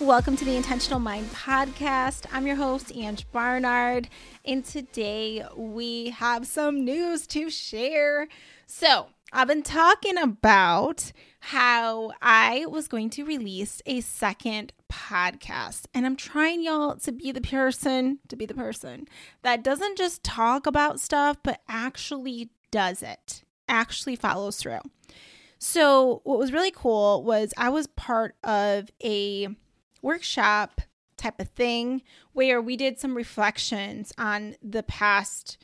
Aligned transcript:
Welcome 0.00 0.34
to 0.36 0.46
the 0.46 0.56
Intentional 0.56 0.98
Mind 0.98 1.30
Podcast. 1.30 2.24
I'm 2.32 2.46
your 2.46 2.56
host, 2.56 2.90
Ang 2.96 3.18
Barnard, 3.32 4.08
and 4.46 4.64
today 4.64 5.44
we 5.54 6.08
have 6.08 6.46
some 6.46 6.86
news 6.86 7.26
to 7.26 7.50
share. 7.50 8.26
So, 8.66 9.08
I've 9.30 9.48
been 9.48 9.62
talking 9.62 10.16
about 10.16 11.12
how 11.40 12.12
I 12.22 12.64
was 12.64 12.88
going 12.88 13.10
to 13.10 13.26
release 13.26 13.82
a 13.84 14.00
second 14.00 14.72
podcast, 14.90 15.82
and 15.92 16.06
I'm 16.06 16.16
trying 16.16 16.62
y'all 16.62 16.96
to 16.96 17.12
be 17.12 17.30
the 17.30 17.42
person, 17.42 18.20
to 18.28 18.36
be 18.36 18.46
the 18.46 18.54
person 18.54 19.06
that 19.42 19.62
doesn't 19.62 19.98
just 19.98 20.24
talk 20.24 20.66
about 20.66 20.98
stuff, 20.98 21.36
but 21.42 21.60
actually 21.68 22.48
does 22.70 23.02
it, 23.02 23.44
actually 23.68 24.16
follows 24.16 24.56
through. 24.56 24.80
So, 25.58 26.22
what 26.24 26.38
was 26.38 26.54
really 26.54 26.72
cool 26.74 27.22
was 27.22 27.52
I 27.58 27.68
was 27.68 27.86
part 27.86 28.34
of 28.42 28.88
a 29.04 29.54
workshop 30.02 30.80
type 31.16 31.40
of 31.40 31.48
thing 31.48 32.02
where 32.32 32.60
we 32.60 32.76
did 32.76 32.98
some 32.98 33.16
reflections 33.16 34.12
on 34.16 34.56
the 34.62 34.82
past 34.82 35.58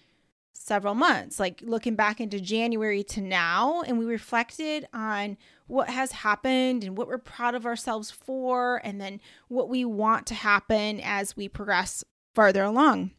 several 0.53 0.95
months, 0.95 1.39
like 1.39 1.63
looking 1.65 1.95
back 1.95 2.21
into 2.21 2.41
January 2.41 3.05
to 3.05 3.21
now, 3.21 3.83
and 3.83 3.99
we 3.99 4.05
reflected 4.05 4.87
on 4.93 5.37
what 5.69 5.89
has 5.89 6.13
happened 6.13 6.83
and 6.83 6.97
what 6.97 7.07
we're 7.07 7.19
proud 7.19 7.55
of 7.55 7.65
ourselves 7.65 8.11
for, 8.11 8.81
and 8.85 9.01
then 9.01 9.21
what 9.49 9.69
we 9.69 9.85
want 9.85 10.27
to 10.27 10.35
happen 10.35 11.01
as 11.01 11.37
we 11.37 11.49
progress 11.49 12.05
farther 12.35 12.65
along. 12.65 13.13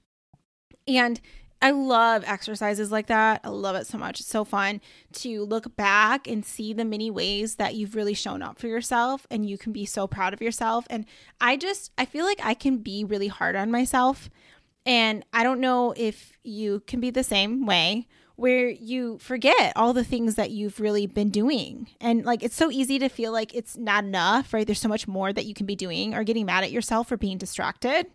And 0.88 1.20
I 1.62 1.72
love 1.72 2.24
exercises 2.28 2.92
like 2.92 3.08
that. 3.08 3.42
I 3.44 3.50
love 3.50 3.76
it 3.76 3.88
so 3.88 3.98
much. 3.98 4.20
It's 4.20 4.30
so 4.30 4.44
fun 4.44 4.80
to 5.14 5.44
look 5.44 5.76
back 5.76 6.28
and 6.28 6.46
see 6.46 6.72
the 6.72 6.86
many 6.86 7.10
ways 7.10 7.56
that 7.56 7.74
you've 7.74 7.96
really 7.96 8.14
shown 8.14 8.44
up 8.44 8.60
for 8.60 8.68
yourself 8.68 9.26
and 9.32 9.50
you 9.50 9.58
can 9.58 9.74
be 9.74 9.86
so 9.86 10.08
proud 10.08 10.34
of 10.34 10.42
yourself. 10.42 10.86
And 10.90 11.06
I 11.42 11.58
just, 11.58 11.92
I 11.98 12.06
feel 12.06 12.26
like 12.26 12.40
I 12.44 12.54
can 12.54 12.78
be 12.78 13.04
really 13.04 13.28
hard 13.28 13.56
on 13.56 13.72
myself. 13.72 14.30
And 14.86 15.26
I 15.34 15.44
don't 15.44 15.60
know 15.60 15.94
if 15.98 16.38
you 16.44 16.82
can 16.82 17.00
be 17.00 17.10
the 17.10 17.24
same 17.24 17.66
way 17.66 18.08
where 18.36 18.70
you 18.70 19.18
forget 19.18 19.74
all 19.76 19.94
the 19.94 20.04
things 20.04 20.36
that 20.36 20.52
you've 20.52 20.80
really 20.80 21.08
been 21.08 21.30
doing. 21.30 21.88
And 22.00 22.24
like 22.24 22.44
it's 22.44 22.56
so 22.56 22.70
easy 22.70 23.00
to 23.00 23.10
feel 23.10 23.32
like 23.32 23.56
it's 23.56 23.76
not 23.76 24.04
enough, 24.04 24.54
right? 24.54 24.66
There's 24.66 24.80
so 24.80 24.88
much 24.88 25.08
more 25.08 25.34
that 25.34 25.46
you 25.46 25.56
can 25.56 25.66
be 25.66 25.76
doing 25.76 26.14
or 26.14 26.24
getting 26.24 26.46
mad 26.46 26.64
at 26.64 26.72
yourself 26.72 27.08
for 27.08 27.18
being 27.18 27.40
distracted 27.40 28.06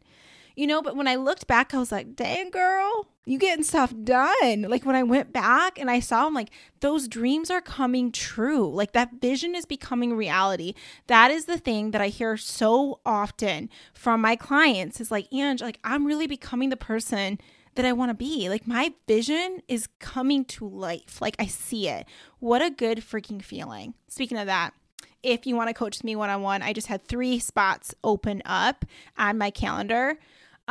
you 0.57 0.67
know, 0.67 0.83
but 0.83 0.97
when 0.97 1.09
I 1.09 1.17
looked 1.17 1.47
back, 1.47 1.75
I 1.75 1.79
was 1.79 1.93
like, 1.93 2.15
dang, 2.15 2.51
girl, 2.51 3.09
you 3.25 3.39
getting 3.39 3.65
stuff 3.65 3.95
done. 4.03 4.63
Like 4.63 4.85
when 4.85 4.97
I 4.97 5.03
went 5.03 5.33
back 5.33 5.79
and 5.79 5.91
I 5.91 6.01
saw 6.01 6.25
them, 6.25 6.35
like 6.35 6.51
those 6.81 7.09
dreams 7.09 7.51
are 7.51 7.61
coming 7.61 8.11
true. 8.13 8.73
Like 8.73 8.93
that 8.93 9.21
vision 9.21 9.55
is 9.55 9.65
becoming 9.65 10.15
reality. 10.15 10.75
That 11.07 11.31
is 11.31 11.45
the 11.45 11.59
thing 11.59 11.93
that 11.93 12.01
I 12.01 12.09
hear 12.09 12.37
so 12.37 13.01
often 13.07 13.71
from 13.95 14.21
my 14.21 14.37
clients 14.37 15.01
is 15.01 15.11
like, 15.11 15.33
Ang, 15.33 15.59
like 15.59 15.79
I'm 15.85 16.07
really 16.07 16.27
becoming 16.27 16.71
the 16.71 16.77
person 16.77 17.39
that 17.75 17.85
I 17.85 17.93
want 17.93 18.11
to 18.11 18.15
be. 18.15 18.49
Like 18.49 18.67
my 18.67 18.93
vision 19.07 19.63
is 19.69 19.89
coming 19.99 20.45
to 20.47 20.69
life. 20.69 21.21
Like 21.21 21.37
I 21.39 21.47
see 21.47 21.89
it. 21.89 22.07
What 22.41 22.61
a 22.61 22.71
good 22.71 22.99
freaking 22.99 23.43
feeling. 23.43 23.95
Speaking 24.09 24.39
of 24.39 24.47
that, 24.47 24.75
if 25.23 25.47
you 25.47 25.55
want 25.55 25.69
to 25.69 25.75
coach 25.75 26.03
me 26.03 26.17
one 26.17 26.31
on 26.31 26.43
one, 26.43 26.63
I 26.63 26.73
just 26.73 26.89
had 26.89 27.07
three 27.07 27.39
spots 27.39 27.95
open 28.03 28.43
up 28.45 28.85
on 29.17 29.39
my 29.39 29.51
calendar. 29.51 30.19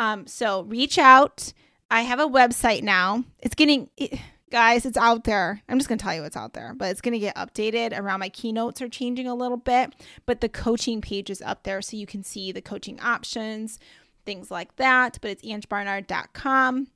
Um, 0.01 0.25
so 0.25 0.63
reach 0.63 0.97
out. 0.97 1.53
I 1.91 2.01
have 2.01 2.19
a 2.19 2.25
website 2.25 2.81
now. 2.81 3.23
It's 3.37 3.53
getting, 3.53 3.87
it, 3.97 4.19
guys, 4.49 4.83
it's 4.83 4.97
out 4.97 5.25
there. 5.25 5.61
I'm 5.69 5.77
just 5.77 5.87
going 5.87 5.99
to 5.99 6.03
tell 6.03 6.15
you 6.15 6.23
what's 6.23 6.35
out 6.35 6.53
there, 6.53 6.73
but 6.73 6.89
it's 6.89 7.01
going 7.01 7.13
to 7.13 7.19
get 7.19 7.35
updated 7.35 7.95
around 7.95 8.19
my 8.19 8.29
keynotes 8.29 8.81
are 8.81 8.89
changing 8.89 9.27
a 9.27 9.35
little 9.35 9.57
bit, 9.57 9.93
but 10.25 10.41
the 10.41 10.49
coaching 10.49 11.01
page 11.01 11.29
is 11.29 11.39
up 11.43 11.61
there 11.61 11.83
so 11.83 11.97
you 11.97 12.07
can 12.07 12.23
see 12.23 12.51
the 12.51 12.63
coaching 12.63 12.99
options, 12.99 13.77
things 14.25 14.49
like 14.49 14.75
that. 14.77 15.19
But 15.21 15.29
it's 15.29 15.45
angbarnard.com. 15.45 16.87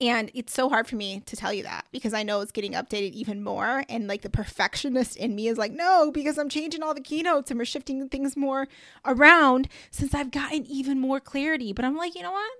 And 0.00 0.30
it's 0.32 0.54
so 0.54 0.70
hard 0.70 0.86
for 0.86 0.96
me 0.96 1.20
to 1.26 1.36
tell 1.36 1.52
you 1.52 1.62
that 1.64 1.84
because 1.92 2.14
I 2.14 2.22
know 2.22 2.40
it's 2.40 2.52
getting 2.52 2.72
updated 2.72 3.12
even 3.12 3.44
more. 3.44 3.84
And 3.88 4.06
like 4.08 4.22
the 4.22 4.30
perfectionist 4.30 5.16
in 5.16 5.34
me 5.34 5.48
is 5.48 5.58
like, 5.58 5.72
no, 5.72 6.10
because 6.10 6.38
I'm 6.38 6.48
changing 6.48 6.82
all 6.82 6.94
the 6.94 7.02
keynotes 7.02 7.50
and 7.50 7.58
we're 7.58 7.66
shifting 7.66 8.08
things 8.08 8.34
more 8.34 8.66
around 9.04 9.68
since 9.90 10.14
I've 10.14 10.30
gotten 10.30 10.64
even 10.64 11.00
more 11.00 11.20
clarity. 11.20 11.74
But 11.74 11.84
I'm 11.84 11.96
like, 11.96 12.14
you 12.14 12.22
know 12.22 12.32
what? 12.32 12.52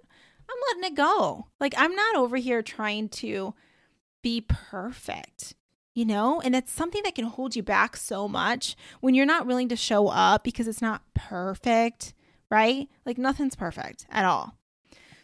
I'm 0.51 0.59
letting 0.69 0.93
it 0.93 0.97
go. 0.97 1.47
Like, 1.59 1.75
I'm 1.79 1.95
not 1.95 2.17
over 2.17 2.37
here 2.37 2.61
trying 2.61 3.09
to 3.11 3.55
be 4.23 4.43
perfect, 4.43 5.55
you 5.95 6.05
know? 6.05 6.41
And 6.43 6.55
it's 6.55 6.73
something 6.73 7.03
that 7.05 7.15
can 7.15 7.25
hold 7.25 7.57
you 7.57 7.63
back 7.63 7.97
so 7.97 8.29
much 8.29 8.77
when 9.01 9.15
you're 9.15 9.25
not 9.25 9.47
willing 9.47 9.69
to 9.69 9.77
show 9.77 10.09
up 10.09 10.45
because 10.45 10.69
it's 10.69 10.83
not 10.83 11.03
perfect, 11.15 12.13
right? 12.51 12.89
Like, 13.07 13.17
nothing's 13.17 13.55
perfect 13.55 14.07
at 14.11 14.25
all. 14.25 14.57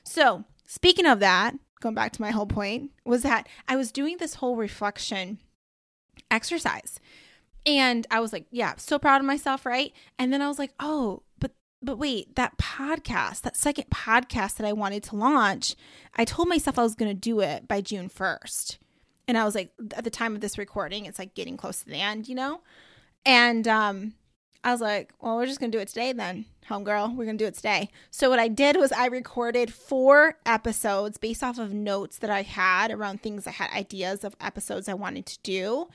So, 0.04 0.44
speaking 0.64 1.06
of 1.06 1.20
that, 1.20 1.56
going 1.80 1.94
back 1.94 2.12
to 2.12 2.22
my 2.22 2.30
whole 2.30 2.46
point, 2.46 2.90
was 3.04 3.22
that 3.22 3.48
I 3.68 3.76
was 3.76 3.92
doing 3.92 4.16
this 4.18 4.34
whole 4.34 4.56
reflection 4.56 5.38
exercise. 6.30 6.98
And 7.64 8.06
I 8.10 8.20
was 8.20 8.32
like, 8.32 8.46
yeah, 8.50 8.74
so 8.76 8.98
proud 8.98 9.20
of 9.20 9.26
myself, 9.26 9.66
right? 9.66 9.92
And 10.18 10.32
then 10.32 10.40
I 10.40 10.48
was 10.48 10.58
like, 10.58 10.72
oh, 10.78 11.22
but 11.38 11.52
but 11.82 11.98
wait, 11.98 12.36
that 12.36 12.56
podcast, 12.58 13.42
that 13.42 13.56
second 13.56 13.90
podcast 13.90 14.56
that 14.56 14.66
I 14.66 14.72
wanted 14.72 15.02
to 15.04 15.16
launch, 15.16 15.74
I 16.14 16.24
told 16.24 16.48
myself 16.48 16.78
I 16.78 16.82
was 16.82 16.94
going 16.94 17.10
to 17.10 17.20
do 17.20 17.40
it 17.40 17.68
by 17.68 17.80
June 17.80 18.08
1st. 18.08 18.78
And 19.28 19.36
I 19.36 19.44
was 19.44 19.54
like 19.54 19.72
at 19.96 20.04
the 20.04 20.10
time 20.10 20.34
of 20.34 20.40
this 20.40 20.58
recording, 20.58 21.06
it's 21.06 21.18
like 21.18 21.34
getting 21.34 21.56
close 21.56 21.80
to 21.80 21.88
the 21.88 22.00
end, 22.00 22.28
you 22.28 22.34
know? 22.34 22.60
And 23.24 23.66
um 23.66 24.14
I 24.66 24.72
was 24.72 24.80
like, 24.80 25.12
well, 25.20 25.36
we're 25.36 25.46
just 25.46 25.60
going 25.60 25.70
to 25.70 25.78
do 25.78 25.80
it 25.80 25.86
today 25.86 26.12
then, 26.12 26.44
homegirl. 26.68 27.14
We're 27.14 27.24
going 27.24 27.38
to 27.38 27.44
do 27.44 27.46
it 27.46 27.54
today. 27.54 27.88
So, 28.10 28.28
what 28.28 28.40
I 28.40 28.48
did 28.48 28.76
was 28.76 28.90
I 28.90 29.06
recorded 29.06 29.72
four 29.72 30.38
episodes 30.44 31.18
based 31.18 31.44
off 31.44 31.56
of 31.60 31.72
notes 31.72 32.18
that 32.18 32.30
I 32.30 32.42
had 32.42 32.90
around 32.90 33.22
things 33.22 33.46
I 33.46 33.52
had 33.52 33.70
ideas 33.70 34.24
of 34.24 34.34
episodes 34.40 34.88
I 34.88 34.94
wanted 34.94 35.24
to 35.26 35.38
do. 35.44 35.86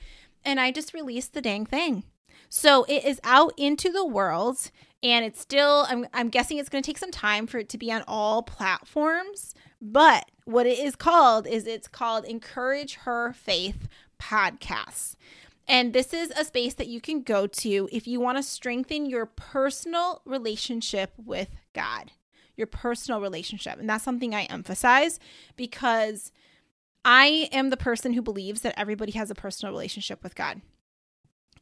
And 0.42 0.58
I 0.58 0.70
just 0.70 0.94
released 0.94 1.34
the 1.34 1.42
dang 1.42 1.66
thing. 1.66 2.04
So, 2.48 2.84
it 2.84 3.04
is 3.04 3.20
out 3.24 3.52
into 3.58 3.92
the 3.92 4.06
world 4.06 4.70
and 5.02 5.22
it's 5.22 5.42
still, 5.42 5.84
I'm, 5.90 6.06
I'm 6.14 6.30
guessing 6.30 6.56
it's 6.56 6.70
going 6.70 6.82
to 6.82 6.86
take 6.86 6.96
some 6.96 7.10
time 7.10 7.46
for 7.46 7.58
it 7.58 7.68
to 7.68 7.78
be 7.78 7.92
on 7.92 8.02
all 8.08 8.42
platforms. 8.42 9.54
But 9.82 10.30
what 10.46 10.64
it 10.64 10.78
is 10.78 10.96
called 10.96 11.46
is 11.46 11.66
it's 11.66 11.88
called 11.88 12.24
Encourage 12.24 12.94
Her 12.94 13.34
Faith 13.34 13.86
Podcasts. 14.18 15.16
And 15.68 15.92
this 15.92 16.12
is 16.12 16.30
a 16.30 16.44
space 16.44 16.74
that 16.74 16.88
you 16.88 17.00
can 17.00 17.22
go 17.22 17.46
to 17.46 17.88
if 17.92 18.06
you 18.06 18.20
want 18.20 18.36
to 18.38 18.42
strengthen 18.42 19.06
your 19.06 19.26
personal 19.26 20.20
relationship 20.24 21.12
with 21.16 21.50
God, 21.72 22.10
your 22.56 22.66
personal 22.66 23.20
relationship. 23.20 23.78
And 23.78 23.88
that's 23.88 24.04
something 24.04 24.34
I 24.34 24.44
emphasize 24.44 25.20
because 25.56 26.32
I 27.04 27.48
am 27.52 27.70
the 27.70 27.76
person 27.76 28.12
who 28.12 28.22
believes 28.22 28.60
that 28.62 28.78
everybody 28.78 29.12
has 29.12 29.30
a 29.30 29.34
personal 29.34 29.72
relationship 29.72 30.22
with 30.22 30.34
God. 30.34 30.60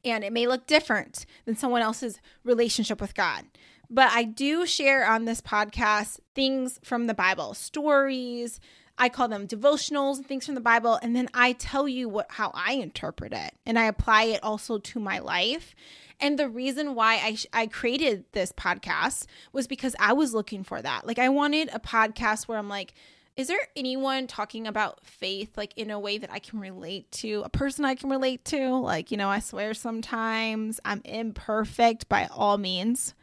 And 0.04 0.24
it 0.24 0.32
may 0.32 0.46
look 0.46 0.66
different 0.66 1.26
than 1.44 1.56
someone 1.56 1.82
else's 1.82 2.20
relationship 2.42 3.00
with 3.00 3.14
God. 3.14 3.44
But 3.90 4.10
I 4.12 4.22
do 4.24 4.66
share 4.66 5.06
on 5.06 5.24
this 5.24 5.40
podcast 5.40 6.20
things 6.34 6.78
from 6.82 7.06
the 7.06 7.14
Bible, 7.14 7.54
stories, 7.54 8.60
I 9.00 9.08
call 9.08 9.28
them 9.28 9.48
devotionals 9.48 10.18
and 10.18 10.26
things 10.26 10.44
from 10.44 10.54
the 10.54 10.60
Bible, 10.60 10.98
and 11.02 11.16
then 11.16 11.28
I 11.32 11.54
tell 11.54 11.88
you 11.88 12.06
what 12.06 12.26
how 12.28 12.52
I 12.54 12.74
interpret 12.74 13.32
it, 13.32 13.54
and 13.64 13.78
I 13.78 13.86
apply 13.86 14.24
it 14.24 14.44
also 14.44 14.78
to 14.78 15.00
my 15.00 15.18
life. 15.18 15.74
And 16.20 16.38
the 16.38 16.50
reason 16.50 16.94
why 16.94 17.14
I 17.14 17.62
I 17.62 17.66
created 17.66 18.26
this 18.32 18.52
podcast 18.52 19.24
was 19.54 19.66
because 19.66 19.96
I 19.98 20.12
was 20.12 20.34
looking 20.34 20.64
for 20.64 20.82
that. 20.82 21.06
Like 21.06 21.18
I 21.18 21.30
wanted 21.30 21.70
a 21.72 21.80
podcast 21.80 22.46
where 22.46 22.58
I'm 22.58 22.68
like, 22.68 22.92
is 23.36 23.48
there 23.48 23.68
anyone 23.74 24.26
talking 24.26 24.66
about 24.66 25.06
faith 25.06 25.56
like 25.56 25.72
in 25.78 25.90
a 25.90 25.98
way 25.98 26.18
that 26.18 26.30
I 26.30 26.38
can 26.38 26.60
relate 26.60 27.10
to, 27.12 27.40
a 27.42 27.48
person 27.48 27.86
I 27.86 27.94
can 27.94 28.10
relate 28.10 28.44
to? 28.46 28.76
Like, 28.76 29.10
you 29.10 29.16
know, 29.16 29.30
I 29.30 29.38
swear 29.38 29.72
sometimes 29.72 30.78
I'm 30.84 31.00
imperfect 31.06 32.06
by 32.10 32.28
all 32.30 32.58
means. 32.58 33.14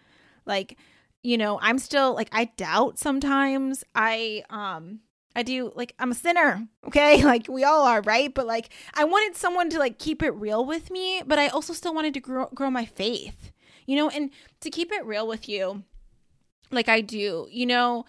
Like, 0.43 0.79
you 1.21 1.37
know, 1.37 1.59
I'm 1.61 1.77
still 1.77 2.15
like 2.15 2.29
I 2.31 2.45
doubt 2.45 2.97
sometimes. 2.97 3.83
I 3.93 4.43
um 4.49 5.01
I 5.37 5.43
do 5.43 5.71
like 5.75 5.93
I'm 5.99 6.11
a 6.11 6.15
sinner, 6.15 6.67
okay? 6.87 7.23
Like 7.27 7.47
we 7.47 7.63
all 7.63 7.85
are, 7.85 8.01
right? 8.01 8.33
But 8.33 8.47
like 8.47 8.69
I 8.95 9.03
wanted 9.03 9.37
someone 9.37 9.69
to 9.69 9.79
like 9.79 9.99
keep 9.99 10.23
it 10.23 10.31
real 10.31 10.65
with 10.65 10.89
me, 10.89 11.21
but 11.25 11.37
I 11.37 11.47
also 11.47 11.73
still 11.73 11.93
wanted 11.93 12.15
to 12.15 12.19
grow 12.19 12.47
grow 12.53 12.71
my 12.71 12.85
faith. 12.85 13.51
You 13.85 13.95
know, 13.95 14.09
and 14.09 14.31
to 14.59 14.69
keep 14.69 14.91
it 14.91 15.05
real 15.05 15.27
with 15.27 15.47
you, 15.47 15.83
like 16.71 16.89
I 16.89 16.99
do, 16.99 17.47
you 17.49 17.65
know, 17.65 18.05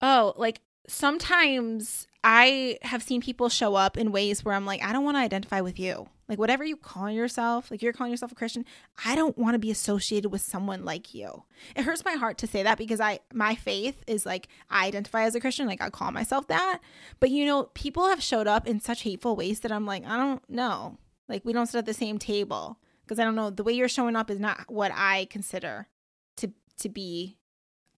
oh, 0.00 0.32
like 0.36 0.60
sometimes 0.88 2.06
I 2.24 2.78
have 2.82 3.02
seen 3.02 3.20
people 3.20 3.48
show 3.48 3.74
up 3.74 3.96
in 3.96 4.12
ways 4.12 4.44
where 4.44 4.54
I'm 4.54 4.66
like, 4.66 4.82
I 4.82 4.92
don't 4.92 5.04
want 5.04 5.16
to 5.16 5.20
identify 5.20 5.60
with 5.60 5.78
you. 5.78 6.08
Like 6.28 6.38
whatever 6.38 6.64
you 6.64 6.76
call 6.76 7.10
yourself, 7.10 7.70
like 7.70 7.82
you're 7.82 7.92
calling 7.92 8.12
yourself 8.12 8.32
a 8.32 8.36
Christian, 8.36 8.64
I 9.04 9.16
don't 9.16 9.36
want 9.36 9.54
to 9.54 9.58
be 9.58 9.70
associated 9.70 10.30
with 10.30 10.40
someone 10.40 10.84
like 10.84 11.14
you. 11.14 11.42
It 11.76 11.82
hurts 11.82 12.04
my 12.04 12.12
heart 12.12 12.38
to 12.38 12.46
say 12.46 12.62
that 12.62 12.78
because 12.78 13.00
I 13.00 13.18
my 13.34 13.54
faith 13.54 14.02
is 14.06 14.24
like 14.24 14.48
I 14.70 14.86
identify 14.86 15.24
as 15.24 15.34
a 15.34 15.40
Christian, 15.40 15.66
like 15.66 15.82
I 15.82 15.90
call 15.90 16.12
myself 16.12 16.46
that. 16.46 16.78
But 17.18 17.30
you 17.30 17.44
know, 17.44 17.64
people 17.74 18.08
have 18.08 18.22
showed 18.22 18.46
up 18.46 18.66
in 18.66 18.80
such 18.80 19.02
hateful 19.02 19.36
ways 19.36 19.60
that 19.60 19.72
I'm 19.72 19.84
like, 19.84 20.06
I 20.06 20.16
don't 20.16 20.48
know. 20.48 20.96
Like 21.28 21.44
we 21.44 21.52
don't 21.52 21.66
sit 21.66 21.78
at 21.78 21.86
the 21.86 21.92
same 21.92 22.18
table 22.18 22.78
because 23.04 23.18
I 23.18 23.24
don't 23.24 23.34
know 23.34 23.50
the 23.50 23.64
way 23.64 23.72
you're 23.72 23.88
showing 23.88 24.16
up 24.16 24.30
is 24.30 24.38
not 24.38 24.64
what 24.68 24.92
I 24.94 25.26
consider 25.26 25.88
to 26.36 26.52
to 26.78 26.88
be 26.88 27.36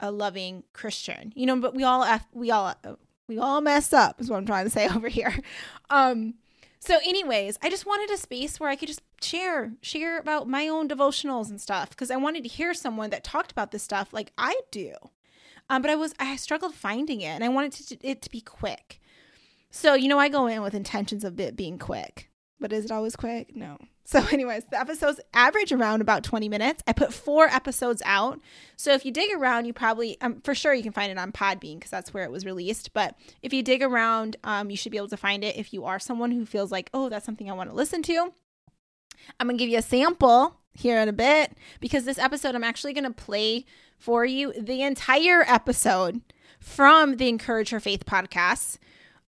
a 0.00 0.10
loving 0.10 0.64
Christian. 0.72 1.32
You 1.36 1.46
know, 1.46 1.60
but 1.60 1.74
we 1.74 1.84
all 1.84 2.04
we 2.32 2.50
all 2.50 2.74
we 3.28 3.38
all 3.38 3.60
mess 3.60 3.92
up 3.92 4.20
is 4.20 4.30
what 4.30 4.36
I'm 4.36 4.46
trying 4.46 4.64
to 4.64 4.70
say 4.70 4.88
over 4.94 5.08
here. 5.08 5.34
Um 5.90 6.34
so 6.80 6.98
anyways, 7.02 7.58
I 7.62 7.70
just 7.70 7.86
wanted 7.86 8.10
a 8.10 8.18
space 8.18 8.60
where 8.60 8.68
I 8.68 8.76
could 8.76 8.88
just 8.88 9.02
share 9.22 9.72
share 9.80 10.18
about 10.18 10.48
my 10.48 10.68
own 10.68 10.88
devotionals 10.88 11.48
and 11.50 11.60
stuff 11.60 11.90
because 11.90 12.10
I 12.10 12.16
wanted 12.16 12.42
to 12.42 12.48
hear 12.48 12.74
someone 12.74 13.10
that 13.10 13.24
talked 13.24 13.52
about 13.52 13.70
this 13.70 13.82
stuff 13.82 14.12
like 14.12 14.32
I 14.36 14.60
do. 14.70 14.94
Um 15.70 15.82
but 15.82 15.90
I 15.90 15.96
was 15.96 16.14
I 16.18 16.36
struggled 16.36 16.74
finding 16.74 17.20
it 17.20 17.28
and 17.28 17.44
I 17.44 17.48
wanted 17.48 17.72
to, 17.72 18.06
it 18.06 18.22
to 18.22 18.30
be 18.30 18.40
quick. 18.40 19.00
So, 19.70 19.94
you 19.94 20.06
know, 20.06 20.20
I 20.20 20.28
go 20.28 20.46
in 20.46 20.62
with 20.62 20.74
intentions 20.74 21.24
of 21.24 21.40
it 21.40 21.56
being 21.56 21.78
quick. 21.78 22.30
But 22.60 22.72
is 22.72 22.84
it 22.84 22.92
always 22.92 23.16
quick? 23.16 23.56
No. 23.56 23.76
So, 24.04 24.24
anyways, 24.32 24.64
the 24.70 24.78
episodes 24.78 25.20
average 25.32 25.72
around 25.72 26.00
about 26.00 26.24
20 26.24 26.48
minutes. 26.48 26.82
I 26.86 26.92
put 26.92 27.12
four 27.12 27.46
episodes 27.46 28.02
out. 28.04 28.40
So, 28.76 28.92
if 28.92 29.04
you 29.04 29.12
dig 29.12 29.30
around, 29.34 29.64
you 29.64 29.72
probably, 29.72 30.20
um, 30.20 30.40
for 30.42 30.54
sure, 30.54 30.74
you 30.74 30.82
can 30.82 30.92
find 30.92 31.10
it 31.10 31.18
on 31.18 31.32
Podbean 31.32 31.76
because 31.76 31.90
that's 31.90 32.12
where 32.12 32.24
it 32.24 32.30
was 32.30 32.44
released. 32.44 32.92
But 32.92 33.16
if 33.42 33.52
you 33.52 33.62
dig 33.62 33.82
around, 33.82 34.36
um, 34.44 34.70
you 34.70 34.76
should 34.76 34.92
be 34.92 34.98
able 34.98 35.08
to 35.08 35.16
find 35.16 35.42
it 35.42 35.56
if 35.56 35.72
you 35.72 35.84
are 35.84 35.98
someone 35.98 36.30
who 36.30 36.46
feels 36.46 36.70
like, 36.70 36.90
oh, 36.92 37.08
that's 37.08 37.26
something 37.26 37.50
I 37.50 37.54
want 37.54 37.70
to 37.70 37.76
listen 37.76 38.02
to. 38.02 38.32
I'm 39.40 39.46
going 39.46 39.56
to 39.56 39.62
give 39.62 39.70
you 39.70 39.78
a 39.78 39.82
sample 39.82 40.60
here 40.74 40.98
in 41.00 41.08
a 41.08 41.12
bit 41.12 41.56
because 41.80 42.04
this 42.04 42.18
episode, 42.18 42.54
I'm 42.54 42.64
actually 42.64 42.92
going 42.92 43.04
to 43.04 43.10
play 43.10 43.64
for 43.96 44.24
you 44.24 44.52
the 44.60 44.82
entire 44.82 45.42
episode 45.46 46.20
from 46.60 47.16
the 47.16 47.28
Encourage 47.28 47.70
Her 47.70 47.80
Faith 47.80 48.04
podcast 48.04 48.78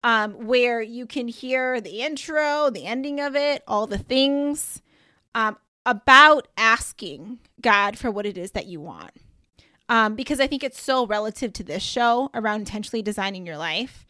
um, 0.04 0.32
where 0.46 0.80
you 0.80 1.06
can 1.06 1.28
hear 1.28 1.80
the 1.80 2.00
intro, 2.00 2.70
the 2.70 2.86
ending 2.86 3.20
of 3.20 3.36
it, 3.36 3.62
all 3.66 3.86
the 3.86 3.98
things 3.98 4.82
um, 5.34 5.56
about 5.86 6.48
asking 6.56 7.38
God 7.60 7.98
for 7.98 8.10
what 8.10 8.26
it 8.26 8.36
is 8.36 8.52
that 8.52 8.66
you 8.66 8.80
want. 8.80 9.12
Um, 9.88 10.14
because 10.14 10.40
I 10.40 10.46
think 10.46 10.64
it's 10.64 10.80
so 10.80 11.06
relative 11.06 11.52
to 11.54 11.64
this 11.64 11.82
show 11.82 12.30
around 12.34 12.60
intentionally 12.60 13.02
designing 13.02 13.46
your 13.46 13.58
life 13.58 14.06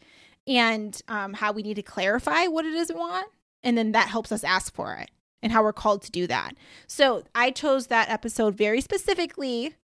and 0.47 0.99
um, 1.07 1.33
how 1.33 1.51
we 1.51 1.61
need 1.61 1.75
to 1.75 1.83
clarify 1.83 2.45
what 2.47 2.65
it 2.65 2.73
is 2.73 2.89
we 2.89 2.95
want. 2.95 3.27
And 3.63 3.77
then 3.77 3.91
that 3.93 4.07
helps 4.07 4.31
us 4.31 4.43
ask 4.43 4.73
for 4.73 4.95
it 4.95 5.09
and 5.41 5.51
how 5.51 5.63
we're 5.63 5.73
called 5.73 6.01
to 6.03 6.11
do 6.11 6.25
that. 6.27 6.55
So 6.87 7.23
I 7.35 7.51
chose 7.51 7.87
that 7.87 8.09
episode 8.09 8.55
very 8.55 8.81
specifically 8.81 9.75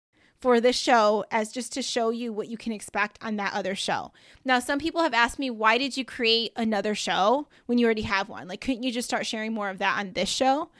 for 0.41 0.61
this 0.61 0.79
show 0.79 1.25
as 1.31 1.53
just 1.53 1.73
to 1.73 1.83
show 1.83 2.11
you 2.11 2.33
what 2.33 2.49
you 2.49 2.57
can 2.57 2.73
expect 2.73 3.19
on 3.23 3.37
that 3.37 3.55
other 3.55 3.75
show. 3.75 4.13
Now, 4.45 4.61
some 4.61 4.79
people 4.79 5.03
have 5.03 5.15
asked 5.15 5.39
me, 5.39 5.51
why 5.51 5.79
did 5.79 5.97
you 5.97 6.05
create 6.05 6.53
another 6.57 6.95
show 6.95 7.49
when 7.67 7.79
you 7.79 7.87
already 7.87 8.03
have 8.03 8.29
one? 8.29 8.47
Like, 8.47 8.61
couldn't 8.61 8.85
you 8.85 8.93
just 8.93 9.09
start 9.09 9.27
sharing 9.27 9.53
more 9.53 9.69
of 9.69 9.79
that 9.79 9.99
on 9.99 10.13
this 10.13 10.29
show? 10.29 10.71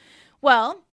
Well, 0.41 0.85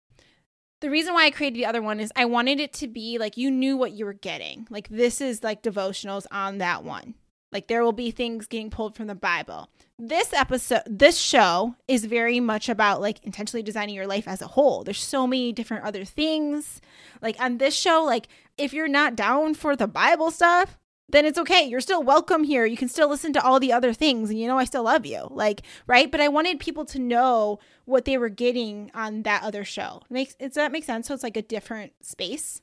the 0.81 0.91
reason 0.91 1.15
why 1.15 1.27
I 1.27 1.31
created 1.31 1.59
the 1.59 1.67
other 1.67 1.83
one 1.83 2.01
is 2.01 2.13
I 2.17 2.25
wanted 2.25 2.61
it 2.61 2.73
to 2.75 2.89
be 2.89 3.19
like 3.19 3.37
you 3.37 3.51
knew 3.51 3.77
what 3.77 3.93
you 3.93 4.05
were 4.05 4.13
getting. 4.13 4.67
Like, 4.71 4.89
this 4.89 5.21
is 5.21 5.43
like 5.43 5.63
devotionals 5.63 6.27
on 6.31 6.59
that 6.59 6.85
one. 6.85 7.15
Like, 7.53 7.69
there 7.69 7.85
will 7.85 7.93
be 7.93 8.11
things 8.11 8.49
getting 8.49 8.69
pulled 8.69 8.97
from 8.97 9.07
the 9.07 9.15
Bible. 9.15 9.69
This 9.97 10.33
episode, 10.33 10.83
this 10.87 11.17
show 11.17 11.77
is 11.87 12.05
very 12.05 12.41
much 12.41 12.69
about 12.69 13.01
like 13.01 13.23
intentionally 13.23 13.63
designing 13.63 13.95
your 13.95 14.09
life 14.09 14.27
as 14.27 14.43
a 14.43 14.49
whole. 14.49 14.83
There's 14.83 15.01
so 15.01 15.25
many 15.25 15.53
different 15.53 15.85
other 15.85 16.05
things. 16.05 16.81
Like, 17.23 17.41
on 17.41 17.59
this 17.59 17.77
show, 17.77 18.03
like, 18.05 18.27
if 18.59 18.73
you're 18.73 18.89
not 18.89 19.17
down 19.17 19.55
for 19.55 19.77
the 19.77 19.87
Bible 19.87 20.31
stuff, 20.31 20.79
then 21.09 21.25
it's 21.25 21.39
okay. 21.39 21.65
You're 21.65 21.81
still 21.81 22.03
welcome 22.03 22.45
here. 22.45 22.65
You 22.65 22.77
can 22.77 22.89
still 22.89 23.09
listen 23.09 23.33
to 23.35 23.43
all 23.43 23.61
the 23.61 23.73
other 23.73 23.93
things 23.93 24.31
and 24.31 24.39
you 24.39 24.47
know 24.47 24.59
I 24.59 24.65
still 24.65 24.85
love 24.85 25.05
you. 25.05 25.29
Like, 25.31 25.63
right? 25.87 26.11
But 26.11 26.21
I 26.21 26.29
wanted 26.29 26.61
people 26.61 26.85
to 26.87 26.99
know 26.99 27.59
what 27.85 28.05
they 28.05 28.17
were 28.17 28.29
getting 28.29 28.91
on 28.95 29.23
that 29.23 29.43
other 29.43 29.65
show. 29.65 30.03
Makes 30.09 30.35
does 30.37 30.55
that 30.55 30.73
make 30.73 30.85
sense? 30.85 31.07
So 31.07 31.15
it's 31.15 31.23
like 31.23 31.37
a 31.37 31.43
different 31.43 31.93
space. 32.01 32.63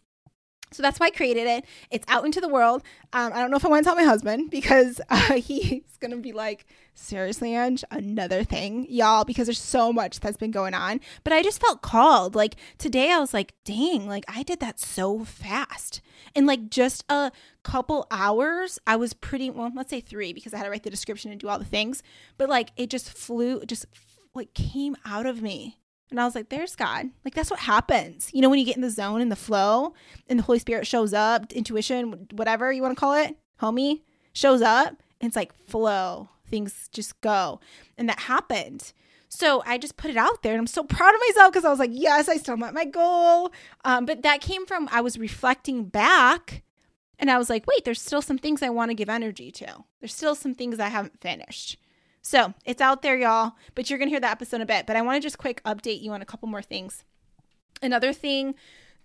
So 0.72 0.82
that's 0.82 1.00
why 1.00 1.08
I 1.08 1.10
created 1.12 1.48
it. 1.48 1.66
It's 1.90 2.06
out 2.08 2.26
into 2.26 2.40
the 2.40 2.48
world. 2.48 2.82
Um, 3.12 3.34
I 3.34 3.40
don't 3.40 3.52
know 3.52 3.58
if 3.58 3.66
I 3.66 3.68
want 3.68 3.84
to 3.84 3.88
tell 3.88 3.96
my 3.96 4.04
husband 4.04 4.50
because 4.50 5.02
uh, 5.10 5.34
he's 5.34 5.98
going 6.00 6.12
to 6.12 6.18
be 6.18 6.32
like, 6.32 6.66
seriously, 6.94 7.54
Ang, 7.54 7.80
another 7.92 8.44
thing, 8.44 8.86
y'all, 8.90 9.26
because 9.26 9.48
there's 9.48 9.60
so 9.60 9.92
much 9.92 10.22
that's 10.22 10.38
been 10.38 10.52
going 10.52 10.74
on. 10.74 11.02
But 11.24 11.34
I 11.34 11.44
just 11.44 11.60
felt 11.62 11.82
called. 11.82 12.36
Like 12.36 12.56
today, 12.78 13.12
I 13.12 13.20
was 13.20 13.34
like, 13.34 13.54
dang, 13.66 14.08
like 14.08 14.24
I 14.28 14.44
did 14.44 14.60
that 14.62 14.80
so 14.80 15.26
fast. 15.26 16.02
In 16.34 16.46
like 16.46 16.70
just 16.70 17.04
a 17.10 17.32
couple 17.64 18.08
hours, 18.10 18.80
I 18.88 18.96
was 18.96 19.14
pretty, 19.14 19.50
well, 19.50 19.72
let's 19.76 19.90
say 19.90 20.00
three 20.00 20.32
because 20.32 20.54
I 20.54 20.58
had 20.58 20.64
to 20.64 20.70
write 20.70 20.84
the 20.84 20.90
description 20.90 21.32
and 21.32 21.40
do 21.40 21.50
all 21.50 21.60
the 21.60 21.66
things. 21.66 22.02
But 22.38 22.48
like 22.48 22.72
it 22.78 22.90
just 22.90 23.12
flew, 23.12 23.66
just 23.66 23.86
like 24.34 24.54
came 24.54 24.96
out 25.06 25.26
of 25.26 25.42
me 25.42 25.81
and 26.12 26.20
I 26.20 26.26
was 26.26 26.36
like, 26.36 26.50
there's 26.50 26.76
God. 26.76 27.10
Like, 27.24 27.34
that's 27.34 27.50
what 27.50 27.62
happens. 27.62 28.30
You 28.34 28.42
know, 28.42 28.50
when 28.50 28.60
you 28.60 28.66
get 28.66 28.76
in 28.76 28.82
the 28.82 28.90
zone 28.90 29.22
and 29.22 29.32
the 29.32 29.36
flow 29.38 29.94
and 30.28 30.38
the 30.38 30.44
Holy 30.44 30.60
Spirit 30.60 30.86
shows 30.86 31.14
up, 31.14 31.52
intuition, 31.54 32.28
whatever 32.34 32.72
you 32.72 32.82
want 32.82 32.96
to 32.96 33.00
call 33.00 33.14
it, 33.14 33.38
homie, 33.62 34.02
shows 34.34 34.62
up. 34.62 34.90
And 35.22 35.30
it's 35.30 35.36
like 35.36 35.54
flow. 35.54 36.30
Things 36.48 36.90
just 36.92 37.20
go. 37.22 37.62
And 37.98 38.10
that 38.10 38.22
happened. 38.22 38.92
So 39.30 39.64
I 39.66 39.78
just 39.78 39.96
put 39.96 40.12
it 40.12 40.18
out 40.18 40.44
there 40.44 40.52
and 40.52 40.60
I'm 40.60 40.68
so 40.68 40.84
proud 40.84 41.16
of 41.16 41.22
myself 41.30 41.54
because 41.54 41.64
I 41.64 41.70
was 41.70 41.80
like, 41.80 41.92
yes, 41.94 42.28
I 42.28 42.36
still 42.36 42.58
met 42.58 42.74
my 42.74 42.84
goal. 42.84 43.52
Um, 43.86 44.06
but 44.06 44.24
that 44.24 44.42
came 44.42 44.66
from 44.66 44.90
I 44.92 45.00
was 45.00 45.18
reflecting 45.18 45.86
back 45.86 46.64
and 47.18 47.32
I 47.32 47.38
was 47.38 47.50
like, 47.50 47.66
wait, 47.66 47.86
there's 47.86 48.02
still 48.02 48.22
some 48.22 48.38
things 48.38 48.62
I 48.62 48.70
want 48.70 48.92
to 48.92 48.96
give 48.96 49.08
energy 49.08 49.50
to. 49.52 49.86
There's 50.02 50.14
still 50.14 50.36
some 50.36 50.54
things 50.54 50.80
I 50.80 50.90
haven't 50.90 51.22
finished. 51.22 51.78
So 52.22 52.54
it's 52.66 52.82
out 52.82 53.02
there, 53.02 53.18
y'all, 53.18 53.54
but 53.74 53.90
you're 53.90 54.00
going 54.00 54.08
to 54.08 54.14
hear 54.14 54.20
that 54.20 54.32
episode 54.32 54.58
in 54.58 54.62
a 54.62 54.66
bit. 54.66 54.86
But 54.86 54.96
I 54.96 55.02
want 55.02 55.22
to 55.22 55.26
just 55.26 55.38
quick 55.38 55.64
update 55.64 56.02
you 56.02 56.12
on 56.12 56.22
a 56.22 56.26
couple 56.26 56.48
more 56.48 56.62
things. 56.62 57.04
Another 57.82 58.14
thing 58.14 58.56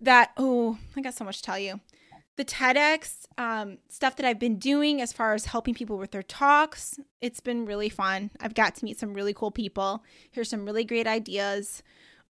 that, 0.00 0.32
oh, 0.36 0.78
I 0.96 1.00
got 1.00 1.14
so 1.14 1.24
much 1.24 1.38
to 1.38 1.42
tell 1.42 1.58
you. 1.58 1.80
The 2.36 2.44
TEDx 2.44 3.24
um, 3.38 3.78
stuff 3.88 4.16
that 4.16 4.26
I've 4.26 4.38
been 4.38 4.58
doing 4.58 5.00
as 5.00 5.14
far 5.14 5.32
as 5.32 5.46
helping 5.46 5.72
people 5.72 5.96
with 5.96 6.10
their 6.10 6.22
talks, 6.22 7.00
it's 7.22 7.40
been 7.40 7.64
really 7.64 7.88
fun. 7.88 8.30
I've 8.40 8.54
got 8.54 8.74
to 8.76 8.84
meet 8.84 8.98
some 8.98 9.14
really 9.14 9.32
cool 9.32 9.50
people. 9.50 10.04
Here's 10.30 10.50
some 10.50 10.66
really 10.66 10.84
great 10.84 11.06
ideas. 11.06 11.82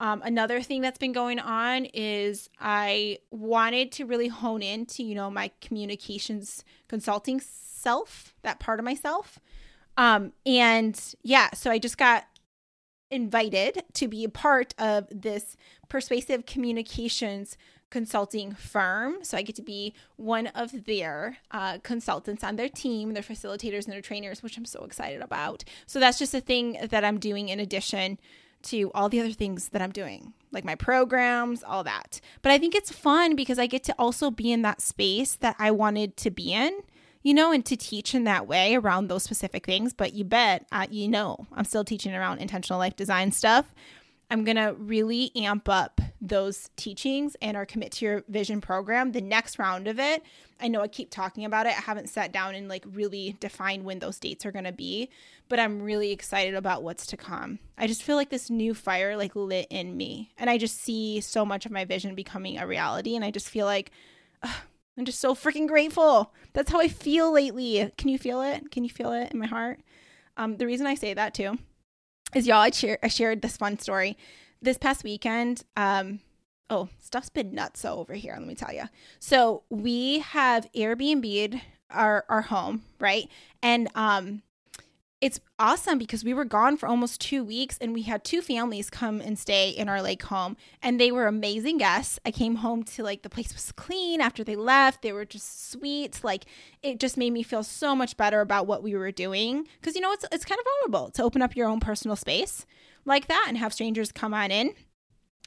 Um, 0.00 0.20
another 0.25 0.61
thing 0.61 0.81
that's 0.81 0.99
been 0.99 1.12
going 1.12 1.38
on 1.38 1.84
is 1.84 2.50
I 2.58 3.19
wanted 3.31 3.93
to 3.93 4.05
really 4.05 4.26
hone 4.26 4.62
into, 4.62 5.05
you 5.05 5.14
know, 5.14 5.31
my 5.31 5.52
communications 5.61 6.64
consulting 6.88 7.40
self, 7.40 8.34
that 8.43 8.58
part 8.58 8.81
of 8.81 8.84
myself. 8.84 9.38
Um, 9.97 10.33
and 10.47 10.99
yeah, 11.23 11.50
so 11.55 11.71
I 11.71 11.79
just 11.79 11.99
got 11.99 12.25
invited 13.11 13.85
to 13.93 14.09
be 14.09 14.25
a 14.25 14.29
part 14.29 14.75
of 14.79 15.06
this 15.11 15.56
persuasive 15.89 16.47
communications 16.47 17.58
consulting 17.91 18.55
firm. 18.55 19.19
So 19.22 19.37
I 19.37 19.43
get 19.43 19.55
to 19.56 19.63
be 19.63 19.93
one 20.17 20.46
of 20.49 20.87
their 20.87 21.37
uh, 21.51 21.79
consultants 21.82 22.43
on 22.43 22.56
their 22.56 22.70
team, 22.70 23.13
their 23.13 23.22
facilitators 23.22 23.84
and 23.84 23.93
their 23.93 24.01
trainers, 24.01 24.43
which 24.43 24.56
I'm 24.56 24.65
so 24.65 24.84
excited 24.84 25.20
about. 25.20 25.63
So 25.87 26.01
that's 26.01 26.19
just 26.19 26.32
a 26.32 26.41
thing 26.41 26.79
that 26.91 27.05
I'm 27.05 27.19
doing 27.19 27.51
in 27.51 27.61
addition 27.61 28.19
to 28.63 28.91
all 28.94 29.08
the 29.08 29.20
other 29.20 29.32
things 29.32 29.70
that 29.70 29.82
I'm 29.82 29.91
doing, 29.91 30.32
like 30.53 30.65
my 30.65 30.75
programs, 30.75 31.63
all 31.63 31.84
that. 31.84 32.20
But 32.41 32.53
I 32.53 32.58
think 32.58 32.75
it's 32.75 32.93
fun 32.93 33.37
because 33.37 33.58
I 33.58 33.67
get 33.67 33.84
to 33.84 33.94
also 33.99 34.31
be 34.31 34.51
in 34.53 34.63
that 34.63 34.81
space 34.81 35.34
that 35.37 35.56
I 35.58 35.70
wanted 35.70 36.17
to 36.19 36.31
be 36.31 36.53
in 36.55 36.81
you 37.22 37.34
know, 37.34 37.52
and 37.52 37.64
to 37.67 37.76
teach 37.76 38.14
in 38.14 38.24
that 38.24 38.46
way 38.46 38.74
around 38.74 39.08
those 39.08 39.22
specific 39.22 39.67
things. 39.67 39.93
But 39.93 40.14
you 40.14 40.24
bet, 40.24 40.67
uh, 40.72 40.86
you 40.91 41.08
know, 41.08 41.46
I'm 41.52 41.64
still 41.64 41.84
teaching 41.84 42.14
around 42.14 42.38
intentional 42.38 42.79
life 42.79 42.96
design 42.96 43.32
stuff. 43.32 43.72
I'm 44.31 44.44
going 44.44 44.56
to 44.56 44.74
really 44.79 45.31
amp 45.36 45.69
up 45.69 46.00
those 46.19 46.70
teachings 46.76 47.36
and 47.43 47.55
our 47.55 47.67
commit 47.67 47.93
to 47.93 48.05
your 48.06 48.24
vision 48.29 48.62
program. 48.62 49.12
The 49.12 49.20
next 49.20 49.58
round 49.58 49.86
of 49.88 49.98
it, 49.98 50.22
I 50.58 50.69
know 50.69 50.81
I 50.81 50.88
keep 50.88 51.10
talking 51.10 51.44
about 51.44 51.67
it. 51.67 51.76
I 51.76 51.82
haven't 51.82 52.08
sat 52.08 52.32
down 52.32 52.55
and 52.55 52.67
like 52.67 52.84
really 52.91 53.36
defined 53.41 53.84
when 53.84 53.98
those 53.98 54.19
dates 54.19 54.46
are 54.46 54.52
going 54.52 54.64
to 54.64 54.72
be, 54.72 55.10
but 55.50 55.58
I'm 55.58 55.82
really 55.82 56.12
excited 56.12 56.55
about 56.55 56.82
what's 56.82 57.05
to 57.08 57.17
come. 57.19 57.58
I 57.76 57.86
just 57.86 58.02
feel 58.02 58.17
like 58.17 58.31
this 58.31 58.48
new 58.48 58.72
fire 58.72 59.19
like 59.19 59.36
lit 59.36 59.67
in 59.69 59.98
me 59.98 60.32
and 60.38 60.48
I 60.48 60.56
just 60.56 60.81
see 60.81 61.20
so 61.20 61.44
much 61.44 61.67
of 61.67 61.72
my 61.72 61.84
vision 61.84 62.14
becoming 62.14 62.56
a 62.56 62.67
reality 62.67 63.14
and 63.14 63.24
I 63.26 63.31
just 63.31 63.50
feel 63.50 63.67
like 63.67 63.91
I'm 64.43 65.05
just 65.05 65.20
so 65.20 65.34
freaking 65.34 65.69
grateful. 65.69 66.32
That's 66.53 66.71
how 66.71 66.81
I 66.81 66.89
feel 66.89 67.32
lately. 67.32 67.91
Can 67.97 68.09
you 68.09 68.19
feel 68.19 68.43
it? 68.43 68.71
Can 68.71 68.85
you 68.85 68.91
feel 68.91 69.13
it 69.13 69.32
in 69.32 69.39
my 69.39 69.47
heart? 69.47 69.81
Um, 70.37 70.56
the 70.56 70.67
reason 70.67 70.87
I 70.87 70.94
say 70.94 71.15
that 71.15 71.35
too 71.35 71.59
is 72.35 72.47
y'all, 72.47 72.59
I, 72.59 72.71
share, 72.71 72.99
I 73.03 73.09
shared 73.09 73.43
this 73.43 73.56
fun 73.56 73.79
story 73.79 74.17
this 74.61 74.79
past 74.79 75.05
weekend. 75.05 75.65
Um, 75.77 76.21
oh, 76.71 76.89
stuff's 77.01 77.29
been 77.29 77.55
nuts 77.55 77.81
so 77.81 77.97
over 77.99 78.15
here. 78.15 78.35
Let 78.39 78.47
me 78.47 78.55
tell 78.55 78.73
you. 78.73 78.85
So 79.19 79.65
we 79.69 80.21
have 80.21 80.71
Airbnb'd 80.75 81.61
our 81.91 82.25
our 82.29 82.43
home, 82.43 82.85
right? 82.99 83.29
And 83.63 83.89
um, 83.94 84.43
it's 85.22 85.38
awesome 85.56 85.98
because 85.98 86.24
we 86.24 86.34
were 86.34 86.44
gone 86.44 86.76
for 86.76 86.88
almost 86.88 87.20
two 87.20 87.44
weeks 87.44 87.79
and 87.81 87.94
we 87.94 88.02
had 88.02 88.24
two 88.24 88.43
families 88.43 88.91
come 88.91 89.20
and 89.20 89.38
stay 89.38 89.70
in 89.70 89.88
our 89.88 90.02
lake 90.02 90.24
home 90.24 90.56
and 90.82 90.98
they 90.98 91.12
were 91.12 91.29
amazing 91.29 91.79
guests. 91.79 92.19
I 92.26 92.32
came 92.32 92.56
home 92.56 92.82
to 92.82 93.05
like 93.05 93.22
the 93.22 93.31
place 93.31 93.55
was 93.55 93.70
clean 93.70 94.20
after 94.20 94.43
they 94.43 94.56
left. 94.56 95.00
They 95.00 95.12
were 95.12 95.24
just 95.24 95.70
sweet. 95.70 96.24
Like 96.24 96.46
it 96.82 96.98
just 96.98 97.17
made 97.17 97.32
me 97.32 97.44
feel 97.44 97.62
so 97.62 97.94
much 97.94 98.17
better 98.17 98.41
about 98.41 98.67
what 98.67 98.82
we 98.82 98.96
were 98.96 99.12
doing 99.12 99.69
because 99.81 99.94
you 99.94 100.00
know 100.00 100.10
it's, 100.10 100.24
it's 100.32 100.44
kind 100.44 100.58
of 100.58 100.67
vulnerable 100.81 101.12
to 101.12 101.22
open 101.22 101.41
up 101.41 101.55
your 101.55 101.69
own 101.69 101.79
personal 101.79 102.17
space 102.17 102.67
like 103.05 103.29
that 103.29 103.44
and 103.46 103.56
have 103.56 103.72
strangers 103.72 104.10
come 104.10 104.34
on 104.34 104.50
in. 104.50 104.74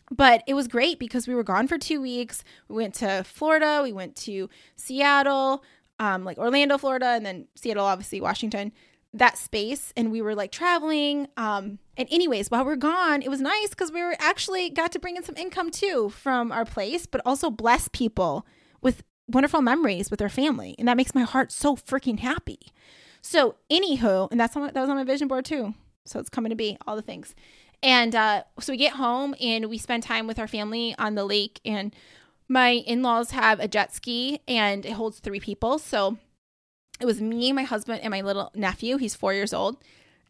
But 0.10 0.42
it 0.48 0.54
was 0.54 0.70
great 0.70 1.00
because 1.00 1.28
we 1.28 1.36
were 1.36 1.44
gone 1.44 1.68
for 1.68 1.78
two 1.78 2.02
weeks. 2.02 2.46
We 2.70 2.78
went 2.78 2.94
to 2.96 3.26
Florida, 3.26 3.82
we 3.84 3.92
went 3.92 4.16
to 4.18 4.50
Seattle, 4.78 5.66
um, 6.00 6.24
like 6.24 6.38
Orlando, 6.38 6.78
Florida, 6.78 7.08
and 7.08 7.26
then 7.26 7.48
Seattle, 7.56 7.86
obviously, 7.86 8.22
Washington, 8.22 8.72
that 9.18 9.38
space. 9.38 9.94
And 9.98 10.12
we 10.12 10.22
were 10.22 10.36
like 10.36 10.52
traveling. 10.52 11.28
Um, 11.38 11.80
and, 11.98 12.08
anyways, 12.12 12.52
while 12.52 12.66
we 12.66 12.74
are 12.74 12.78
gone, 12.78 13.22
it 13.22 13.30
was 13.30 13.42
nice 13.42 13.70
because 13.70 13.92
we 13.92 14.02
were 14.02 14.16
actually 14.20 14.70
got 14.70 14.92
to 14.94 15.00
bring 15.00 15.16
in 15.16 15.24
some 15.24 15.38
income 15.38 15.72
too 15.72 16.10
from 16.10 16.52
our 16.52 16.66
place, 16.66 17.06
but 17.06 17.22
also 17.26 17.50
bless 17.50 17.88
people 17.88 18.46
with 18.82 19.04
wonderful 19.28 19.62
memories 19.62 20.12
with 20.12 20.20
their 20.20 20.30
family. 20.30 20.76
And 20.78 20.88
that 20.88 20.98
makes 20.98 21.16
my 21.16 21.24
heart 21.24 21.52
so 21.52 21.76
freaking 21.76 22.20
happy. 22.20 22.60
So, 23.22 23.56
anywho, 23.72 24.30
and 24.30 24.40
that's 24.40 24.56
on, 24.56 24.64
that 24.64 24.76
was 24.76 24.90
on 24.90 24.98
my 24.98 25.04
vision 25.04 25.28
board 25.28 25.46
too. 25.46 25.74
So, 26.06 26.20
it's 26.20 26.30
coming 26.30 26.52
to 26.52 26.56
be 26.56 26.78
all 26.86 26.96
the 26.96 27.02
things. 27.02 27.34
And 27.82 28.16
uh, 28.16 28.44
so 28.60 28.74
we 28.74 28.78
get 28.78 28.94
home 28.94 29.36
and 29.40 29.68
we 29.68 29.78
spend 29.78 30.04
time 30.04 30.28
with 30.28 30.40
our 30.40 30.48
family 30.48 30.96
on 30.98 31.16
the 31.16 31.26
lake. 31.26 31.60
And 31.66 31.96
my 32.48 32.70
in 32.72 33.02
laws 33.02 33.32
have 33.32 33.60
a 33.60 33.68
jet 33.68 33.94
ski 33.94 34.40
and 34.48 34.86
it 34.86 34.94
holds 34.94 35.20
three 35.20 35.40
people. 35.40 35.78
So 35.80 36.18
it 37.00 37.06
was 37.06 37.22
me, 37.22 37.52
my 37.52 37.64
husband, 37.64 38.02
and 38.02 38.12
my 38.12 38.22
little 38.22 38.52
nephew. 38.56 38.98
He's 38.98 39.16
four 39.16 39.34
years 39.34 39.54
old. 39.54 39.78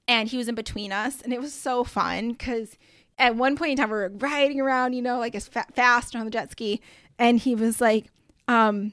And 0.08 0.30
he 0.30 0.38
was 0.38 0.48
in 0.48 0.56
between 0.56 0.92
us. 0.92 1.22
And 1.22 1.34
it 1.34 1.42
was 1.42 1.54
so 1.54 1.84
fun 1.84 2.32
because 2.32 2.78
at 3.18 3.36
one 3.36 3.56
point 3.56 3.72
in 3.72 3.78
time, 3.78 3.90
we 3.90 3.96
were 3.96 4.12
riding 4.16 4.60
around, 4.60 4.94
you 4.94 5.02
know, 5.02 5.20
like 5.20 5.36
as 5.36 5.48
fa- 5.48 5.66
fast 5.74 6.16
on 6.16 6.26
the 6.26 6.32
jet 6.32 6.52
ski. 6.52 6.82
And 7.18 7.40
he 7.40 7.56
was 7.56 7.82
like, 7.82 8.06
um, 8.48 8.92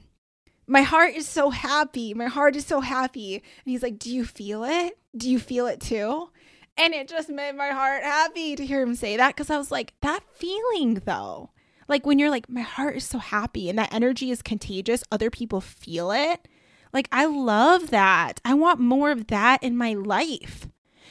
my 0.65 0.81
heart 0.81 1.13
is 1.13 1.27
so 1.27 1.49
happy. 1.49 2.13
My 2.13 2.27
heart 2.27 2.55
is 2.55 2.65
so 2.65 2.79
happy. 2.79 3.35
And 3.35 3.43
he's 3.71 3.83
like, 3.83 3.99
Do 3.99 4.13
you 4.13 4.25
feel 4.25 4.63
it? 4.63 4.97
Do 5.15 5.29
you 5.29 5.39
feel 5.39 5.67
it 5.67 5.79
too? 5.79 6.29
And 6.77 6.93
it 6.93 7.07
just 7.07 7.29
made 7.29 7.55
my 7.55 7.69
heart 7.69 8.03
happy 8.03 8.55
to 8.55 8.65
hear 8.65 8.81
him 8.81 8.95
say 8.95 9.17
that 9.17 9.35
because 9.35 9.49
I 9.49 9.57
was 9.57 9.71
like, 9.71 9.93
that 10.01 10.23
feeling 10.33 10.95
though, 11.05 11.51
like 11.87 12.05
when 12.05 12.17
you're 12.17 12.31
like, 12.31 12.49
my 12.49 12.61
heart 12.61 12.97
is 12.97 13.03
so 13.03 13.19
happy 13.19 13.69
and 13.69 13.77
that 13.77 13.93
energy 13.93 14.31
is 14.31 14.41
contagious, 14.41 15.03
other 15.11 15.29
people 15.29 15.61
feel 15.61 16.11
it. 16.11 16.47
Like, 16.93 17.09
I 17.11 17.25
love 17.25 17.89
that. 17.89 18.39
I 18.45 18.53
want 18.53 18.79
more 18.79 19.11
of 19.11 19.27
that 19.27 19.63
in 19.63 19.75
my 19.75 19.93
life. 19.93 20.67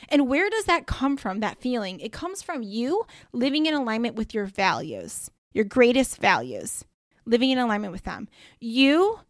And 0.09 0.29
where 0.29 0.49
does 0.51 0.65
that 0.67 0.87
come 0.87 1.17
from, 1.17 1.41
that 1.41 1.61
feeling? 1.61 1.99
It 2.01 2.13
comes 2.13 2.43
from 2.43 2.63
you 2.63 3.07
living 3.33 3.67
in 3.67 3.75
alignment 3.75 4.15
with 4.15 4.35
your 4.35 4.47
values, 4.47 5.31
your 5.53 5.65
greatest 5.65 6.19
values, 6.19 6.85
living 7.25 7.51
in 7.51 7.59
alignment 7.59 7.93
with 7.93 8.03
them. 8.03 8.29
You 8.61 9.21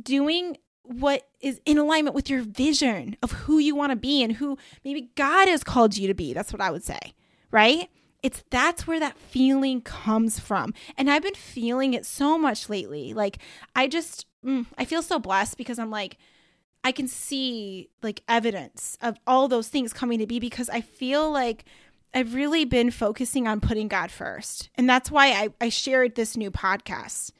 doing 0.00 0.58
what 0.82 1.26
is 1.40 1.60
in 1.64 1.78
alignment 1.78 2.14
with 2.14 2.30
your 2.30 2.42
vision 2.42 3.16
of 3.22 3.32
who 3.32 3.58
you 3.58 3.74
want 3.74 3.90
to 3.90 3.96
be 3.96 4.22
and 4.22 4.32
who 4.32 4.56
maybe 4.84 5.10
God 5.16 5.48
has 5.48 5.64
called 5.64 5.96
you 5.96 6.06
to 6.06 6.14
be. 6.14 6.32
That's 6.32 6.52
what 6.52 6.62
I 6.62 6.70
would 6.70 6.84
say, 6.84 7.14
right? 7.50 7.88
It's 8.22 8.44
that's 8.50 8.86
where 8.86 9.00
that 9.00 9.18
feeling 9.18 9.80
comes 9.80 10.38
from. 10.38 10.74
And 10.96 11.10
I've 11.10 11.22
been 11.22 11.34
feeling 11.34 11.94
it 11.94 12.06
so 12.06 12.38
much 12.38 12.68
lately. 12.68 13.14
Like 13.14 13.38
I 13.74 13.88
just 13.88 14.26
mm, 14.46 14.66
I 14.78 14.84
feel 14.84 15.02
so 15.02 15.18
blessed 15.18 15.56
because 15.56 15.78
I'm 15.78 15.90
like 15.90 16.18
I 16.84 16.92
can 16.92 17.08
see 17.08 17.90
like 18.00 18.22
evidence 18.28 18.96
of 19.02 19.18
all 19.26 19.48
those 19.48 19.66
things 19.66 19.92
coming 19.92 20.20
to 20.20 20.26
be 20.26 20.38
because 20.38 20.68
I 20.68 20.82
feel 20.82 21.30
like 21.30 21.64
I've 22.14 22.32
really 22.32 22.64
been 22.64 22.92
focusing 22.92 23.48
on 23.48 23.60
putting 23.60 23.88
God 23.88 24.12
first. 24.12 24.70
And 24.76 24.88
that's 24.88 25.10
why 25.10 25.32
I, 25.32 25.48
I 25.60 25.68
shared 25.68 26.14
this 26.14 26.36
new 26.36 26.50
podcast. 26.50 27.32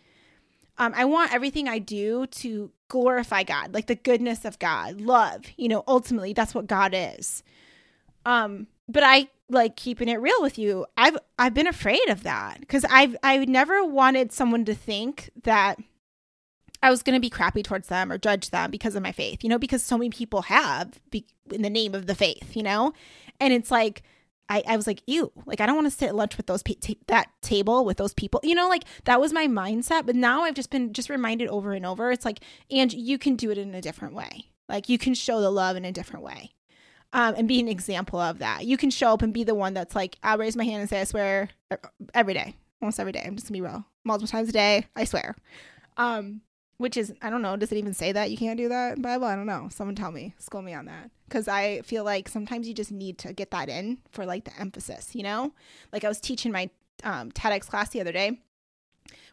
Um, 0.78 0.92
I 0.96 1.04
want 1.04 1.32
everything 1.32 1.68
I 1.68 1.78
do 1.78 2.26
to 2.26 2.72
glorify 2.88 3.44
God, 3.44 3.72
like 3.72 3.86
the 3.86 3.94
goodness 3.94 4.44
of 4.44 4.58
God, 4.58 5.00
love. 5.00 5.44
You 5.56 5.68
know, 5.68 5.84
ultimately 5.86 6.32
that's 6.32 6.54
what 6.54 6.66
God 6.66 6.92
is. 6.94 7.44
Um, 8.24 8.66
but 8.88 9.04
I 9.04 9.28
like 9.48 9.76
keeping 9.76 10.08
it 10.08 10.20
real 10.20 10.42
with 10.42 10.58
you. 10.58 10.86
I've 10.96 11.16
I've 11.38 11.54
been 11.54 11.68
afraid 11.68 12.08
of 12.08 12.24
that 12.24 12.58
because 12.60 12.84
I've 12.84 13.16
I 13.22 13.44
never 13.44 13.84
wanted 13.84 14.32
someone 14.32 14.64
to 14.64 14.74
think 14.74 15.30
that 15.44 15.78
I 16.86 16.90
was 16.90 17.02
going 17.02 17.16
to 17.16 17.20
be 17.20 17.30
crappy 17.30 17.62
towards 17.62 17.88
them 17.88 18.12
or 18.12 18.18
judge 18.18 18.50
them 18.50 18.70
because 18.70 18.94
of 18.94 19.02
my 19.02 19.12
faith. 19.12 19.42
You 19.42 19.50
know, 19.50 19.58
because 19.58 19.82
so 19.82 19.98
many 19.98 20.10
people 20.10 20.42
have 20.42 21.00
be, 21.10 21.26
in 21.50 21.62
the 21.62 21.70
name 21.70 21.94
of 21.94 22.06
the 22.06 22.14
faith. 22.14 22.54
You 22.54 22.62
know, 22.62 22.92
and 23.40 23.52
it's 23.52 23.70
like 23.70 24.02
I, 24.48 24.62
I 24.66 24.76
was 24.76 24.86
like, 24.86 25.02
ew, 25.06 25.32
like 25.44 25.60
I 25.60 25.66
don't 25.66 25.74
want 25.74 25.86
to 25.86 25.90
sit 25.90 26.08
at 26.08 26.14
lunch 26.14 26.36
with 26.36 26.46
those 26.46 26.62
pe- 26.62 26.76
that 27.08 27.28
table 27.42 27.84
with 27.84 27.96
those 27.96 28.14
people, 28.14 28.40
you 28.44 28.54
know, 28.54 28.68
like 28.68 28.84
that 29.04 29.20
was 29.20 29.32
my 29.32 29.46
mindset. 29.46 30.06
But 30.06 30.14
now 30.14 30.42
I've 30.42 30.54
just 30.54 30.70
been 30.70 30.92
just 30.92 31.10
reminded 31.10 31.48
over 31.48 31.72
and 31.72 31.84
over. 31.84 32.12
It's 32.12 32.24
like, 32.24 32.40
and 32.70 32.92
you 32.92 33.18
can 33.18 33.34
do 33.36 33.50
it 33.50 33.58
in 33.58 33.74
a 33.74 33.80
different 33.80 34.14
way. 34.14 34.50
Like 34.68 34.88
you 34.88 34.98
can 34.98 35.14
show 35.14 35.40
the 35.40 35.50
love 35.50 35.76
in 35.76 35.84
a 35.84 35.92
different 35.92 36.24
way, 36.24 36.52
um, 37.12 37.34
and 37.36 37.48
be 37.48 37.60
an 37.60 37.68
example 37.68 38.20
of 38.20 38.38
that. 38.38 38.64
You 38.64 38.76
can 38.76 38.90
show 38.90 39.12
up 39.12 39.22
and 39.22 39.32
be 39.32 39.44
the 39.44 39.54
one 39.54 39.74
that's 39.74 39.94
like, 39.94 40.16
I'll 40.22 40.38
raise 40.38 40.56
my 40.56 40.64
hand 40.64 40.80
and 40.80 40.90
say 40.90 41.00
I 41.00 41.04
swear 41.04 41.48
every 42.14 42.34
day, 42.34 42.54
almost 42.80 43.00
every 43.00 43.12
day. 43.12 43.24
I'm 43.24 43.36
just 43.36 43.48
gonna 43.48 43.58
be 43.58 43.62
real, 43.62 43.84
multiple 44.04 44.28
times 44.28 44.48
a 44.48 44.52
day. 44.52 44.86
I 44.94 45.04
swear. 45.04 45.34
Um, 45.96 46.42
which 46.78 46.96
is 46.96 47.12
I 47.22 47.30
don't 47.30 47.42
know. 47.42 47.56
Does 47.56 47.72
it 47.72 47.78
even 47.78 47.94
say 47.94 48.12
that 48.12 48.30
you 48.30 48.36
can't 48.36 48.58
do 48.58 48.68
that 48.68 49.00
Bible? 49.00 49.26
I 49.26 49.36
don't 49.36 49.46
know. 49.46 49.68
Someone 49.70 49.94
tell 49.94 50.12
me, 50.12 50.34
school 50.38 50.62
me 50.62 50.74
on 50.74 50.86
that, 50.86 51.10
because 51.28 51.48
I 51.48 51.80
feel 51.82 52.04
like 52.04 52.28
sometimes 52.28 52.68
you 52.68 52.74
just 52.74 52.92
need 52.92 53.18
to 53.18 53.32
get 53.32 53.50
that 53.50 53.68
in 53.68 53.98
for 54.10 54.26
like 54.26 54.44
the 54.44 54.58
emphasis. 54.58 55.14
You 55.14 55.22
know, 55.22 55.52
like 55.92 56.04
I 56.04 56.08
was 56.08 56.20
teaching 56.20 56.52
my 56.52 56.70
um, 57.04 57.32
TEDx 57.32 57.66
class 57.68 57.90
the 57.90 58.00
other 58.00 58.12
day. 58.12 58.40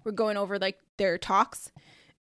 We're 0.03 0.11
going 0.11 0.37
over 0.37 0.59
like 0.59 0.79
their 0.97 1.17
talks, 1.17 1.71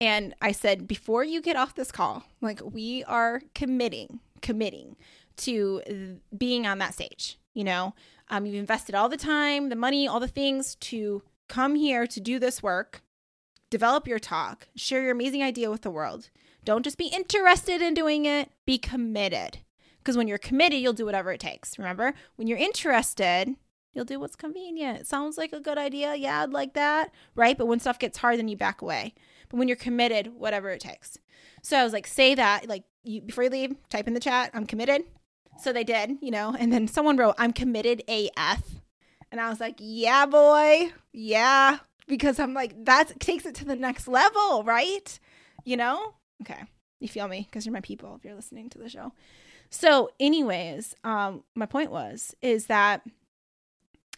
and 0.01 0.33
I 0.41 0.51
said 0.51 0.87
before 0.87 1.23
you 1.23 1.41
get 1.41 1.55
off 1.55 1.75
this 1.75 1.91
call, 1.91 2.23
like 2.41 2.61
we 2.63 3.03
are 3.05 3.41
committing, 3.55 4.19
committing 4.41 4.95
to 5.37 6.19
being 6.37 6.67
on 6.67 6.79
that 6.79 6.93
stage. 6.93 7.39
You 7.53 7.63
know, 7.63 7.95
um, 8.29 8.45
you've 8.45 8.55
invested 8.55 8.93
all 8.93 9.09
the 9.09 9.17
time, 9.17 9.69
the 9.69 9.75
money, 9.75 10.07
all 10.07 10.19
the 10.19 10.27
things 10.27 10.75
to 10.75 11.23
come 11.47 11.75
here 11.75 12.05
to 12.05 12.19
do 12.19 12.39
this 12.39 12.61
work 12.61 13.01
develop 13.69 14.07
your 14.07 14.19
talk, 14.19 14.67
share 14.75 15.01
your 15.01 15.11
amazing 15.11 15.43
idea 15.43 15.69
with 15.69 15.81
the 15.81 15.91
world. 15.91 16.29
Don't 16.63 16.83
just 16.83 16.97
be 16.97 17.07
interested 17.07 17.81
in 17.81 17.93
doing 17.93 18.25
it, 18.25 18.51
be 18.65 18.77
committed. 18.77 19.59
Because 19.99 20.17
when 20.17 20.27
you're 20.27 20.37
committed, 20.37 20.79
you'll 20.79 20.93
do 20.93 21.05
whatever 21.05 21.31
it 21.31 21.39
takes. 21.39 21.77
Remember, 21.77 22.13
when 22.35 22.47
you're 22.47 22.57
interested, 22.57 23.55
you'll 23.93 24.05
do 24.05 24.19
what's 24.19 24.35
convenient. 24.35 25.05
Sounds 25.05 25.37
like 25.37 25.51
a 25.51 25.59
good 25.59 25.77
idea. 25.77 26.15
Yeah, 26.15 26.43
I'd 26.43 26.51
like 26.51 26.73
that. 26.75 27.11
Right. 27.35 27.57
But 27.57 27.67
when 27.67 27.79
stuff 27.79 27.99
gets 27.99 28.17
hard, 28.17 28.37
then 28.37 28.47
you 28.47 28.55
back 28.55 28.81
away. 28.81 29.13
But 29.49 29.57
when 29.57 29.67
you're 29.67 29.75
committed, 29.75 30.33
whatever 30.35 30.69
it 30.69 30.79
takes. 30.79 31.17
So 31.61 31.77
I 31.77 31.83
was 31.83 31.93
like, 31.93 32.07
say 32.07 32.35
that, 32.35 32.69
like, 32.69 32.83
you, 33.03 33.21
before 33.21 33.43
you 33.43 33.49
leave, 33.49 33.75
type 33.89 34.07
in 34.07 34.13
the 34.13 34.19
chat, 34.19 34.51
I'm 34.53 34.65
committed. 34.65 35.03
So 35.59 35.73
they 35.73 35.83
did, 35.83 36.17
you 36.21 36.31
know, 36.31 36.55
and 36.57 36.71
then 36.71 36.87
someone 36.87 37.17
wrote, 37.17 37.35
I'm 37.37 37.51
committed 37.51 38.03
AF. 38.07 38.63
And 39.31 39.41
I 39.41 39.49
was 39.49 39.59
like, 39.59 39.75
yeah, 39.79 40.25
boy. 40.25 40.91
Yeah 41.11 41.79
because 42.07 42.39
I'm 42.39 42.53
like, 42.53 42.85
that 42.85 43.19
takes 43.19 43.45
it 43.45 43.55
to 43.55 43.65
the 43.65 43.75
next 43.75 44.07
level, 44.07 44.63
right? 44.63 45.19
You 45.63 45.77
know? 45.77 46.13
Okay. 46.41 46.63
You 46.99 47.07
feel 47.07 47.27
me? 47.27 47.47
Because 47.49 47.65
you're 47.65 47.73
my 47.73 47.81
people 47.81 48.15
if 48.15 48.25
you're 48.25 48.35
listening 48.35 48.69
to 48.71 48.77
the 48.77 48.89
show. 48.89 49.13
So, 49.69 50.09
anyways, 50.19 50.95
um, 51.03 51.43
my 51.53 51.65
point 51.65 51.91
was, 51.91 52.33
is 52.41 52.67
that 52.67 53.01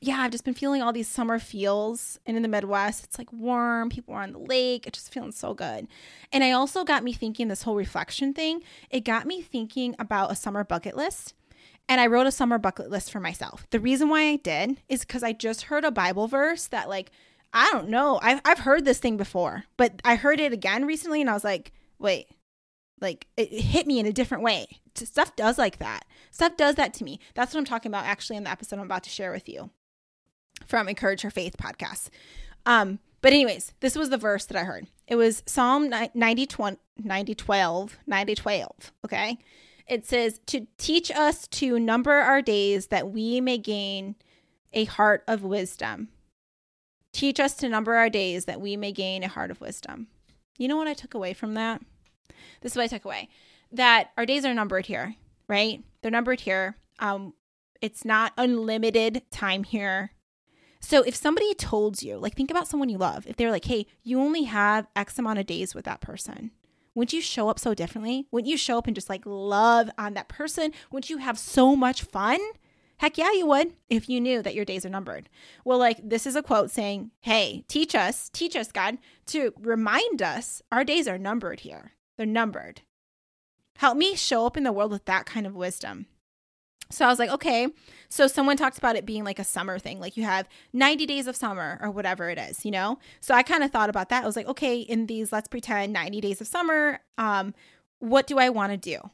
yeah, 0.01 0.21
I've 0.21 0.31
just 0.31 0.45
been 0.45 0.53
feeling 0.53 0.81
all 0.81 0.93
these 0.93 1.09
summer 1.09 1.39
feels. 1.39 2.19
And 2.25 2.37
in 2.37 2.43
the 2.43 2.49
Midwest, 2.49 3.03
it's 3.03 3.17
like 3.17 3.31
warm, 3.33 3.89
people 3.89 4.13
are 4.13 4.23
on 4.23 4.31
the 4.31 4.39
lake, 4.39 4.87
it's 4.87 4.99
just 4.99 5.13
feeling 5.13 5.33
so 5.33 5.53
good. 5.53 5.87
And 6.31 6.43
I 6.43 6.51
also 6.51 6.85
got 6.85 7.03
me 7.03 7.11
thinking 7.11 7.49
this 7.49 7.63
whole 7.63 7.75
reflection 7.75 8.33
thing, 8.33 8.61
it 8.89 9.01
got 9.01 9.25
me 9.25 9.41
thinking 9.41 9.95
about 9.99 10.31
a 10.31 10.35
summer 10.35 10.63
bucket 10.63 10.95
list. 10.95 11.33
And 11.89 11.99
I 11.99 12.07
wrote 12.07 12.27
a 12.27 12.31
summer 12.31 12.59
bucket 12.59 12.89
list 12.89 13.11
for 13.11 13.19
myself. 13.19 13.65
The 13.71 13.79
reason 13.79 14.09
why 14.09 14.29
I 14.29 14.35
did 14.35 14.79
is 14.87 15.01
because 15.01 15.23
I 15.23 15.33
just 15.33 15.63
heard 15.63 15.83
a 15.83 15.91
Bible 15.91 16.27
verse 16.27 16.67
that 16.67 16.87
like 16.87 17.11
I 17.53 17.69
don't 17.71 17.89
know. 17.89 18.19
I've 18.21 18.41
I've 18.45 18.59
heard 18.59 18.85
this 18.85 18.99
thing 18.99 19.17
before, 19.17 19.63
but 19.77 20.01
I 20.05 20.15
heard 20.15 20.39
it 20.39 20.53
again 20.53 20.85
recently, 20.85 21.21
and 21.21 21.29
I 21.29 21.33
was 21.33 21.43
like, 21.43 21.71
wait, 21.97 22.27
like 23.01 23.27
it 23.37 23.51
hit 23.51 23.87
me 23.87 23.99
in 23.99 24.05
a 24.05 24.13
different 24.13 24.43
way. 24.43 24.67
Stuff 24.95 25.35
does 25.35 25.57
like 25.57 25.79
that. 25.79 26.05
Stuff 26.31 26.57
does 26.57 26.75
that 26.75 26.93
to 26.95 27.03
me. 27.03 27.19
That's 27.33 27.53
what 27.53 27.59
I'm 27.59 27.65
talking 27.65 27.89
about 27.91 28.05
actually 28.05 28.37
in 28.37 28.43
the 28.43 28.51
episode 28.51 28.79
I'm 28.79 28.85
about 28.85 29.03
to 29.03 29.09
share 29.09 29.31
with 29.31 29.47
you 29.47 29.69
from 30.65 30.89
Encourage 30.89 31.21
Her 31.21 31.31
Faith 31.31 31.55
podcast. 31.57 32.09
Um, 32.65 32.99
but 33.21 33.33
anyways, 33.33 33.73
this 33.79 33.95
was 33.95 34.09
the 34.09 34.17
verse 34.17 34.45
that 34.45 34.57
I 34.57 34.63
heard. 34.63 34.87
It 35.07 35.15
was 35.15 35.43
Psalm 35.45 35.89
90, 36.13 36.45
20, 36.45 36.77
90 36.97 37.35
12, 37.35 37.97
90 38.05 38.35
12. 38.35 38.93
Okay. 39.05 39.37
It 39.87 40.05
says, 40.05 40.39
To 40.47 40.67
teach 40.77 41.11
us 41.11 41.47
to 41.47 41.79
number 41.79 42.11
our 42.11 42.41
days 42.41 42.87
that 42.87 43.09
we 43.09 43.41
may 43.41 43.57
gain 43.57 44.15
a 44.71 44.85
heart 44.85 45.23
of 45.27 45.43
wisdom. 45.43 46.09
Teach 47.11 47.39
us 47.39 47.55
to 47.55 47.69
number 47.69 47.95
our 47.95 48.09
days 48.09 48.45
that 48.45 48.61
we 48.61 48.77
may 48.77 48.91
gain 48.91 49.23
a 49.23 49.27
heart 49.27 49.51
of 49.51 49.61
wisdom. 49.61 50.07
You 50.57 50.67
know 50.67 50.77
what 50.77 50.87
I 50.87 50.93
took 50.93 51.13
away 51.13 51.33
from 51.33 51.53
that? 51.55 51.81
This 52.61 52.73
is 52.73 52.77
what 52.77 52.83
I 52.83 52.87
took 52.87 53.05
away 53.05 53.29
that 53.71 54.11
our 54.17 54.25
days 54.25 54.45
are 54.45 54.53
numbered 54.53 54.85
here, 54.87 55.15
right? 55.47 55.83
They're 56.01 56.11
numbered 56.11 56.41
here. 56.41 56.75
Um, 56.99 57.33
it's 57.81 58.03
not 58.03 58.33
unlimited 58.37 59.23
time 59.31 59.63
here. 59.63 60.11
So 60.81 61.01
if 61.03 61.15
somebody 61.15 61.53
told 61.53 62.01
you, 62.01 62.17
like, 62.17 62.35
think 62.35 62.51
about 62.51 62.67
someone 62.67 62.89
you 62.89 62.97
love, 62.97 63.27
if 63.27 63.35
they're 63.35 63.51
like, 63.51 63.65
hey, 63.65 63.85
you 64.03 64.19
only 64.19 64.43
have 64.43 64.87
X 64.95 65.19
amount 65.19 65.39
of 65.39 65.45
days 65.45 65.75
with 65.75 65.85
that 65.85 66.01
person, 66.01 66.51
wouldn't 66.95 67.13
you 67.13 67.21
show 67.21 67.49
up 67.49 67.59
so 67.59 67.73
differently? 67.73 68.27
Wouldn't 68.31 68.49
you 68.49 68.57
show 68.57 68.77
up 68.77 68.87
and 68.87 68.95
just 68.95 69.09
like 69.09 69.21
love 69.25 69.89
on 69.97 70.13
that 70.15 70.29
person? 70.29 70.71
Wouldn't 70.91 71.09
you 71.09 71.17
have 71.17 71.37
so 71.37 71.75
much 71.75 72.03
fun? 72.03 72.39
Heck 72.99 73.17
yeah, 73.17 73.31
you 73.31 73.45
would 73.47 73.73
if 73.89 74.09
you 74.09 74.19
knew 74.19 74.41
that 74.41 74.53
your 74.53 74.65
days 74.65 74.85
are 74.85 74.89
numbered. 74.89 75.29
Well, 75.63 75.77
like 75.77 75.97
this 76.03 76.27
is 76.27 76.35
a 76.35 76.43
quote 76.43 76.69
saying, 76.69 77.11
Hey, 77.21 77.63
teach 77.67 77.95
us, 77.95 78.29
teach 78.29 78.55
us, 78.55 78.71
God, 78.71 78.97
to 79.27 79.53
remind 79.59 80.21
us 80.21 80.61
our 80.71 80.83
days 80.83 81.07
are 81.07 81.17
numbered 81.17 81.61
here. 81.61 81.93
They're 82.17 82.25
numbered. 82.25 82.81
Help 83.77 83.97
me 83.97 84.15
show 84.15 84.45
up 84.45 84.57
in 84.57 84.63
the 84.63 84.73
world 84.73 84.91
with 84.91 85.05
that 85.05 85.25
kind 85.25 85.47
of 85.47 85.55
wisdom. 85.55 86.07
So 86.91 87.05
I 87.05 87.09
was 87.09 87.19
like, 87.19 87.29
okay. 87.29 87.67
So 88.09 88.27
someone 88.27 88.57
talks 88.57 88.77
about 88.77 88.97
it 88.97 89.05
being 89.05 89.23
like 89.23 89.39
a 89.39 89.43
summer 89.45 89.79
thing, 89.79 90.01
like 90.01 90.17
you 90.17 90.23
have 90.23 90.49
90 90.73 91.05
days 91.05 91.27
of 91.27 91.37
summer 91.37 91.79
or 91.81 91.91
whatever 91.91 92.29
it 92.29 92.37
is, 92.37 92.65
you 92.65 92.71
know? 92.71 92.99
So 93.21 93.33
I 93.33 93.43
kind 93.43 93.63
of 93.63 93.71
thought 93.71 93.89
about 93.89 94.09
that. 94.09 94.23
I 94.23 94.25
was 94.25 94.35
like, 94.35 94.47
okay, 94.47 94.79
in 94.79 95.05
these, 95.05 95.31
let's 95.31 95.47
pretend 95.47 95.93
90 95.93 96.19
days 96.19 96.41
of 96.41 96.47
summer, 96.47 96.99
um, 97.17 97.53
what 97.99 98.27
do 98.27 98.39
I 98.39 98.49
want 98.49 98.71
to 98.71 98.77
do? 98.77 99.09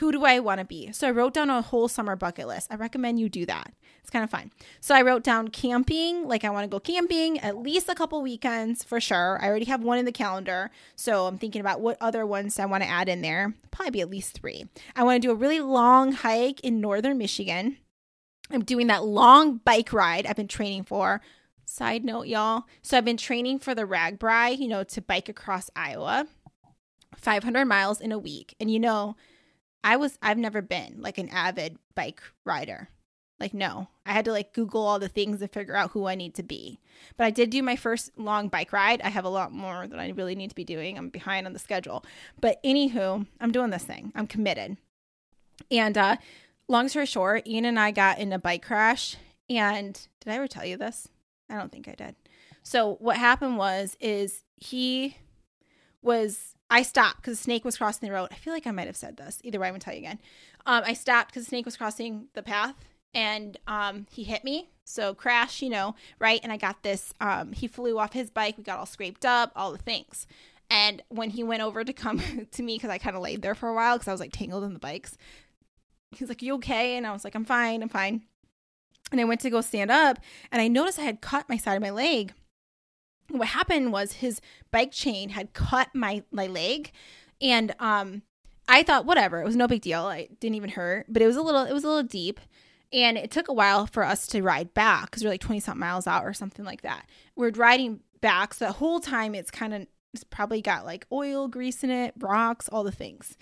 Who 0.00 0.10
do 0.10 0.24
I 0.24 0.40
want 0.40 0.60
to 0.60 0.64
be? 0.64 0.90
So 0.92 1.06
I 1.06 1.10
wrote 1.10 1.34
down 1.34 1.50
a 1.50 1.60
whole 1.60 1.86
summer 1.86 2.16
bucket 2.16 2.48
list. 2.48 2.68
I 2.70 2.76
recommend 2.76 3.20
you 3.20 3.28
do 3.28 3.44
that. 3.44 3.74
It's 4.00 4.08
kind 4.08 4.24
of 4.24 4.30
fun. 4.30 4.50
So 4.80 4.94
I 4.94 5.02
wrote 5.02 5.22
down 5.22 5.48
camping, 5.48 6.26
like 6.26 6.42
I 6.42 6.48
want 6.48 6.64
to 6.64 6.74
go 6.74 6.80
camping 6.80 7.38
at 7.40 7.58
least 7.58 7.86
a 7.86 7.94
couple 7.94 8.22
weekends 8.22 8.82
for 8.82 8.98
sure. 8.98 9.38
I 9.42 9.46
already 9.46 9.66
have 9.66 9.82
one 9.82 9.98
in 9.98 10.06
the 10.06 10.10
calendar. 10.10 10.70
So 10.96 11.26
I'm 11.26 11.36
thinking 11.36 11.60
about 11.60 11.82
what 11.82 11.98
other 12.00 12.24
ones 12.24 12.58
I 12.58 12.64
want 12.64 12.82
to 12.82 12.88
add 12.88 13.10
in 13.10 13.20
there. 13.20 13.52
Probably 13.70 13.90
be 13.90 14.00
at 14.00 14.08
least 14.08 14.32
three. 14.32 14.64
I 14.96 15.02
want 15.02 15.20
to 15.20 15.28
do 15.28 15.32
a 15.32 15.36
really 15.36 15.60
long 15.60 16.12
hike 16.12 16.60
in 16.60 16.80
northern 16.80 17.18
Michigan. 17.18 17.76
I'm 18.50 18.64
doing 18.64 18.86
that 18.86 19.04
long 19.04 19.58
bike 19.58 19.92
ride 19.92 20.24
I've 20.24 20.34
been 20.34 20.48
training 20.48 20.84
for. 20.84 21.20
Side 21.66 22.06
note, 22.06 22.26
y'all. 22.26 22.64
So 22.80 22.96
I've 22.96 23.04
been 23.04 23.18
training 23.18 23.58
for 23.58 23.74
the 23.74 23.84
RAGBRAI, 23.84 24.58
you 24.58 24.66
know, 24.66 24.82
to 24.82 25.02
bike 25.02 25.28
across 25.28 25.68
Iowa, 25.76 26.26
500 27.16 27.66
miles 27.66 28.00
in 28.00 28.12
a 28.12 28.18
week. 28.18 28.54
And 28.58 28.70
you 28.70 28.80
know, 28.80 29.14
I 29.82 29.96
was 29.96 30.18
I've 30.22 30.38
never 30.38 30.62
been 30.62 30.96
like 31.00 31.18
an 31.18 31.28
avid 31.30 31.78
bike 31.94 32.22
rider. 32.44 32.88
Like 33.38 33.54
no. 33.54 33.88
I 34.04 34.12
had 34.12 34.24
to 34.26 34.32
like 34.32 34.52
Google 34.52 34.86
all 34.86 34.98
the 34.98 35.08
things 35.08 35.40
and 35.40 35.50
figure 35.50 35.76
out 35.76 35.92
who 35.92 36.06
I 36.06 36.14
need 36.14 36.34
to 36.34 36.42
be. 36.42 36.78
But 37.16 37.24
I 37.24 37.30
did 37.30 37.50
do 37.50 37.62
my 37.62 37.76
first 37.76 38.10
long 38.18 38.48
bike 38.48 38.72
ride. 38.72 39.00
I 39.02 39.08
have 39.08 39.24
a 39.24 39.30
lot 39.30 39.52
more 39.52 39.86
that 39.86 39.98
I 39.98 40.10
really 40.10 40.34
need 40.34 40.50
to 40.50 40.54
be 40.54 40.64
doing. 40.64 40.98
I'm 40.98 41.08
behind 41.08 41.46
on 41.46 41.54
the 41.54 41.58
schedule. 41.58 42.04
But 42.40 42.62
anywho, 42.62 43.26
I'm 43.40 43.52
doing 43.52 43.70
this 43.70 43.84
thing. 43.84 44.12
I'm 44.14 44.26
committed. 44.26 44.76
And 45.70 45.96
uh 45.96 46.16
long 46.68 46.88
story 46.88 47.06
short, 47.06 47.46
Ian 47.46 47.64
and 47.64 47.80
I 47.80 47.90
got 47.90 48.18
in 48.18 48.32
a 48.32 48.38
bike 48.38 48.64
crash. 48.64 49.16
And 49.48 49.94
did 50.20 50.30
I 50.30 50.36
ever 50.36 50.46
tell 50.46 50.64
you 50.64 50.76
this? 50.76 51.08
I 51.48 51.56
don't 51.56 51.72
think 51.72 51.88
I 51.88 51.94
did. 51.94 52.14
So 52.62 52.96
what 53.00 53.16
happened 53.16 53.56
was 53.56 53.96
is 54.00 54.44
he 54.56 55.16
was 56.02 56.54
I 56.70 56.82
stopped 56.82 57.16
because 57.16 57.38
the 57.38 57.42
snake 57.42 57.64
was 57.64 57.76
crossing 57.76 58.08
the 58.08 58.14
road. 58.14 58.28
I 58.30 58.36
feel 58.36 58.52
like 58.52 58.66
I 58.66 58.70
might 58.70 58.86
have 58.86 58.96
said 58.96 59.16
this. 59.16 59.40
Either 59.42 59.58
way, 59.58 59.66
I'm 59.66 59.72
gonna 59.74 59.80
tell 59.80 59.94
you 59.94 60.00
again. 60.00 60.20
Um, 60.66 60.82
I 60.86 60.92
stopped 60.92 61.30
because 61.30 61.44
the 61.44 61.48
snake 61.48 61.64
was 61.64 61.76
crossing 61.76 62.28
the 62.34 62.42
path, 62.42 62.76
and 63.12 63.58
um, 63.66 64.06
he 64.10 64.22
hit 64.22 64.44
me. 64.44 64.70
So 64.84 65.14
crash, 65.14 65.62
you 65.62 65.68
know, 65.68 65.94
right? 66.18 66.40
And 66.42 66.52
I 66.52 66.56
got 66.56 66.82
this. 66.82 67.12
Um, 67.20 67.52
he 67.52 67.66
flew 67.66 67.98
off 67.98 68.12
his 68.12 68.30
bike. 68.30 68.56
We 68.56 68.64
got 68.64 68.78
all 68.78 68.86
scraped 68.86 69.24
up, 69.24 69.52
all 69.56 69.72
the 69.72 69.78
things. 69.78 70.26
And 70.68 71.02
when 71.08 71.30
he 71.30 71.42
went 71.42 71.62
over 71.62 71.82
to 71.82 71.92
come 71.92 72.22
to 72.52 72.62
me, 72.62 72.76
because 72.76 72.90
I 72.90 72.98
kind 72.98 73.16
of 73.16 73.22
laid 73.22 73.42
there 73.42 73.54
for 73.54 73.68
a 73.68 73.74
while 73.74 73.96
because 73.96 74.08
I 74.08 74.12
was 74.12 74.20
like 74.20 74.32
tangled 74.32 74.64
in 74.64 74.72
the 74.72 74.78
bikes, 74.78 75.16
he's 76.12 76.28
like, 76.28 76.42
"You 76.42 76.54
okay?" 76.54 76.96
And 76.96 77.06
I 77.06 77.12
was 77.12 77.24
like, 77.24 77.34
"I'm 77.34 77.44
fine. 77.44 77.82
I'm 77.82 77.88
fine." 77.88 78.22
And 79.10 79.20
I 79.20 79.24
went 79.24 79.40
to 79.40 79.50
go 79.50 79.60
stand 79.60 79.90
up, 79.90 80.18
and 80.52 80.62
I 80.62 80.68
noticed 80.68 81.00
I 81.00 81.02
had 81.02 81.20
cut 81.20 81.48
my 81.48 81.56
side 81.56 81.74
of 81.74 81.82
my 81.82 81.90
leg 81.90 82.32
what 83.38 83.48
happened 83.48 83.92
was 83.92 84.14
his 84.14 84.40
bike 84.70 84.92
chain 84.92 85.30
had 85.30 85.52
cut 85.52 85.88
my 85.94 86.22
my 86.30 86.46
leg 86.46 86.92
and 87.40 87.74
um 87.78 88.22
I 88.68 88.84
thought 88.84 89.04
whatever, 89.04 89.40
it 89.40 89.44
was 89.44 89.56
no 89.56 89.66
big 89.66 89.82
deal. 89.82 90.04
I 90.04 90.28
didn't 90.38 90.54
even 90.54 90.70
hurt, 90.70 91.06
but 91.08 91.22
it 91.22 91.26
was 91.26 91.36
a 91.36 91.42
little 91.42 91.62
it 91.62 91.72
was 91.72 91.84
a 91.84 91.88
little 91.88 92.02
deep. 92.02 92.40
And 92.92 93.16
it 93.16 93.30
took 93.30 93.48
a 93.48 93.52
while 93.52 93.86
for 93.86 94.04
us 94.04 94.26
to 94.28 94.42
ride 94.42 94.74
back 94.74 95.10
because 95.10 95.22
we're 95.22 95.30
like 95.30 95.40
20 95.40 95.60
something 95.60 95.78
miles 95.78 96.08
out 96.08 96.24
or 96.24 96.32
something 96.32 96.64
like 96.64 96.82
that. 96.82 97.06
We're 97.36 97.50
riding 97.50 98.00
back. 98.20 98.52
So 98.52 98.66
the 98.66 98.72
whole 98.72 98.98
time 98.98 99.34
it's 99.34 99.50
kind 99.50 99.74
of 99.74 99.86
it's 100.12 100.24
probably 100.24 100.60
got 100.60 100.84
like 100.84 101.06
oil, 101.12 101.48
grease 101.48 101.84
in 101.84 101.90
it, 101.90 102.14
rocks, 102.18 102.68
all 102.68 102.84
the 102.84 102.92
things. 102.92 103.36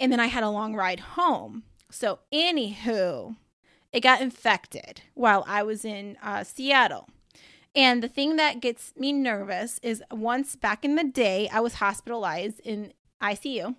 And 0.00 0.12
then 0.12 0.20
I 0.20 0.26
had 0.26 0.44
a 0.44 0.50
long 0.50 0.74
ride 0.74 1.00
home. 1.00 1.64
So, 1.90 2.20
anywho, 2.32 3.36
it 3.92 4.00
got 4.00 4.20
infected 4.20 5.02
while 5.14 5.44
I 5.46 5.62
was 5.62 5.84
in 5.84 6.16
uh, 6.22 6.44
Seattle. 6.44 7.08
And 7.74 8.02
the 8.02 8.08
thing 8.08 8.36
that 8.36 8.60
gets 8.60 8.92
me 8.96 9.12
nervous 9.12 9.78
is 9.82 10.02
once 10.10 10.56
back 10.56 10.84
in 10.84 10.96
the 10.96 11.04
day, 11.04 11.48
I 11.52 11.60
was 11.60 11.74
hospitalized 11.74 12.60
in 12.60 12.92
ICU 13.22 13.76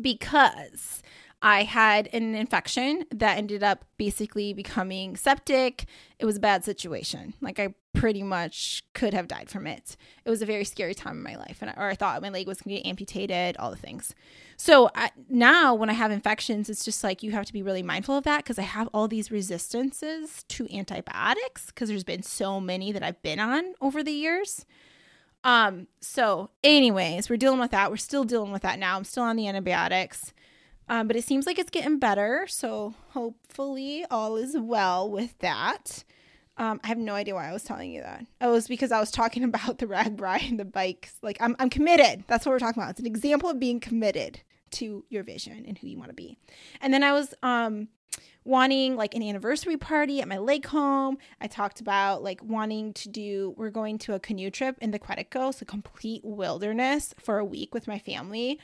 because 0.00 1.02
I 1.40 1.62
had 1.62 2.08
an 2.12 2.34
infection 2.34 3.04
that 3.12 3.38
ended 3.38 3.62
up 3.62 3.84
basically 3.96 4.52
becoming 4.52 5.16
septic. 5.16 5.84
It 6.18 6.24
was 6.24 6.36
a 6.36 6.40
bad 6.40 6.64
situation. 6.64 7.34
Like 7.40 7.60
I 7.60 7.74
pretty 7.98 8.22
much 8.22 8.84
could 8.94 9.12
have 9.12 9.26
died 9.26 9.50
from 9.50 9.66
it. 9.66 9.96
It 10.24 10.30
was 10.30 10.40
a 10.40 10.46
very 10.46 10.64
scary 10.64 10.94
time 10.94 11.16
in 11.16 11.22
my 11.22 11.36
life, 11.36 11.58
and 11.60 11.70
I, 11.70 11.74
or 11.76 11.88
I 11.88 11.94
thought 11.94 12.22
my 12.22 12.28
leg 12.28 12.46
was 12.46 12.60
going 12.60 12.76
to 12.76 12.82
get 12.82 12.88
amputated. 12.88 13.56
All 13.56 13.70
the 13.70 13.76
things. 13.76 14.14
So 14.56 14.90
I, 14.94 15.10
now 15.28 15.74
when 15.74 15.90
I 15.90 15.94
have 15.94 16.10
infections, 16.10 16.70
it's 16.70 16.84
just 16.84 17.02
like 17.02 17.22
you 17.22 17.32
have 17.32 17.46
to 17.46 17.52
be 17.52 17.62
really 17.62 17.82
mindful 17.82 18.16
of 18.16 18.24
that 18.24 18.44
because 18.44 18.58
I 18.58 18.62
have 18.62 18.88
all 18.94 19.08
these 19.08 19.30
resistances 19.30 20.44
to 20.48 20.72
antibiotics 20.72 21.66
because 21.66 21.88
there's 21.88 22.04
been 22.04 22.22
so 22.22 22.60
many 22.60 22.92
that 22.92 23.02
I've 23.02 23.20
been 23.22 23.40
on 23.40 23.74
over 23.80 24.02
the 24.02 24.12
years. 24.12 24.64
Um, 25.44 25.88
so 26.00 26.50
anyways, 26.62 27.28
we're 27.28 27.36
dealing 27.36 27.60
with 27.60 27.70
that. 27.72 27.90
We're 27.90 27.96
still 27.96 28.24
dealing 28.24 28.52
with 28.52 28.62
that 28.62 28.78
now. 28.78 28.96
I'm 28.96 29.04
still 29.04 29.22
on 29.24 29.36
the 29.36 29.48
antibiotics. 29.48 30.32
Um, 30.88 31.06
but 31.06 31.16
it 31.16 31.24
seems 31.24 31.46
like 31.46 31.58
it's 31.58 31.70
getting 31.70 31.98
better. 31.98 32.46
So 32.48 32.94
hopefully 33.10 34.04
all 34.10 34.36
is 34.36 34.56
well 34.58 35.10
with 35.10 35.38
that. 35.40 36.04
Um, 36.58 36.80
I 36.82 36.88
have 36.88 36.98
no 36.98 37.14
idea 37.14 37.34
why 37.34 37.48
I 37.48 37.52
was 37.52 37.62
telling 37.62 37.92
you 37.92 38.02
that. 38.02 38.26
Oh, 38.40 38.50
it 38.50 38.52
was 38.52 38.66
because 38.66 38.90
I 38.90 38.98
was 38.98 39.10
talking 39.10 39.44
about 39.44 39.78
the 39.78 39.86
rag 39.86 40.16
RAGBRAI 40.16 40.48
and 40.48 40.60
the 40.60 40.64
bikes. 40.64 41.14
Like 41.22 41.38
I'm, 41.40 41.56
I'm 41.58 41.70
committed. 41.70 42.24
That's 42.26 42.44
what 42.44 42.52
we're 42.52 42.58
talking 42.58 42.82
about. 42.82 42.90
It's 42.90 43.00
an 43.00 43.06
example 43.06 43.48
of 43.48 43.60
being 43.60 43.80
committed 43.80 44.40
to 44.70 45.04
your 45.08 45.22
vision 45.22 45.64
and 45.66 45.78
who 45.78 45.86
you 45.86 45.96
want 45.96 46.10
to 46.10 46.14
be. 46.14 46.36
And 46.80 46.92
then 46.92 47.02
I 47.02 47.12
was 47.12 47.32
um, 47.42 47.88
wanting 48.44 48.96
like 48.96 49.14
an 49.14 49.22
anniversary 49.22 49.76
party 49.76 50.20
at 50.20 50.28
my 50.28 50.38
lake 50.38 50.66
home. 50.66 51.18
I 51.40 51.46
talked 51.46 51.80
about 51.80 52.22
like 52.22 52.42
wanting 52.42 52.92
to 52.94 53.08
do. 53.08 53.54
We're 53.56 53.70
going 53.70 53.98
to 53.98 54.14
a 54.14 54.20
canoe 54.20 54.50
trip 54.50 54.76
in 54.80 54.90
the 54.90 54.98
Quetico, 54.98 55.54
so 55.54 55.64
complete 55.64 56.22
wilderness 56.24 57.14
for 57.18 57.38
a 57.38 57.44
week 57.44 57.72
with 57.72 57.86
my 57.86 57.98
family. 57.98 58.58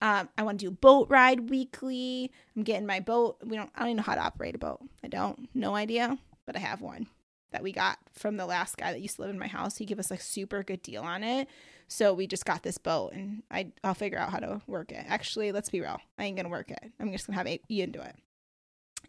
Um, 0.00 0.28
I 0.36 0.42
want 0.42 0.60
to 0.60 0.66
do 0.66 0.70
boat 0.70 1.08
ride 1.08 1.50
weekly. 1.50 2.30
I'm 2.56 2.62
getting 2.62 2.86
my 2.86 3.00
boat. 3.00 3.36
We 3.44 3.56
don't. 3.56 3.70
I 3.74 3.80
don't 3.80 3.88
even 3.88 3.96
know 3.98 4.02
how 4.02 4.14
to 4.14 4.22
operate 4.22 4.54
a 4.54 4.58
boat. 4.58 4.80
I 5.02 5.08
don't. 5.08 5.48
No 5.54 5.74
idea, 5.74 6.18
but 6.46 6.56
I 6.56 6.58
have 6.58 6.80
one 6.80 7.06
that 7.54 7.62
we 7.62 7.70
got 7.70 7.98
from 8.12 8.36
the 8.36 8.46
last 8.46 8.76
guy 8.76 8.90
that 8.92 9.00
used 9.00 9.14
to 9.16 9.22
live 9.22 9.30
in 9.30 9.38
my 9.38 9.46
house. 9.46 9.76
He 9.76 9.84
gave 9.84 10.00
us 10.00 10.10
a 10.10 10.18
super 10.18 10.64
good 10.64 10.82
deal 10.82 11.02
on 11.02 11.22
it. 11.22 11.48
So 11.86 12.12
we 12.12 12.26
just 12.26 12.44
got 12.44 12.64
this 12.64 12.78
boat 12.78 13.12
and 13.12 13.44
I 13.48 13.68
I'll 13.84 13.94
figure 13.94 14.18
out 14.18 14.30
how 14.30 14.40
to 14.40 14.60
work 14.66 14.90
it. 14.90 15.04
Actually, 15.06 15.52
let's 15.52 15.70
be 15.70 15.80
real. 15.80 16.00
I 16.18 16.24
ain't 16.24 16.36
gonna 16.36 16.48
work 16.48 16.72
it. 16.72 16.92
I'm 16.98 17.12
just 17.12 17.28
gonna 17.28 17.38
have 17.38 17.46
Ian 17.70 17.92
do 17.92 18.00
it. 18.00 18.16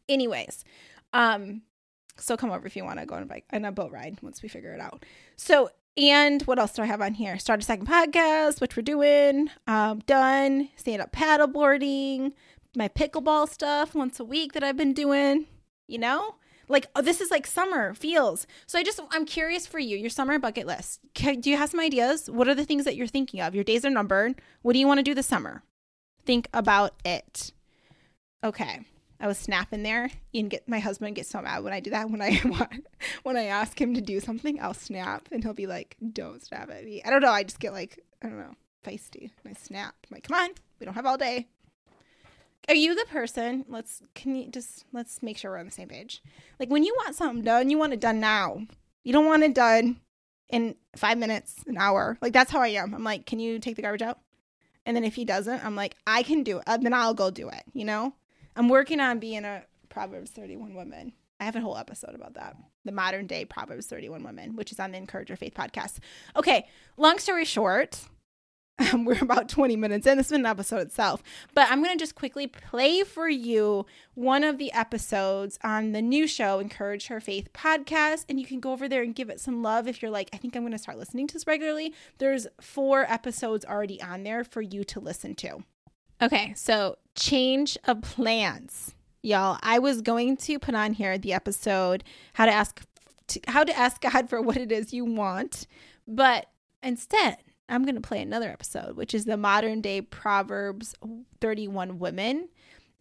Anyways, 0.07 0.63
um, 1.11 1.63
so 2.17 2.37
come 2.37 2.51
over 2.51 2.67
if 2.67 2.75
you 2.75 2.83
want 2.83 2.99
to 2.99 3.07
go 3.07 3.15
on 3.15 3.23
a 3.23 3.25
bike 3.25 3.45
a 3.51 3.71
boat 3.71 3.91
ride 3.91 4.19
once 4.21 4.43
we 4.43 4.47
figure 4.47 4.73
it 4.73 4.79
out. 4.79 5.03
So 5.37 5.71
and 5.97 6.43
what 6.43 6.59
else 6.59 6.73
do 6.73 6.83
I 6.83 6.85
have 6.85 7.01
on 7.01 7.15
here? 7.15 7.39
Start 7.39 7.61
a 7.61 7.65
second 7.65 7.87
podcast, 7.87 8.61
which 8.61 8.77
we're 8.77 8.83
doing. 8.83 9.49
Um, 9.65 10.01
done. 10.05 10.69
Stand 10.75 11.01
up 11.01 11.11
paddleboarding. 11.11 12.33
My 12.75 12.89
pickleball 12.89 13.49
stuff 13.49 13.95
once 13.95 14.19
a 14.19 14.25
week 14.25 14.53
that 14.53 14.63
I've 14.63 14.77
been 14.77 14.93
doing. 14.93 15.47
You 15.87 15.97
know, 15.97 16.35
like 16.67 16.87
oh, 16.95 17.01
this 17.01 17.21
is 17.21 17.31
like 17.31 17.47
summer 17.47 17.93
feels. 17.93 18.47
So 18.65 18.79
I 18.79 18.83
just 18.83 18.99
I'm 19.11 19.25
curious 19.25 19.67
for 19.67 19.79
you, 19.79 19.97
your 19.97 20.09
summer 20.09 20.39
bucket 20.39 20.67
list. 20.67 20.99
Can, 21.13 21.39
do 21.39 21.49
you 21.49 21.57
have 21.57 21.71
some 21.71 21.79
ideas? 21.79 22.29
What 22.29 22.47
are 22.47 22.55
the 22.55 22.65
things 22.65 22.85
that 22.85 22.95
you're 22.95 23.07
thinking 23.07 23.41
of? 23.41 23.55
Your 23.55 23.63
days 23.63 23.85
are 23.85 23.89
numbered. 23.89 24.35
What 24.61 24.73
do 24.73 24.79
you 24.79 24.87
want 24.87 24.99
to 24.99 25.03
do 25.03 25.13
this 25.13 25.27
summer? 25.27 25.63
Think 26.25 26.47
about 26.53 26.93
it. 27.03 27.53
Okay. 28.43 28.81
I 29.19 29.27
was 29.27 29.37
snapping 29.37 29.83
there. 29.83 30.11
and 30.33 30.49
get 30.49 30.67
my 30.67 30.79
husband 30.79 31.15
gets 31.15 31.29
so 31.29 31.41
mad 31.41 31.63
when 31.63 31.73
I 31.73 31.79
do 31.79 31.91
that. 31.91 32.09
When 32.09 32.21
I 32.21 32.41
want, 32.45 32.87
when 33.23 33.37
I 33.37 33.45
ask 33.45 33.79
him 33.79 33.93
to 33.93 34.01
do 34.01 34.19
something, 34.19 34.59
I'll 34.61 34.73
snap, 34.73 35.29
and 35.31 35.43
he'll 35.43 35.53
be 35.53 35.67
like, 35.67 35.95
"Don't 36.13 36.43
snap 36.43 36.69
at 36.69 36.83
me." 36.83 37.01
I 37.03 37.09
don't 37.09 37.21
know. 37.21 37.31
I 37.31 37.43
just 37.43 37.59
get 37.59 37.73
like 37.73 37.99
I 38.21 38.27
don't 38.27 38.37
know, 38.37 38.55
feisty. 38.85 39.31
And 39.43 39.51
I 39.51 39.53
snap. 39.53 39.95
I'm 40.03 40.15
like, 40.15 40.23
"Come 40.27 40.37
on, 40.37 40.49
we 40.79 40.85
don't 40.85 40.95
have 40.95 41.05
all 41.05 41.17
day." 41.17 41.47
Are 42.67 42.75
you 42.75 42.95
the 42.95 43.05
person? 43.05 43.65
Let's 43.67 44.01
can 44.15 44.35
you 44.35 44.49
just 44.49 44.85
let's 44.91 45.21
make 45.21 45.37
sure 45.37 45.51
we're 45.51 45.59
on 45.59 45.65
the 45.65 45.71
same 45.71 45.87
page. 45.87 46.21
Like 46.59 46.69
when 46.69 46.83
you 46.83 46.95
want 46.97 47.15
something 47.15 47.43
done, 47.43 47.69
you 47.69 47.77
want 47.77 47.93
it 47.93 47.99
done 47.99 48.19
now. 48.19 48.65
You 49.03 49.13
don't 49.13 49.25
want 49.25 49.43
it 49.43 49.53
done 49.53 50.01
in 50.49 50.75
five 50.95 51.17
minutes, 51.17 51.55
an 51.67 51.77
hour. 51.77 52.17
Like 52.21 52.33
that's 52.33 52.51
how 52.51 52.61
I 52.61 52.69
am. 52.69 52.93
I'm 52.93 53.03
like, 53.03 53.25
can 53.25 53.39
you 53.39 53.59
take 53.59 53.75
the 53.75 53.81
garbage 53.81 54.01
out? 54.01 54.19
And 54.85 54.95
then 54.95 55.03
if 55.03 55.15
he 55.15 55.25
doesn't, 55.25 55.63
I'm 55.65 55.75
like, 55.75 55.95
I 56.05 56.23
can 56.23 56.43
do 56.43 56.59
it. 56.59 56.81
Then 56.81 56.93
I'll 56.93 57.13
go 57.13 57.29
do 57.29 57.49
it. 57.49 57.63
You 57.73 57.85
know. 57.85 58.13
I'm 58.55 58.69
working 58.69 58.99
on 58.99 59.19
being 59.19 59.43
a 59.43 59.63
Proverbs 59.89 60.31
31 60.31 60.73
woman. 60.75 61.13
I 61.39 61.43
have 61.43 61.55
a 61.55 61.61
whole 61.61 61.77
episode 61.77 62.15
about 62.15 62.35
that. 62.35 62.55
The 62.85 62.91
modern 62.93 63.27
day 63.27 63.43
Proverbs 63.43 63.87
31 63.87 64.23
women, 64.23 64.55
which 64.55 64.71
is 64.71 64.79
on 64.79 64.91
the 64.91 64.97
Encourage 64.97 65.29
Your 65.29 65.35
Faith 65.35 65.53
podcast. 65.53 65.99
Okay, 66.35 66.67
long 66.95 67.19
story 67.19 67.43
short, 67.43 67.99
Um, 68.77 69.05
we're 69.05 69.21
about 69.21 69.49
20 69.49 69.75
minutes 69.75 70.05
in. 70.05 70.17
This 70.17 70.29
been 70.29 70.41
an 70.41 70.45
episode 70.45 70.81
itself. 70.81 71.23
But 71.53 71.67
I'm 71.69 71.83
going 71.83 71.97
to 71.97 72.01
just 72.01 72.15
quickly 72.15 72.47
play 72.47 73.03
for 73.03 73.29
you 73.29 73.85
one 74.13 74.43
of 74.43 74.57
the 74.57 74.71
episodes 74.73 75.57
on 75.63 75.91
the 75.91 76.01
new 76.01 76.27
show, 76.27 76.59
Encourage 76.59 77.07
Her 77.07 77.19
Faith 77.19 77.51
podcast. 77.53 78.25
And 78.29 78.39
you 78.39 78.45
can 78.45 78.59
go 78.59 78.71
over 78.71 78.87
there 78.89 79.03
and 79.03 79.15
give 79.15 79.29
it 79.29 79.39
some 79.39 79.61
love 79.61 79.87
if 79.87 80.01
you're 80.01 80.11
like, 80.11 80.29
I 80.33 80.37
think 80.37 80.55
I'm 80.55 80.63
going 80.63 80.73
to 80.73 80.77
start 80.77 80.97
listening 80.97 81.27
to 81.27 81.33
this 81.33 81.47
regularly. 81.47 81.93
There's 82.17 82.47
four 82.59 83.05
episodes 83.09 83.65
already 83.65 84.01
on 84.01 84.23
there 84.23 84.43
for 84.43 84.61
you 84.61 84.83
to 84.85 84.99
listen 84.99 85.35
to. 85.35 85.63
Okay, 86.21 86.53
so 86.55 86.97
change 87.15 87.77
of 87.85 88.01
plans. 88.01 88.95
Y'all, 89.21 89.57
I 89.61 89.79
was 89.79 90.01
going 90.01 90.37
to 90.37 90.59
put 90.59 90.75
on 90.75 90.93
here 90.93 91.17
the 91.17 91.33
episode 91.33 92.03
how 92.33 92.45
to 92.45 92.51
ask 92.51 92.81
to, 93.27 93.39
how 93.47 93.63
to 93.63 93.75
ask 93.75 94.01
God 94.01 94.29
for 94.29 94.39
what 94.39 94.55
it 94.55 94.71
is 94.71 94.93
you 94.93 95.03
want, 95.03 95.65
but 96.07 96.45
instead 96.83 97.37
I'm 97.67 97.83
going 97.83 97.95
to 97.95 98.01
play 98.01 98.21
another 98.21 98.49
episode, 98.49 98.95
which 98.95 99.13
is 99.13 99.25
the 99.25 99.37
modern 99.37 99.81
day 99.81 100.01
Proverbs 100.01 100.95
31 101.41 101.99
women. 101.99 102.49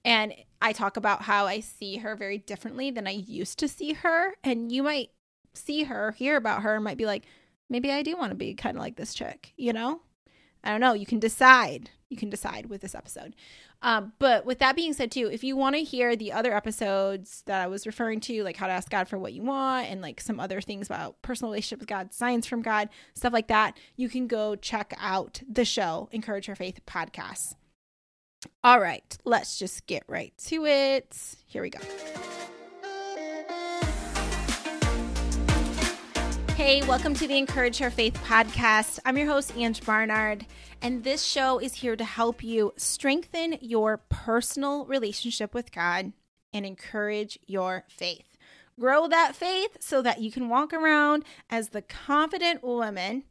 And 0.04 0.34
I 0.60 0.72
talk 0.72 0.96
about 0.96 1.22
how 1.22 1.46
I 1.46 1.60
see 1.60 1.96
her 1.98 2.16
very 2.16 2.38
differently 2.38 2.90
than 2.90 3.06
I 3.06 3.12
used 3.12 3.58
to 3.60 3.68
see 3.68 3.94
her. 3.94 4.34
And 4.42 4.70
you 4.70 4.82
might 4.82 5.10
see 5.54 5.84
her, 5.84 6.12
hear 6.12 6.36
about 6.36 6.62
her, 6.62 6.74
and 6.74 6.84
might 6.84 6.98
be 6.98 7.06
like, 7.06 7.24
maybe 7.68 7.90
I 7.90 8.02
do 8.02 8.16
want 8.16 8.30
to 8.30 8.36
be 8.36 8.54
kind 8.54 8.76
of 8.76 8.82
like 8.82 8.96
this 8.96 9.14
chick, 9.14 9.52
you 9.56 9.72
know? 9.72 10.00
I 10.62 10.70
don't 10.70 10.80
know. 10.80 10.94
You 10.94 11.06
can 11.06 11.18
decide. 11.18 11.90
You 12.08 12.16
can 12.16 12.30
decide 12.30 12.66
with 12.66 12.80
this 12.80 12.94
episode. 12.94 13.34
Um, 13.84 14.14
but 14.18 14.46
with 14.46 14.60
that 14.60 14.76
being 14.76 14.94
said, 14.94 15.12
too, 15.12 15.28
if 15.30 15.44
you 15.44 15.56
want 15.56 15.76
to 15.76 15.82
hear 15.82 16.16
the 16.16 16.32
other 16.32 16.56
episodes 16.56 17.42
that 17.44 17.60
I 17.60 17.66
was 17.66 17.86
referring 17.86 18.18
to, 18.20 18.42
like 18.42 18.56
how 18.56 18.66
to 18.66 18.72
ask 18.72 18.88
God 18.88 19.08
for 19.08 19.18
what 19.18 19.34
you 19.34 19.42
want 19.42 19.90
and 19.90 20.00
like 20.00 20.22
some 20.22 20.40
other 20.40 20.62
things 20.62 20.86
about 20.86 21.20
personal 21.20 21.50
relationship 21.50 21.80
with 21.80 21.88
God, 21.88 22.14
signs 22.14 22.46
from 22.46 22.62
God, 22.62 22.88
stuff 23.12 23.34
like 23.34 23.48
that, 23.48 23.76
you 23.94 24.08
can 24.08 24.26
go 24.26 24.56
check 24.56 24.94
out 24.98 25.42
the 25.46 25.66
show, 25.66 26.08
Encourage 26.12 26.46
Her 26.46 26.56
Faith 26.56 26.80
podcast. 26.86 27.56
All 28.62 28.80
right, 28.80 29.18
let's 29.26 29.58
just 29.58 29.86
get 29.86 30.02
right 30.08 30.32
to 30.46 30.64
it. 30.64 31.14
Here 31.46 31.60
we 31.60 31.68
go. 31.68 31.80
Hey, 36.56 36.86
welcome 36.86 37.14
to 37.14 37.26
the 37.26 37.36
Encourage 37.36 37.78
Her 37.78 37.90
Faith 37.90 38.14
podcast. 38.22 39.00
I'm 39.04 39.18
your 39.18 39.26
host, 39.26 39.56
Ang 39.56 39.74
Barnard, 39.84 40.46
and 40.80 41.02
this 41.02 41.24
show 41.24 41.58
is 41.58 41.74
here 41.74 41.96
to 41.96 42.04
help 42.04 42.44
you 42.44 42.72
strengthen 42.76 43.58
your 43.60 43.96
personal 44.08 44.86
relationship 44.86 45.52
with 45.52 45.72
God 45.72 46.12
and 46.52 46.64
encourage 46.64 47.40
your 47.48 47.82
faith. 47.88 48.38
Grow 48.78 49.08
that 49.08 49.34
faith 49.34 49.78
so 49.80 50.00
that 50.02 50.20
you 50.20 50.30
can 50.30 50.48
walk 50.48 50.72
around 50.72 51.24
as 51.50 51.70
the 51.70 51.82
confident 51.82 52.62
woman 52.62 53.24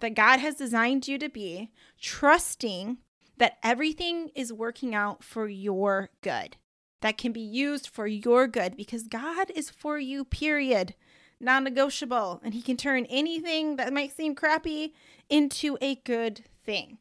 that 0.00 0.14
God 0.14 0.40
has 0.40 0.54
designed 0.54 1.06
you 1.06 1.18
to 1.18 1.28
be, 1.28 1.70
trusting 2.00 2.96
that 3.36 3.58
everything 3.62 4.30
is 4.34 4.54
working 4.54 4.94
out 4.94 5.22
for 5.22 5.48
your 5.48 6.08
good, 6.22 6.56
that 7.02 7.18
can 7.18 7.30
be 7.30 7.42
used 7.42 7.86
for 7.86 8.06
your 8.06 8.46
good 8.46 8.74
because 8.74 9.02
God 9.02 9.50
is 9.54 9.68
for 9.68 9.98
you, 9.98 10.24
period 10.24 10.94
non 11.40 11.64
negotiable, 11.64 12.40
and 12.44 12.54
he 12.54 12.62
can 12.62 12.76
turn 12.76 13.06
anything 13.06 13.76
that 13.76 13.92
might 13.92 14.16
seem 14.16 14.34
crappy 14.34 14.94
into 15.28 15.78
a 15.80 15.96
good 15.96 16.44
thing 16.64 16.98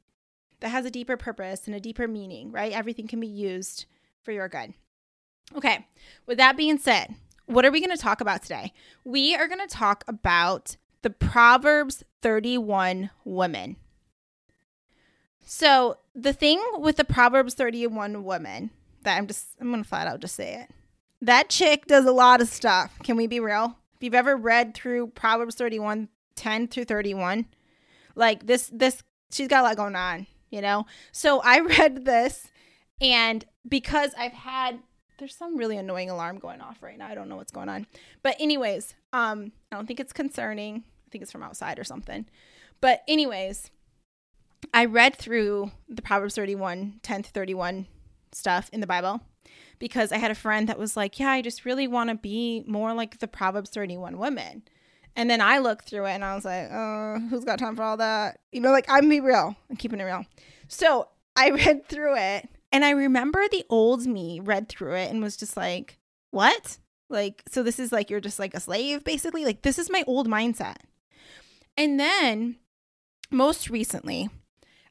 that 0.60 0.70
has 0.70 0.86
a 0.86 0.92
deeper 0.92 1.18
purpose 1.18 1.68
and 1.68 1.76
a 1.76 1.80
deeper 1.80 2.08
meaning, 2.08 2.52
right? 2.52 2.72
Everything 2.72 3.08
can 3.08 3.20
be 3.20 3.28
used 3.28 3.86
for 4.24 4.32
your 4.32 4.48
good. 4.48 4.74
Okay, 5.56 5.86
with 6.26 6.38
that 6.38 6.56
being 6.56 6.78
said, 6.78 7.16
what 7.46 7.66
are 7.66 7.72
we 7.72 7.82
going 7.82 7.96
to 7.96 8.02
talk 8.02 8.22
about 8.22 8.42
today? 8.42 8.72
We 9.04 9.36
are 9.36 9.48
going 9.48 9.60
to 9.60 9.68
talk 9.68 10.04
about 10.08 10.78
the 11.02 11.10
Proverbs 11.10 12.04
31 12.22 13.10
woman. 13.26 13.76
So, 15.46 15.98
the 16.16 16.32
thing 16.32 16.64
with 16.78 16.96
the 16.96 17.04
Proverbs 17.04 17.54
31 17.54 18.24
woman 18.24 18.70
that 19.04 19.18
I'm 19.18 19.28
just, 19.28 19.48
I'm 19.60 19.70
going 19.70 19.84
to 19.84 19.88
flat 19.88 20.08
out 20.08 20.22
just 20.22 20.36
say 20.36 20.62
it. 20.62 20.72
That 21.22 21.50
chick 21.50 21.86
does 21.86 22.06
a 22.06 22.12
lot 22.12 22.42
of 22.42 22.48
stuff. 22.48 22.98
Can 23.04 23.18
we 23.18 23.28
be 23.28 23.42
real? 23.42 23.78
If 24.04 24.08
you've 24.08 24.16
ever 24.16 24.36
read 24.36 24.74
through 24.74 25.12
Proverbs 25.12 25.56
31, 25.56 26.10
10 26.36 26.68
through 26.68 26.84
31, 26.84 27.46
like 28.16 28.46
this, 28.46 28.70
this, 28.74 29.02
she's 29.32 29.48
got 29.48 29.62
a 29.62 29.68
lot 29.68 29.78
going 29.78 29.96
on, 29.96 30.28
you 30.50 30.60
know? 30.60 30.88
So 31.14 31.40
I 31.40 31.60
read 31.80 32.04
this 32.04 32.52
and 33.00 33.46
because 33.66 34.12
I've 34.18 34.34
had, 34.34 34.80
there's 35.20 35.34
some 35.34 35.56
really 35.56 35.78
annoying 35.78 36.10
alarm 36.10 36.40
going 36.40 36.60
off 36.60 36.84
right 36.84 36.98
now. 36.98 37.08
I 37.08 37.16
don't 37.16 37.30
know 37.30 37.38
what's 37.38 37.54
going 37.54 37.70
on. 37.70 37.88
But 38.24 38.36
anyways, 38.42 38.94
um, 39.14 39.54
I 39.72 39.78
don't 39.78 39.88
think 39.88 40.02
it's 40.02 40.12
concerning. 40.12 40.84
I 41.08 41.10
think 41.10 41.22
it's 41.22 41.32
from 41.32 41.42
outside 41.42 41.80
or 41.80 41.86
something. 41.86 42.26
But 42.82 43.04
anyways, 43.08 43.72
I 44.74 44.84
read 44.84 45.16
through 45.16 45.72
the 45.88 46.02
Proverbs 46.02 46.36
31, 46.36 47.00
10 47.04 47.24
to 47.24 47.32
31 47.32 47.88
stuff 48.36 48.70
in 48.74 48.82
the 48.82 48.88
Bible 48.88 49.22
because 49.80 50.12
I 50.12 50.18
had 50.18 50.32
a 50.32 50.36
friend 50.36 50.70
that 50.70 50.80
was 50.80 50.96
like, 50.96 51.20
Yeah, 51.20 51.30
I 51.30 51.42
just 51.42 51.66
really 51.66 51.88
want 51.88 52.10
to 52.10 52.16
be 52.16 52.64
more 52.68 52.94
like 52.94 53.20
the 53.20 53.28
Proverbs 53.28 53.70
31 53.70 54.18
woman. 54.18 54.64
And 55.16 55.30
then 55.30 55.42
I 55.42 55.60
looked 55.60 55.90
through 55.90 56.06
it 56.06 56.14
and 56.14 56.26
I 56.26 56.34
was 56.34 56.44
like, 56.44 56.72
uh, 56.72 57.20
who's 57.30 57.46
got 57.46 57.60
time 57.60 57.76
for 57.76 57.84
all 57.84 57.98
that? 57.98 58.40
You 58.52 58.62
know, 58.62 58.72
like 58.72 58.86
I'm 58.90 59.10
be 59.10 59.20
real. 59.20 59.56
I'm 59.70 59.76
keeping 59.76 60.00
it 60.00 60.04
real. 60.04 60.26
So 60.68 61.10
I 61.36 61.50
read 61.52 61.88
through 61.88 62.18
it 62.18 62.50
and 62.72 62.84
I 62.84 62.92
remember 62.92 63.46
the 63.52 63.64
old 63.70 64.08
me 64.08 64.40
read 64.40 64.70
through 64.70 64.96
it 64.96 65.12
and 65.12 65.22
was 65.22 65.38
just 65.38 65.56
like, 65.56 66.00
what? 66.32 66.78
Like, 67.10 67.44
so 67.52 67.62
this 67.62 67.78
is 67.78 67.92
like, 67.92 68.10
you're 68.10 68.20
just 68.20 68.40
like 68.40 68.56
a 68.56 68.60
slave, 68.60 69.04
basically? 69.04 69.46
Like, 69.46 69.62
this 69.62 69.78
is 69.78 69.92
my 69.92 70.04
old 70.08 70.28
mindset. 70.28 70.78
And 71.78 72.00
then 72.00 72.56
most 73.30 73.70
recently, 73.70 74.30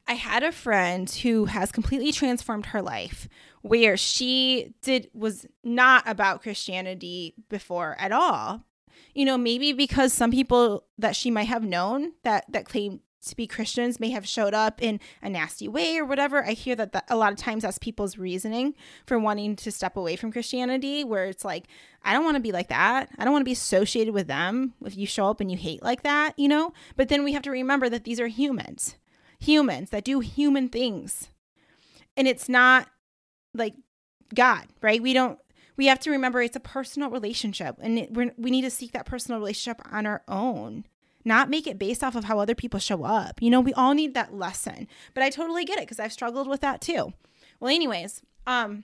I 0.07 0.13
had 0.13 0.43
a 0.43 0.51
friend 0.51 1.09
who 1.09 1.45
has 1.45 1.71
completely 1.71 2.11
transformed 2.11 2.67
her 2.67 2.81
life 2.81 3.27
where 3.61 3.95
she 3.95 4.73
did 4.81 5.09
was 5.13 5.45
not 5.63 6.03
about 6.05 6.41
Christianity 6.41 7.35
before 7.49 7.95
at 7.97 8.11
all. 8.11 8.63
You 9.15 9.25
know, 9.25 9.37
maybe 9.37 9.73
because 9.73 10.11
some 10.11 10.31
people 10.31 10.85
that 10.97 11.15
she 11.15 11.31
might 11.31 11.47
have 11.47 11.63
known 11.63 12.13
that 12.23 12.45
that 12.49 12.65
claim 12.65 12.99
to 13.27 13.35
be 13.35 13.47
Christians 13.47 13.99
may 14.01 14.09
have 14.09 14.27
showed 14.27 14.53
up 14.53 14.81
in 14.81 14.99
a 15.21 15.29
nasty 15.29 15.67
way 15.67 15.97
or 15.97 16.03
whatever. 16.03 16.43
I 16.45 16.51
hear 16.51 16.75
that, 16.75 16.91
that 16.91 17.05
a 17.09 17.15
lot 17.15 17.31
of 17.31 17.37
times 17.37 17.63
that's 17.63 17.77
people's 17.77 18.17
reasoning 18.17 18.75
for 19.05 19.17
wanting 19.17 19.55
to 19.57 19.71
step 19.71 19.95
away 19.95 20.17
from 20.17 20.31
Christianity, 20.31 21.05
where 21.05 21.25
it's 21.25 21.45
like, 21.45 21.65
I 22.03 22.11
don't 22.11 22.25
want 22.25 22.35
to 22.35 22.41
be 22.41 22.51
like 22.51 22.67
that. 22.67 23.09
I 23.17 23.23
don't 23.23 23.31
want 23.31 23.43
to 23.43 23.49
be 23.49 23.53
associated 23.53 24.13
with 24.13 24.27
them 24.27 24.73
if 24.83 24.97
you 24.97 25.05
show 25.05 25.29
up 25.29 25.39
and 25.39 25.49
you 25.49 25.57
hate 25.57 25.81
like 25.81 26.03
that, 26.03 26.37
you 26.37 26.49
know? 26.49 26.73
But 26.97 27.07
then 27.07 27.23
we 27.23 27.31
have 27.31 27.43
to 27.43 27.51
remember 27.51 27.87
that 27.87 28.03
these 28.03 28.19
are 28.19 28.27
humans 28.27 28.95
humans 29.43 29.89
that 29.91 30.03
do 30.03 30.19
human 30.19 30.69
things. 30.69 31.29
And 32.15 32.27
it's 32.27 32.49
not 32.49 32.87
like 33.53 33.75
God, 34.33 34.67
right? 34.81 35.01
We 35.01 35.13
don't 35.13 35.39
we 35.75 35.87
have 35.87 35.99
to 35.99 36.11
remember 36.11 36.41
it's 36.41 36.55
a 36.55 36.61
personal 36.61 37.09
relationship 37.09 37.77
and 37.81 37.99
it, 37.99 38.13
we 38.13 38.31
we 38.37 38.51
need 38.51 38.61
to 38.61 38.69
seek 38.69 38.91
that 38.91 39.05
personal 39.05 39.39
relationship 39.39 39.81
on 39.91 40.05
our 40.05 40.21
own 40.27 40.85
not 41.25 41.49
make 41.49 41.65
it 41.65 41.79
based 41.79 42.03
off 42.03 42.15
of 42.15 42.25
how 42.25 42.39
other 42.39 42.55
people 42.55 42.79
show 42.79 43.03
up 43.03 43.41
you 43.41 43.49
know 43.49 43.59
we 43.59 43.73
all 43.73 43.93
need 43.93 44.13
that 44.13 44.33
lesson 44.33 44.87
but 45.13 45.23
i 45.23 45.29
totally 45.29 45.65
get 45.65 45.77
it 45.77 45.81
because 45.81 45.99
i've 45.99 46.13
struggled 46.13 46.47
with 46.47 46.61
that 46.61 46.81
too 46.81 47.13
well 47.59 47.73
anyways 47.73 48.21
um 48.45 48.83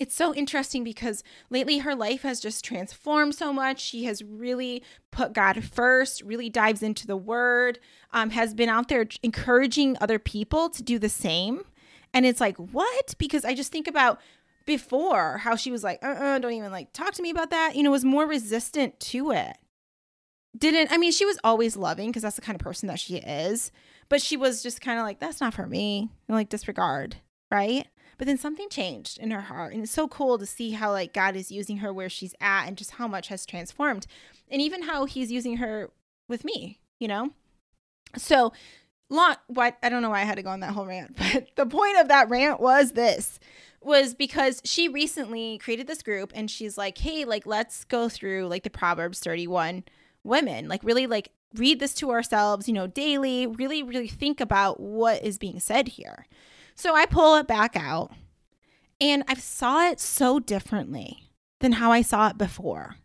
it's 0.00 0.14
so 0.14 0.34
interesting 0.34 0.82
because 0.82 1.22
lately 1.50 1.78
her 1.78 1.94
life 1.94 2.22
has 2.22 2.40
just 2.40 2.64
transformed 2.64 3.34
so 3.34 3.52
much. 3.52 3.78
She 3.78 4.04
has 4.04 4.24
really 4.24 4.82
put 5.10 5.34
God 5.34 5.62
first, 5.62 6.22
really 6.22 6.48
dives 6.48 6.82
into 6.82 7.06
the 7.06 7.18
word, 7.18 7.78
um, 8.12 8.30
has 8.30 8.54
been 8.54 8.70
out 8.70 8.88
there 8.88 9.06
encouraging 9.22 9.98
other 10.00 10.18
people 10.18 10.70
to 10.70 10.82
do 10.82 10.98
the 10.98 11.10
same. 11.10 11.64
And 12.14 12.24
it's 12.24 12.40
like, 12.40 12.56
what? 12.56 13.14
Because 13.18 13.44
I 13.44 13.54
just 13.54 13.70
think 13.70 13.86
about 13.86 14.18
before 14.64 15.38
how 15.38 15.54
she 15.54 15.70
was 15.70 15.84
like, 15.84 16.02
uh 16.02 16.08
uh-uh, 16.08 16.38
don't 16.38 16.52
even 16.52 16.72
like 16.72 16.94
talk 16.94 17.12
to 17.14 17.22
me 17.22 17.28
about 17.28 17.50
that, 17.50 17.76
you 17.76 17.82
know, 17.82 17.90
was 17.90 18.04
more 18.04 18.26
resistant 18.26 18.98
to 19.00 19.32
it. 19.32 19.58
Didn't, 20.56 20.90
I 20.90 20.96
mean, 20.96 21.12
she 21.12 21.26
was 21.26 21.38
always 21.44 21.76
loving 21.76 22.08
because 22.08 22.22
that's 22.22 22.36
the 22.36 22.42
kind 22.42 22.56
of 22.56 22.64
person 22.64 22.88
that 22.88 22.98
she 22.98 23.16
is, 23.16 23.70
but 24.08 24.22
she 24.22 24.36
was 24.36 24.62
just 24.62 24.80
kind 24.80 24.98
of 24.98 25.04
like, 25.04 25.20
that's 25.20 25.40
not 25.40 25.54
for 25.54 25.66
me, 25.66 26.08
and 26.26 26.36
like 26.36 26.48
disregard, 26.48 27.16
right? 27.50 27.86
But 28.20 28.26
then 28.26 28.36
something 28.36 28.68
changed 28.68 29.16
in 29.16 29.30
her 29.30 29.40
heart. 29.40 29.72
And 29.72 29.82
it's 29.82 29.92
so 29.92 30.06
cool 30.06 30.36
to 30.36 30.44
see 30.44 30.72
how 30.72 30.92
like 30.92 31.14
God 31.14 31.36
is 31.36 31.50
using 31.50 31.78
her 31.78 31.90
where 31.90 32.10
she's 32.10 32.34
at 32.38 32.66
and 32.66 32.76
just 32.76 32.90
how 32.90 33.08
much 33.08 33.28
has 33.28 33.46
transformed. 33.46 34.06
And 34.50 34.60
even 34.60 34.82
how 34.82 35.06
he's 35.06 35.32
using 35.32 35.56
her 35.56 35.88
with 36.28 36.44
me, 36.44 36.80
you 36.98 37.08
know? 37.08 37.30
So 38.18 38.52
long 39.08 39.36
what 39.46 39.78
I 39.82 39.88
don't 39.88 40.02
know 40.02 40.10
why 40.10 40.20
I 40.20 40.24
had 40.24 40.34
to 40.34 40.42
go 40.42 40.50
on 40.50 40.60
that 40.60 40.74
whole 40.74 40.84
rant, 40.84 41.16
but 41.32 41.48
the 41.56 41.64
point 41.64 41.98
of 41.98 42.08
that 42.08 42.28
rant 42.28 42.60
was 42.60 42.92
this 42.92 43.40
was 43.80 44.12
because 44.12 44.60
she 44.66 44.86
recently 44.86 45.56
created 45.56 45.86
this 45.86 46.02
group 46.02 46.30
and 46.34 46.50
she's 46.50 46.76
like, 46.76 46.98
"Hey, 46.98 47.24
like 47.24 47.46
let's 47.46 47.86
go 47.86 48.10
through 48.10 48.48
like 48.48 48.64
the 48.64 48.68
Proverbs 48.70 49.20
31 49.20 49.84
women. 50.24 50.68
Like 50.68 50.84
really 50.84 51.06
like 51.06 51.30
read 51.54 51.80
this 51.80 51.94
to 51.94 52.10
ourselves, 52.10 52.68
you 52.68 52.74
know, 52.74 52.86
daily, 52.86 53.46
really 53.46 53.82
really 53.82 54.08
think 54.08 54.42
about 54.42 54.78
what 54.78 55.24
is 55.24 55.38
being 55.38 55.58
said 55.58 55.88
here." 55.88 56.26
So 56.80 56.94
I 56.94 57.04
pull 57.04 57.36
it 57.36 57.46
back 57.46 57.76
out 57.76 58.10
and 59.02 59.22
I 59.28 59.34
saw 59.34 59.86
it 59.86 60.00
so 60.00 60.40
differently 60.40 61.30
than 61.60 61.72
how 61.72 61.92
I 61.92 62.00
saw 62.00 62.28
it 62.28 62.38
before. 62.38 62.96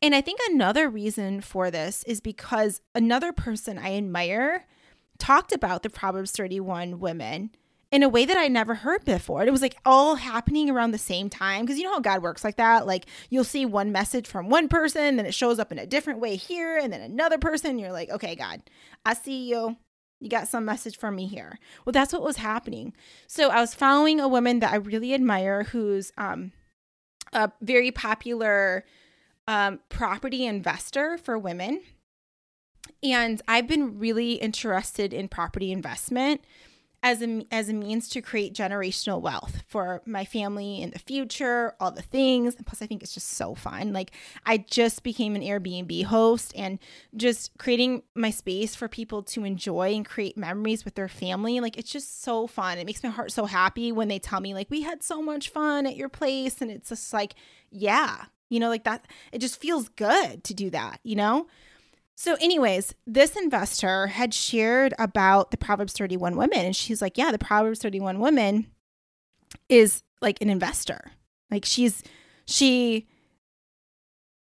And 0.00 0.14
I 0.14 0.22
think 0.22 0.40
another 0.48 0.88
reason 0.88 1.42
for 1.42 1.70
this 1.70 2.02
is 2.04 2.22
because 2.22 2.80
another 2.94 3.30
person 3.30 3.76
I 3.76 3.94
admire 3.98 4.64
talked 5.18 5.52
about 5.52 5.82
the 5.82 5.90
Proverbs 5.90 6.30
31 6.30 6.98
women 6.98 7.50
in 7.92 8.02
a 8.02 8.08
way 8.08 8.24
that 8.24 8.38
I 8.38 8.48
never 8.48 8.74
heard 8.74 9.04
before. 9.04 9.44
It 9.44 9.52
was 9.52 9.60
like 9.60 9.76
all 9.84 10.14
happening 10.14 10.70
around 10.70 10.92
the 10.92 10.98
same 10.98 11.28
time 11.28 11.66
because 11.66 11.76
you 11.76 11.84
know 11.84 11.92
how 11.92 12.00
God 12.00 12.22
works 12.22 12.42
like 12.42 12.56
that. 12.56 12.86
Like 12.86 13.04
you'll 13.28 13.44
see 13.44 13.66
one 13.66 13.92
message 13.92 14.26
from 14.26 14.48
one 14.48 14.66
person, 14.66 15.16
then 15.16 15.26
it 15.26 15.34
shows 15.34 15.58
up 15.58 15.70
in 15.70 15.78
a 15.78 15.86
different 15.86 16.20
way 16.20 16.36
here, 16.36 16.78
and 16.78 16.90
then 16.90 17.02
another 17.02 17.36
person. 17.36 17.78
You're 17.78 17.92
like, 17.92 18.08
okay, 18.08 18.34
God, 18.34 18.62
I 19.04 19.12
see 19.12 19.50
you. 19.50 19.76
You 20.24 20.30
got 20.30 20.48
some 20.48 20.64
message 20.64 20.96
from 20.96 21.16
me 21.16 21.26
here. 21.26 21.58
Well, 21.84 21.92
that's 21.92 22.10
what 22.10 22.22
was 22.22 22.38
happening. 22.38 22.94
So 23.26 23.50
I 23.50 23.60
was 23.60 23.74
following 23.74 24.20
a 24.20 24.26
woman 24.26 24.60
that 24.60 24.72
I 24.72 24.76
really 24.76 25.12
admire 25.12 25.64
who's 25.64 26.12
um, 26.16 26.52
a 27.34 27.52
very 27.60 27.90
popular 27.90 28.86
um, 29.46 29.80
property 29.90 30.46
investor 30.46 31.18
for 31.18 31.38
women. 31.38 31.82
And 33.02 33.42
I've 33.46 33.68
been 33.68 33.98
really 33.98 34.32
interested 34.36 35.12
in 35.12 35.28
property 35.28 35.70
investment 35.70 36.40
as 37.04 37.20
a, 37.20 37.46
as 37.52 37.68
a 37.68 37.74
means 37.74 38.08
to 38.08 38.22
create 38.22 38.54
generational 38.54 39.20
wealth 39.20 39.62
for 39.68 40.00
my 40.06 40.24
family 40.24 40.80
in 40.80 40.88
the 40.88 40.98
future, 40.98 41.74
all 41.78 41.90
the 41.90 42.00
things. 42.00 42.56
Plus, 42.64 42.80
I 42.80 42.86
think 42.86 43.02
it's 43.02 43.12
just 43.12 43.28
so 43.28 43.54
fun. 43.54 43.92
Like, 43.92 44.12
I 44.46 44.56
just 44.56 45.02
became 45.02 45.36
an 45.36 45.42
Airbnb 45.42 46.04
host 46.04 46.54
and 46.56 46.78
just 47.14 47.56
creating 47.58 48.04
my 48.14 48.30
space 48.30 48.74
for 48.74 48.88
people 48.88 49.22
to 49.24 49.44
enjoy 49.44 49.94
and 49.94 50.06
create 50.06 50.38
memories 50.38 50.86
with 50.86 50.94
their 50.94 51.08
family. 51.08 51.60
Like, 51.60 51.76
it's 51.76 51.92
just 51.92 52.22
so 52.22 52.46
fun. 52.46 52.78
It 52.78 52.86
makes 52.86 53.02
my 53.02 53.10
heart 53.10 53.32
so 53.32 53.44
happy 53.44 53.92
when 53.92 54.08
they 54.08 54.18
tell 54.18 54.40
me, 54.40 54.54
like, 54.54 54.70
we 54.70 54.80
had 54.80 55.02
so 55.02 55.20
much 55.20 55.50
fun 55.50 55.86
at 55.86 55.96
your 55.96 56.08
place. 56.08 56.62
And 56.62 56.70
it's 56.70 56.88
just 56.88 57.12
like, 57.12 57.34
yeah, 57.70 58.24
you 58.48 58.58
know, 58.58 58.70
like 58.70 58.84
that. 58.84 59.06
It 59.30 59.40
just 59.40 59.60
feels 59.60 59.90
good 59.90 60.42
to 60.44 60.54
do 60.54 60.70
that, 60.70 61.00
you 61.02 61.16
know? 61.16 61.48
So, 62.16 62.36
anyways, 62.40 62.94
this 63.06 63.36
investor 63.36 64.06
had 64.06 64.32
shared 64.32 64.94
about 64.98 65.50
the 65.50 65.56
Proverbs 65.56 65.94
31 65.94 66.36
woman, 66.36 66.60
and 66.60 66.76
she's 66.76 67.02
like, 67.02 67.18
Yeah, 67.18 67.32
the 67.32 67.38
Proverbs 67.38 67.80
31 67.80 68.18
woman 68.20 68.68
is 69.68 70.02
like 70.20 70.40
an 70.40 70.50
investor. 70.50 71.12
Like 71.50 71.64
she's 71.64 72.02
she 72.46 73.06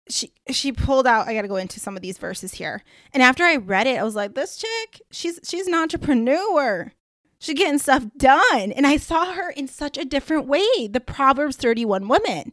she 0.09 0.33
she 0.51 0.73
pulled 0.73 1.07
out 1.07 1.29
I 1.29 1.35
got 1.35 1.43
to 1.43 1.49
go 1.49 1.57
into 1.57 1.81
some 1.81 1.97
of 1.97 2.03
these 2.03 2.19
verses 2.19 2.55
here. 2.55 2.83
And 3.13 3.23
after 3.23 3.45
I 3.45 3.57
read 3.57 3.87
it, 3.87 3.99
I 3.99 4.05
was 4.05 4.15
like, 4.15 4.35
this 4.35 4.57
chick, 4.57 5.03
she's 5.11 5.41
she's 5.43 5.67
an 5.67 5.75
entrepreneur. 5.75 6.93
She's 7.39 7.59
getting 7.59 7.79
stuff 7.79 8.05
done. 8.17 8.71
And 8.71 8.87
I 8.87 8.97
saw 8.97 9.33
her 9.33 9.51
in 9.51 9.67
such 9.67 9.99
a 9.99 10.05
different 10.05 10.47
way, 10.47 10.87
the 10.89 11.03
Proverbs 11.05 11.57
31 11.57 12.07
woman. 12.07 12.53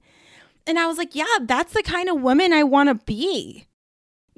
And 0.65 0.79
I 0.79 0.87
was 0.87 0.97
like, 0.97 1.13
yeah, 1.13 1.37
that's 1.43 1.73
the 1.73 1.83
kind 1.83 2.09
of 2.09 2.21
woman 2.21 2.53
I 2.53 2.63
want 2.63 2.89
to 2.89 3.05
be. 3.05 3.67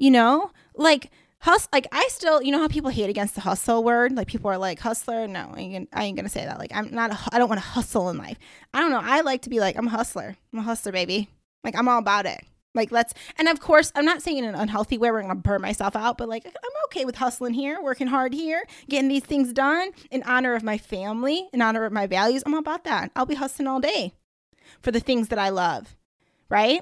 You 0.02 0.12
know? 0.12 0.52
like 0.76 1.12
hustle 1.40 1.70
like 1.74 1.88
i 1.92 2.08
still 2.10 2.42
you 2.42 2.52
know 2.52 2.60
how 2.60 2.68
people 2.68 2.92
hate 2.92 3.10
against 3.10 3.36
the 3.36 3.42
hustle 3.42 3.84
word? 3.84 4.12
Like 4.14 4.28
people 4.28 4.50
are 4.50 4.58
like 4.58 4.80
hustler? 4.80 5.28
No 5.28 5.52
i 5.54 5.60
ain't, 5.60 5.90
I 5.94 6.04
ain't 6.04 6.16
gonna 6.18 6.30
say 6.30 6.46
that. 6.46 6.60
Like 6.60 6.72
i'm 6.74 6.94
not 6.94 7.12
I 7.32 7.38
don't 7.38 7.50
want 7.50 7.62
to 7.62 7.68
hustle 7.68 8.10
in 8.10 8.18
life. 8.18 8.38
I 8.74 8.80
don't 8.80 8.92
know. 8.92 9.02
I 9.02 9.22
like 9.22 9.42
to 9.44 9.50
be 9.50 9.60
like 9.60 9.78
i'm 9.78 9.88
a 9.88 9.92
hustler. 9.92 10.36
I'm 10.54 10.60
a 10.60 10.64
hustler 10.64 10.92
baby. 10.92 11.30
Like 11.64 11.76
i'm 11.76 11.88
all 11.88 12.00
about 12.00 12.26
it. 12.26 12.44
Like 12.74 12.92
let's 12.92 13.14
and 13.38 13.48
of 13.48 13.60
course 13.60 13.92
i'm 13.96 14.06
not 14.06 14.22
saying 14.22 14.38
in 14.38 14.46
an 14.46 14.56
unhealthy 14.56 14.98
way 14.98 15.12
where 15.12 15.20
i'm 15.22 15.28
gonna 15.28 15.40
burn 15.40 15.62
myself 15.62 15.96
out 15.96 16.18
but 16.18 16.30
like 16.30 16.46
i'm 16.46 16.72
okay 16.86 17.06
with 17.06 17.16
hustling 17.16 17.54
here 17.54 17.82
working 17.82 18.08
hard 18.08 18.34
here 18.34 18.64
getting 18.88 19.10
these 19.10 19.24
things 19.24 19.52
done 19.52 19.92
in 20.10 20.24
honor 20.24 20.54
of 20.54 20.64
my 20.64 20.78
family 20.78 21.50
in 21.54 21.62
honor 21.62 21.86
of 21.86 21.92
my 21.92 22.08
values. 22.08 22.44
I'm 22.46 22.54
about 22.54 22.86
that. 22.86 23.12
I'll 23.16 23.26
be 23.26 23.36
hustling 23.36 23.68
all 23.68 23.80
day 23.80 24.14
for 24.80 24.92
the 24.92 25.00
things 25.00 25.28
that 25.30 25.40
i 25.40 25.50
love 25.50 25.96
right 26.50 26.82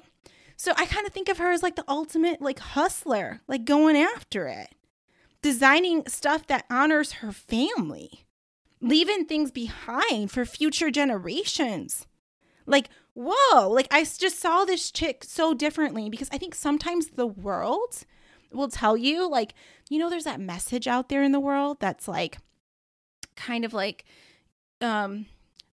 so 0.59 0.73
I 0.75 0.87
kind 0.87 1.07
of 1.07 1.13
think 1.13 1.29
of 1.29 1.37
her 1.37 1.53
as 1.53 1.63
like 1.63 1.77
the 1.77 1.85
ultimate 1.87 2.41
like 2.41 2.59
hustler, 2.59 3.39
like 3.47 3.63
going 3.63 3.95
after 3.95 4.45
it, 4.47 4.75
designing 5.41 6.03
stuff 6.09 6.47
that 6.47 6.65
honors 6.69 7.13
her 7.13 7.31
family, 7.31 8.25
leaving 8.81 9.23
things 9.23 9.51
behind 9.51 10.31
for 10.31 10.43
future 10.43 10.91
generations. 10.91 12.07
Like, 12.65 12.89
whoa, 13.13 13.69
like 13.69 13.87
I 13.89 14.03
just 14.03 14.37
saw 14.37 14.65
this 14.65 14.91
chick 14.91 15.23
so 15.23 15.53
differently 15.53 16.09
because 16.09 16.27
I 16.29 16.37
think 16.37 16.53
sometimes 16.53 17.11
the 17.11 17.25
world 17.25 18.03
will 18.51 18.67
tell 18.67 18.97
you, 18.97 19.29
like, 19.29 19.53
you 19.89 19.97
know, 19.97 20.09
there's 20.09 20.25
that 20.25 20.41
message 20.41 20.87
out 20.87 21.07
there 21.07 21.23
in 21.23 21.31
the 21.31 21.39
world 21.39 21.77
that's 21.79 22.05
like, 22.05 22.37
kind 23.37 23.63
of 23.63 23.73
like, 23.73 24.03
um, 24.81 25.25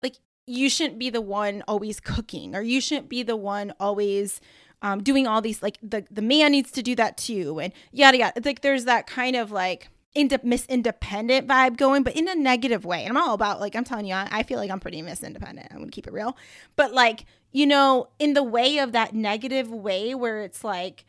like 0.03 0.17
you 0.45 0.69
shouldn't 0.69 0.99
be 0.99 1.09
the 1.09 1.21
one 1.21 1.63
always 1.67 1.99
cooking 1.99 2.55
or 2.55 2.61
you 2.61 2.79
shouldn't 2.79 3.09
be 3.09 3.23
the 3.23 3.35
one 3.35 3.73
always 3.79 4.39
um, 4.81 5.01
doing 5.01 5.27
all 5.27 5.41
these 5.41 5.61
like 5.61 5.77
the 5.81 6.05
the 6.11 6.21
man 6.21 6.51
needs 6.51 6.71
to 6.71 6.81
do 6.81 6.95
that 6.95 7.17
too 7.17 7.59
and 7.59 7.73
yada 7.91 8.17
yada. 8.17 8.41
Like 8.43 8.61
there's 8.61 8.85
that 8.85 9.07
kind 9.07 9.35
of 9.35 9.51
like 9.51 9.89
into 10.13 10.39
miss 10.43 10.65
independent 10.67 11.47
vibe 11.47 11.77
going, 11.77 12.03
but 12.03 12.15
in 12.15 12.27
a 12.27 12.35
negative 12.35 12.85
way. 12.85 13.03
And 13.03 13.17
I'm 13.17 13.23
all 13.23 13.33
about 13.33 13.59
like 13.59 13.75
I'm 13.75 13.83
telling 13.83 14.05
you, 14.05 14.13
I, 14.13 14.27
I 14.31 14.43
feel 14.43 14.59
like 14.59 14.71
I'm 14.71 14.79
pretty 14.79 15.01
miss 15.01 15.23
independent. 15.23 15.67
I'm 15.71 15.79
gonna 15.79 15.91
keep 15.91 16.07
it 16.07 16.13
real, 16.13 16.37
but 16.75 16.93
like 16.93 17.25
you 17.51 17.65
know, 17.65 18.09
in 18.19 18.33
the 18.33 18.43
way 18.43 18.79
of 18.79 18.91
that 18.91 19.13
negative 19.13 19.71
way 19.71 20.13
where 20.13 20.41
it's 20.41 20.63
like 20.63 21.05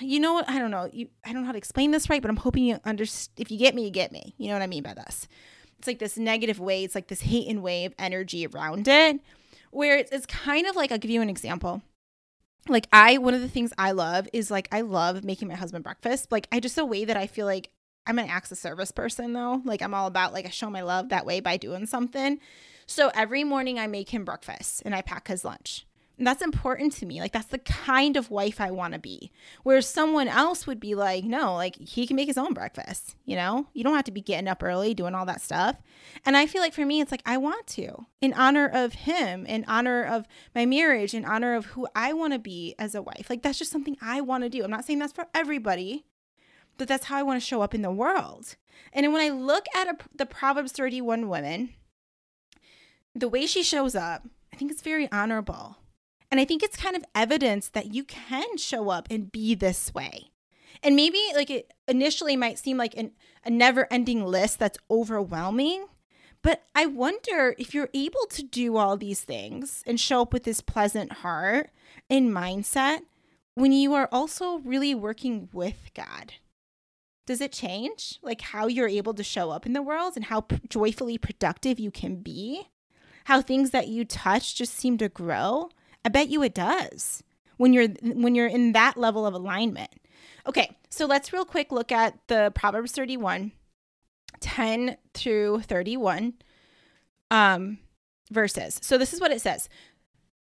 you 0.00 0.20
know 0.20 0.34
what? 0.34 0.48
I 0.48 0.58
don't 0.58 0.70
know. 0.70 0.88
You 0.92 1.08
i 1.24 1.32
don't 1.32 1.42
know 1.42 1.46
how 1.46 1.52
to 1.52 1.58
explain 1.58 1.90
this 1.90 2.10
right 2.10 2.20
but 2.20 2.30
i'm 2.30 2.36
hoping 2.36 2.64
you 2.64 2.78
understand 2.84 3.32
if 3.38 3.50
you 3.50 3.58
get 3.58 3.74
me 3.74 3.84
you 3.84 3.90
get 3.90 4.12
me. 4.12 4.34
You 4.38 4.48
know 4.48 4.54
what 4.54 4.62
i 4.62 4.66
mean 4.66 4.82
by 4.82 4.94
this? 4.94 5.26
It's 5.78 5.86
like 5.86 5.98
this 5.98 6.18
negative 6.18 6.60
way. 6.60 6.84
It's 6.84 6.94
like 6.94 7.08
this 7.08 7.22
hate 7.22 7.48
and 7.48 7.62
wave 7.62 7.94
energy 7.98 8.46
around 8.46 8.86
it 8.88 9.20
where 9.70 9.96
it's, 9.96 10.10
it's 10.10 10.26
kind 10.26 10.66
of 10.66 10.76
like 10.76 10.92
i'll 10.92 10.98
give 10.98 11.10
you 11.10 11.22
an 11.22 11.30
example 11.30 11.82
like 12.68 12.86
I 12.92 13.18
one 13.18 13.34
of 13.34 13.40
the 13.40 13.48
things 13.48 13.72
I 13.78 13.92
love 13.92 14.28
is 14.32 14.50
like 14.50 14.68
I 14.72 14.82
love 14.82 15.24
making 15.24 15.48
my 15.48 15.54
husband 15.54 15.84
breakfast. 15.84 16.30
Like 16.30 16.48
I 16.52 16.60
just 16.60 16.78
a 16.78 16.84
way 16.84 17.04
that 17.04 17.16
I 17.16 17.26
feel 17.26 17.46
like 17.46 17.70
I'm 18.06 18.18
an 18.18 18.28
acts 18.28 18.52
of 18.52 18.58
service 18.58 18.90
person 18.90 19.32
though. 19.32 19.62
Like 19.64 19.82
I'm 19.82 19.94
all 19.94 20.06
about 20.06 20.32
like 20.32 20.46
I 20.46 20.50
show 20.50 20.70
my 20.70 20.82
love 20.82 21.08
that 21.10 21.26
way 21.26 21.40
by 21.40 21.56
doing 21.56 21.86
something. 21.86 22.38
So 22.86 23.10
every 23.14 23.44
morning 23.44 23.78
I 23.78 23.86
make 23.86 24.10
him 24.10 24.24
breakfast 24.24 24.82
and 24.84 24.94
I 24.94 25.02
pack 25.02 25.28
his 25.28 25.44
lunch. 25.44 25.86
That's 26.22 26.42
important 26.42 26.92
to 26.94 27.06
me. 27.06 27.18
Like 27.18 27.32
that's 27.32 27.46
the 27.46 27.58
kind 27.58 28.18
of 28.18 28.30
wife 28.30 28.60
I 28.60 28.70
want 28.70 28.92
to 28.92 29.00
be. 29.00 29.32
Whereas 29.62 29.88
someone 29.88 30.28
else 30.28 30.66
would 30.66 30.78
be 30.78 30.94
like, 30.94 31.24
no, 31.24 31.54
like 31.54 31.76
he 31.76 32.06
can 32.06 32.14
make 32.14 32.28
his 32.28 32.36
own 32.36 32.52
breakfast, 32.52 33.16
you 33.24 33.36
know? 33.36 33.68
You 33.72 33.82
don't 33.82 33.96
have 33.96 34.04
to 34.04 34.12
be 34.12 34.20
getting 34.20 34.46
up 34.46 34.62
early 34.62 34.92
doing 34.92 35.14
all 35.14 35.24
that 35.24 35.40
stuff. 35.40 35.76
And 36.26 36.36
I 36.36 36.46
feel 36.46 36.60
like 36.60 36.74
for 36.74 36.84
me 36.84 37.00
it's 37.00 37.10
like 37.10 37.22
I 37.24 37.38
want 37.38 37.66
to 37.68 38.04
in 38.20 38.34
honor 38.34 38.70
of 38.70 38.92
him, 38.92 39.46
in 39.46 39.64
honor 39.66 40.04
of 40.04 40.26
my 40.54 40.66
marriage, 40.66 41.14
in 41.14 41.24
honor 41.24 41.54
of 41.54 41.66
who 41.66 41.88
I 41.96 42.12
want 42.12 42.34
to 42.34 42.38
be 42.38 42.74
as 42.78 42.94
a 42.94 43.00
wife. 43.02 43.28
Like 43.30 43.42
that's 43.42 43.58
just 43.58 43.72
something 43.72 43.96
I 44.02 44.20
want 44.20 44.44
to 44.44 44.50
do. 44.50 44.62
I'm 44.62 44.70
not 44.70 44.84
saying 44.84 44.98
that's 44.98 45.14
for 45.14 45.26
everybody, 45.34 46.04
but 46.76 46.86
that's 46.86 47.06
how 47.06 47.16
I 47.16 47.22
want 47.22 47.40
to 47.40 47.46
show 47.46 47.62
up 47.62 47.74
in 47.74 47.80
the 47.80 47.90
world. 47.90 48.56
And 48.92 49.10
when 49.12 49.22
I 49.22 49.34
look 49.34 49.64
at 49.74 49.88
a, 49.88 49.96
the 50.14 50.26
Proverbs 50.26 50.72
31 50.72 51.28
woman, 51.30 51.70
the 53.14 53.28
way 53.28 53.46
she 53.46 53.62
shows 53.62 53.94
up, 53.94 54.26
I 54.52 54.56
think 54.56 54.70
it's 54.70 54.82
very 54.82 55.10
honorable. 55.10 55.78
And 56.30 56.38
I 56.38 56.44
think 56.44 56.62
it's 56.62 56.76
kind 56.76 56.96
of 56.96 57.04
evidence 57.14 57.68
that 57.70 57.92
you 57.92 58.04
can 58.04 58.56
show 58.56 58.88
up 58.88 59.08
and 59.10 59.32
be 59.32 59.54
this 59.54 59.92
way. 59.92 60.30
And 60.82 60.96
maybe 60.96 61.20
like 61.34 61.50
it 61.50 61.72
initially 61.88 62.36
might 62.36 62.58
seem 62.58 62.76
like 62.76 62.96
an, 62.96 63.12
a 63.44 63.50
never 63.50 63.86
ending 63.90 64.24
list 64.24 64.58
that's 64.58 64.78
overwhelming. 64.90 65.86
But 66.42 66.62
I 66.74 66.86
wonder 66.86 67.54
if 67.58 67.74
you're 67.74 67.90
able 67.92 68.26
to 68.30 68.42
do 68.42 68.76
all 68.76 68.96
these 68.96 69.20
things 69.22 69.82
and 69.86 70.00
show 70.00 70.22
up 70.22 70.32
with 70.32 70.44
this 70.44 70.62
pleasant 70.62 71.12
heart 71.12 71.70
and 72.08 72.30
mindset 72.30 73.00
when 73.54 73.72
you 73.72 73.92
are 73.94 74.08
also 74.10 74.58
really 74.60 74.94
working 74.94 75.50
with 75.52 75.90
God. 75.94 76.34
Does 77.26 77.42
it 77.42 77.52
change 77.52 78.18
like 78.22 78.40
how 78.40 78.66
you're 78.66 78.88
able 78.88 79.14
to 79.14 79.22
show 79.22 79.50
up 79.50 79.66
in 79.66 79.74
the 79.74 79.82
world 79.82 80.14
and 80.16 80.24
how 80.24 80.40
p- 80.40 80.60
joyfully 80.68 81.18
productive 81.18 81.78
you 81.78 81.90
can 81.90 82.16
be? 82.16 82.68
How 83.24 83.42
things 83.42 83.70
that 83.70 83.88
you 83.88 84.04
touch 84.04 84.56
just 84.56 84.74
seem 84.74 84.96
to 84.98 85.08
grow? 85.08 85.68
I 86.04 86.08
bet 86.08 86.28
you 86.28 86.42
it 86.42 86.54
does 86.54 87.22
when 87.56 87.72
you're 87.72 87.88
when 87.88 88.34
you're 88.34 88.46
in 88.46 88.72
that 88.72 88.96
level 88.96 89.26
of 89.26 89.34
alignment. 89.34 89.90
Okay, 90.46 90.76
so 90.88 91.06
let's 91.06 91.32
real 91.32 91.44
quick 91.44 91.70
look 91.70 91.92
at 91.92 92.18
the 92.28 92.52
Proverbs 92.54 92.92
31 92.92 93.52
10 94.40 94.96
through 95.12 95.60
31 95.62 96.34
um 97.30 97.78
verses. 98.30 98.78
So 98.82 98.96
this 98.96 99.12
is 99.12 99.20
what 99.20 99.32
it 99.32 99.40
says. 99.40 99.68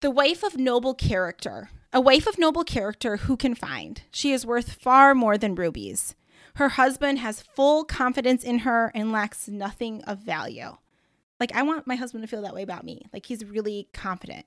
The 0.01 0.11
wife 0.11 0.43
of 0.43 0.57
noble 0.57 0.93
character, 0.93 1.69
a 1.91 1.99
wife 1.99 2.25
of 2.25 2.37
noble 2.37 2.63
character 2.63 3.17
who 3.17 3.35
can 3.35 3.53
find? 3.53 4.01
She 4.11 4.31
is 4.31 4.45
worth 4.45 4.73
far 4.73 5.13
more 5.13 5.37
than 5.37 5.55
rubies. 5.55 6.15
Her 6.55 6.69
husband 6.69 7.19
has 7.19 7.41
full 7.41 7.83
confidence 7.83 8.43
in 8.43 8.59
her 8.59 8.91
and 8.95 9.11
lacks 9.11 9.47
nothing 9.49 10.01
of 10.03 10.19
value. 10.19 10.77
Like 11.39 11.53
I 11.53 11.63
want 11.63 11.87
my 11.87 11.95
husband 11.95 12.23
to 12.23 12.27
feel 12.27 12.41
that 12.43 12.53
way 12.53 12.63
about 12.63 12.85
me. 12.85 13.01
Like 13.11 13.25
he's 13.25 13.43
really 13.43 13.89
confident 13.93 14.45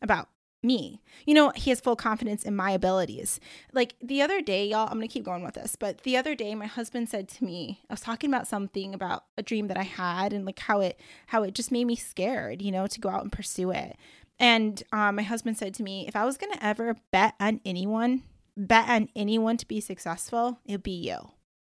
about 0.00 0.28
me. 0.64 1.02
You 1.26 1.34
know, 1.34 1.52
he 1.54 1.70
has 1.70 1.80
full 1.80 1.96
confidence 1.96 2.42
in 2.42 2.56
my 2.56 2.70
abilities. 2.70 3.38
Like 3.72 3.94
the 4.02 4.22
other 4.22 4.40
day, 4.40 4.66
y'all, 4.66 4.88
I'm 4.88 4.94
going 4.94 5.08
to 5.08 5.12
keep 5.12 5.24
going 5.24 5.44
with 5.44 5.54
this, 5.54 5.76
but 5.76 6.02
the 6.02 6.16
other 6.16 6.34
day 6.34 6.54
my 6.54 6.66
husband 6.66 7.08
said 7.08 7.28
to 7.28 7.44
me, 7.44 7.80
I 7.88 7.92
was 7.92 8.00
talking 8.00 8.30
about 8.30 8.48
something 8.48 8.94
about 8.94 9.24
a 9.36 9.42
dream 9.42 9.68
that 9.68 9.76
I 9.76 9.82
had 9.82 10.32
and 10.32 10.44
like 10.44 10.58
how 10.58 10.80
it 10.80 10.98
how 11.26 11.42
it 11.42 11.54
just 11.54 11.70
made 11.70 11.84
me 11.84 11.96
scared, 11.96 12.62
you 12.62 12.72
know, 12.72 12.86
to 12.86 13.00
go 13.00 13.08
out 13.08 13.22
and 13.22 13.32
pursue 13.32 13.70
it. 13.70 13.96
And 14.38 14.82
um, 14.92 15.16
my 15.16 15.22
husband 15.22 15.58
said 15.58 15.74
to 15.74 15.82
me, 15.82 16.06
if 16.08 16.16
I 16.16 16.24
was 16.24 16.36
going 16.36 16.52
to 16.52 16.64
ever 16.64 16.96
bet 17.12 17.34
on 17.38 17.60
anyone, 17.64 18.22
bet 18.56 18.88
on 18.88 19.08
anyone 19.14 19.56
to 19.58 19.66
be 19.66 19.80
successful, 19.80 20.58
it'd 20.64 20.82
be 20.82 20.92
you. 20.92 21.18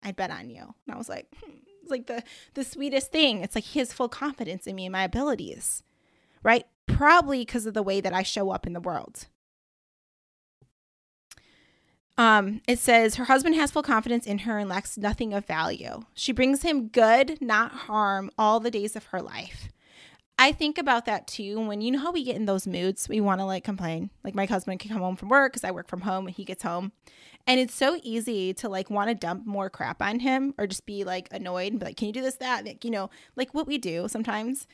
I'd 0.02 0.16
bet 0.16 0.30
on 0.30 0.50
you. 0.50 0.74
And 0.86 0.94
I 0.94 0.98
was 0.98 1.08
like, 1.08 1.26
hmm. 1.42 1.52
it's 1.82 1.90
like 1.90 2.06
the 2.06 2.22
the 2.54 2.64
sweetest 2.64 3.12
thing. 3.12 3.42
It's 3.42 3.54
like 3.54 3.64
he 3.64 3.78
has 3.78 3.92
full 3.92 4.08
confidence 4.08 4.66
in 4.66 4.76
me 4.76 4.86
and 4.86 4.92
my 4.92 5.04
abilities, 5.04 5.82
right? 6.42 6.66
Probably 6.88 7.40
because 7.40 7.66
of 7.66 7.74
the 7.74 7.82
way 7.82 8.00
that 8.00 8.12
I 8.12 8.22
show 8.24 8.50
up 8.50 8.66
in 8.66 8.72
the 8.72 8.80
world. 8.80 9.26
Um, 12.18 12.62
it 12.66 12.80
says 12.80 13.14
her 13.14 13.26
husband 13.26 13.54
has 13.54 13.70
full 13.70 13.84
confidence 13.84 14.26
in 14.26 14.38
her 14.38 14.58
and 14.58 14.68
lacks 14.68 14.98
nothing 14.98 15.32
of 15.32 15.46
value. 15.46 16.00
She 16.14 16.32
brings 16.32 16.62
him 16.62 16.88
good, 16.88 17.40
not 17.40 17.70
harm, 17.70 18.32
all 18.36 18.58
the 18.58 18.72
days 18.72 18.96
of 18.96 19.04
her 19.06 19.22
life. 19.22 19.68
I 20.36 20.50
think 20.50 20.78
about 20.78 21.04
that 21.06 21.28
too. 21.28 21.60
When 21.60 21.80
you 21.80 21.92
know 21.92 22.00
how 22.00 22.12
we 22.12 22.24
get 22.24 22.36
in 22.36 22.46
those 22.46 22.66
moods, 22.66 23.08
we 23.08 23.20
want 23.20 23.40
to 23.40 23.44
like 23.44 23.62
complain. 23.62 24.10
Like 24.24 24.34
my 24.34 24.46
husband 24.46 24.80
can 24.80 24.90
come 24.90 25.00
home 25.00 25.16
from 25.16 25.28
work 25.28 25.52
because 25.52 25.64
I 25.64 25.70
work 25.70 25.88
from 25.88 26.00
home 26.00 26.26
and 26.26 26.34
he 26.34 26.44
gets 26.44 26.64
home. 26.64 26.92
And 27.46 27.58
it's 27.58 27.74
so 27.74 27.98
easy 28.02 28.52
to 28.54 28.68
like 28.68 28.90
want 28.90 29.08
to 29.08 29.14
dump 29.14 29.46
more 29.46 29.70
crap 29.70 30.02
on 30.02 30.20
him 30.20 30.54
or 30.58 30.66
just 30.66 30.86
be 30.86 31.04
like 31.04 31.28
annoyed 31.32 31.72
and 31.72 31.80
be 31.80 31.86
like, 31.86 31.96
can 31.96 32.08
you 32.08 32.12
do 32.12 32.22
this, 32.22 32.36
that? 32.36 32.64
Like, 32.64 32.84
you 32.84 32.90
know, 32.90 33.10
like 33.36 33.54
what 33.54 33.66
we 33.66 33.78
do 33.78 34.06
sometimes 34.08 34.66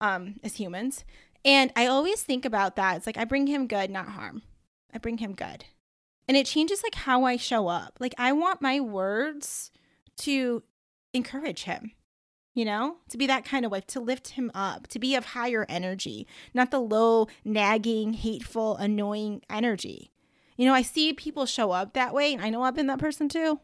um, 0.00 0.36
as 0.42 0.56
humans. 0.56 1.04
And 1.48 1.72
I 1.76 1.86
always 1.86 2.22
think 2.22 2.44
about 2.44 2.76
that. 2.76 2.98
It's 2.98 3.06
like 3.06 3.16
I 3.16 3.24
bring 3.24 3.46
him 3.46 3.66
good, 3.66 3.90
not 3.90 4.10
harm. 4.10 4.42
I 4.92 4.98
bring 4.98 5.16
him 5.16 5.32
good. 5.32 5.64
And 6.28 6.36
it 6.36 6.44
changes 6.44 6.82
like 6.82 6.94
how 6.94 7.24
I 7.24 7.38
show 7.38 7.68
up. 7.68 7.96
Like 8.00 8.14
I 8.18 8.32
want 8.32 8.60
my 8.60 8.80
words 8.80 9.70
to 10.18 10.62
encourage 11.14 11.62
him 11.62 11.92
you 12.58 12.64
know, 12.64 12.96
to 13.08 13.16
be 13.16 13.28
that 13.28 13.44
kind 13.44 13.64
of 13.64 13.70
wife, 13.70 13.86
to 13.86 14.00
lift 14.00 14.30
him 14.30 14.50
up, 14.52 14.88
to 14.88 14.98
be 14.98 15.14
of 15.14 15.26
higher 15.26 15.64
energy, 15.68 16.26
not 16.52 16.72
the 16.72 16.80
low, 16.80 17.28
nagging, 17.44 18.14
hateful, 18.14 18.76
annoying 18.78 19.40
energy. 19.48 20.10
You 20.56 20.66
know, 20.66 20.74
I 20.74 20.82
see 20.82 21.12
people 21.12 21.46
show 21.46 21.70
up 21.70 21.92
that 21.92 22.12
way, 22.12 22.32
and 22.32 22.42
I 22.42 22.50
know 22.50 22.62
I've 22.62 22.74
been 22.74 22.88
that 22.88 22.98
person 22.98 23.28
too. 23.28 23.60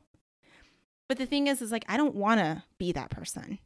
But 1.09 1.19
the 1.19 1.27
thing 1.27 1.49
is, 1.49 1.61
is 1.61 1.73
like, 1.73 1.85
I 1.89 1.97
don't 1.97 2.15
want 2.15 2.39
to 2.39 2.63
be 2.79 2.93
that 2.93 3.11
person. 3.11 3.59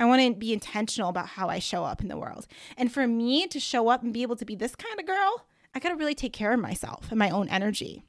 I 0.00 0.06
want 0.06 0.22
to 0.22 0.34
be 0.34 0.54
intentional 0.54 1.10
about 1.10 1.28
how 1.28 1.48
I 1.48 1.58
show 1.58 1.84
up 1.84 2.00
in 2.00 2.08
the 2.08 2.16
world. 2.16 2.46
And 2.78 2.90
for 2.90 3.06
me 3.06 3.46
to 3.48 3.60
show 3.60 3.88
up 3.88 4.02
and 4.02 4.14
be 4.14 4.22
able 4.22 4.36
to 4.36 4.46
be 4.46 4.54
this 4.54 4.74
kind 4.74 4.98
of 4.98 5.06
girl, 5.06 5.46
I 5.74 5.78
got 5.78 5.90
to 5.90 5.94
really 5.94 6.14
take 6.14 6.32
care 6.32 6.52
of 6.52 6.60
myself 6.60 7.08
and 7.10 7.18
my 7.18 7.28
own 7.28 7.48
energy. 7.48 8.02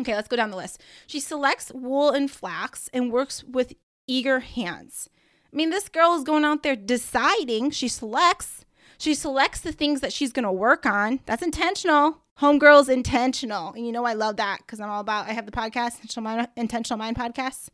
Okay, 0.00 0.16
let's 0.16 0.26
go 0.26 0.36
down 0.36 0.50
the 0.50 0.56
list. 0.56 0.82
She 1.06 1.20
selects 1.20 1.70
wool 1.72 2.10
and 2.10 2.28
flax 2.28 2.90
and 2.92 3.12
works 3.12 3.44
with 3.44 3.74
eager 4.08 4.40
hands. 4.40 5.08
I 5.52 5.56
mean, 5.56 5.70
this 5.70 5.88
girl 5.88 6.16
is 6.16 6.24
going 6.24 6.44
out 6.44 6.64
there 6.64 6.74
deciding. 6.74 7.70
She 7.70 7.86
selects. 7.86 8.64
She 8.98 9.14
selects 9.14 9.60
the 9.60 9.70
things 9.70 10.00
that 10.00 10.12
she's 10.12 10.32
going 10.32 10.44
to 10.44 10.52
work 10.52 10.84
on. 10.84 11.20
That's 11.26 11.44
intentional. 11.44 12.22
Homegirl's 12.40 12.88
intentional. 12.88 13.72
And 13.72 13.86
you 13.86 13.92
know, 13.92 14.04
I 14.04 14.14
love 14.14 14.36
that 14.38 14.58
because 14.58 14.80
I'm 14.80 14.90
all 14.90 15.00
about, 15.00 15.28
I 15.28 15.32
have 15.32 15.46
the 15.46 15.52
podcast, 15.52 16.00
Intentional 16.02 16.24
Mind, 16.24 16.48
Intentional 16.56 16.98
Mind 16.98 17.16
podcast. 17.16 17.68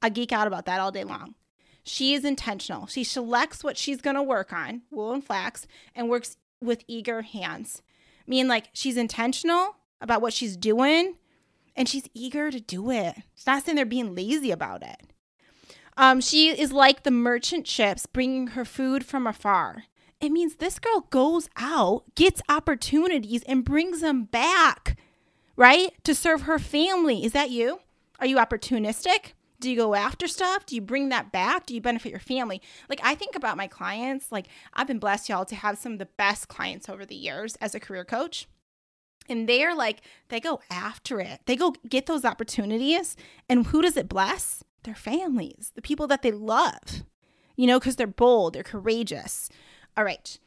I 0.00 0.08
geek 0.08 0.32
out 0.32 0.46
about 0.46 0.64
that 0.64 0.80
all 0.80 0.90
day 0.90 1.04
long. 1.04 1.34
She 1.82 2.14
is 2.14 2.24
intentional. 2.24 2.86
She 2.86 3.04
selects 3.04 3.64
what 3.64 3.76
she's 3.76 4.00
going 4.00 4.16
to 4.16 4.22
work 4.22 4.52
on, 4.52 4.82
wool 4.90 5.12
and 5.12 5.24
flax, 5.24 5.66
and 5.94 6.08
works 6.08 6.36
with 6.60 6.84
eager 6.86 7.22
hands. 7.22 7.82
Mean, 8.26 8.48
like, 8.48 8.68
she's 8.72 8.96
intentional 8.96 9.76
about 10.00 10.20
what 10.20 10.32
she's 10.32 10.56
doing 10.56 11.16
and 11.78 11.88
she's 11.88 12.08
eager 12.12 12.50
to 12.50 12.60
do 12.60 12.90
it. 12.90 13.14
She's 13.34 13.46
not 13.46 13.64
saying 13.64 13.76
they're 13.76 13.86
being 13.86 14.14
lazy 14.14 14.50
about 14.50 14.82
it. 14.82 15.00
Um, 15.96 16.20
she 16.20 16.48
is 16.50 16.72
like 16.72 17.04
the 17.04 17.10
merchant 17.10 17.66
ships 17.66 18.04
bringing 18.06 18.48
her 18.48 18.64
food 18.64 19.06
from 19.06 19.26
afar. 19.26 19.84
It 20.20 20.30
means 20.30 20.56
this 20.56 20.80
girl 20.80 21.06
goes 21.10 21.48
out, 21.56 22.02
gets 22.16 22.42
opportunities, 22.48 23.44
and 23.44 23.64
brings 23.64 24.00
them 24.00 24.24
back, 24.24 24.96
right? 25.56 25.92
To 26.02 26.14
serve 26.14 26.42
her 26.42 26.58
family. 26.58 27.24
Is 27.24 27.32
that 27.32 27.50
you? 27.50 27.78
Are 28.18 28.26
you 28.26 28.36
opportunistic? 28.36 29.32
Do 29.60 29.70
you 29.70 29.76
go 29.76 29.94
after 29.94 30.28
stuff? 30.28 30.66
Do 30.66 30.74
you 30.74 30.80
bring 30.80 31.08
that 31.08 31.32
back? 31.32 31.66
Do 31.66 31.74
you 31.74 31.80
benefit 31.80 32.10
your 32.10 32.20
family? 32.20 32.62
Like, 32.88 33.00
I 33.02 33.14
think 33.14 33.34
about 33.34 33.56
my 33.56 33.66
clients. 33.66 34.30
Like, 34.30 34.46
I've 34.74 34.86
been 34.86 34.98
blessed, 34.98 35.28
y'all, 35.28 35.44
to 35.46 35.56
have 35.56 35.78
some 35.78 35.92
of 35.92 35.98
the 35.98 36.08
best 36.16 36.48
clients 36.48 36.88
over 36.88 37.04
the 37.04 37.16
years 37.16 37.56
as 37.56 37.74
a 37.74 37.80
career 37.80 38.04
coach. 38.04 38.46
And 39.28 39.48
they're 39.48 39.74
like, 39.74 40.00
they 40.28 40.40
go 40.40 40.60
after 40.70 41.20
it, 41.20 41.40
they 41.46 41.56
go 41.56 41.74
get 41.88 42.06
those 42.06 42.24
opportunities. 42.24 43.16
And 43.48 43.66
who 43.66 43.82
does 43.82 43.96
it 43.96 44.08
bless? 44.08 44.64
their 44.88 44.94
families, 44.94 45.72
the 45.74 45.82
people 45.82 46.06
that 46.06 46.22
they 46.22 46.32
love, 46.32 47.04
you 47.56 47.66
know, 47.66 47.78
because 47.78 47.96
they're 47.96 48.06
bold, 48.06 48.54
they're 48.54 48.62
courageous. 48.62 49.50
All 49.96 50.04
right, 50.04 50.38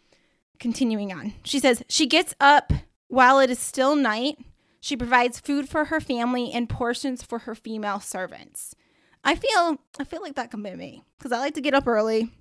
continuing 0.59 1.11
on. 1.11 1.33
She 1.43 1.59
says, 1.59 1.83
she 1.87 2.07
gets 2.07 2.33
up 2.39 2.73
while 3.07 3.39
it 3.39 3.49
is 3.49 3.59
still 3.59 3.95
night. 3.95 4.37
She 4.79 4.97
provides 4.97 5.39
food 5.39 5.69
for 5.69 5.85
her 5.85 5.99
family 5.99 6.51
and 6.51 6.67
portions 6.67 7.21
for 7.21 7.39
her 7.39 7.53
female 7.53 7.99
servants. 7.99 8.75
I 9.23 9.35
feel 9.35 9.79
I 9.99 10.03
feel 10.03 10.21
like 10.21 10.35
that 10.35 10.51
can 10.51 10.63
be 10.63 10.75
me 10.75 11.03
because 11.17 11.31
I 11.31 11.39
like 11.39 11.53
to 11.55 11.61
get 11.61 11.73
up 11.73 11.87
early 11.87 12.31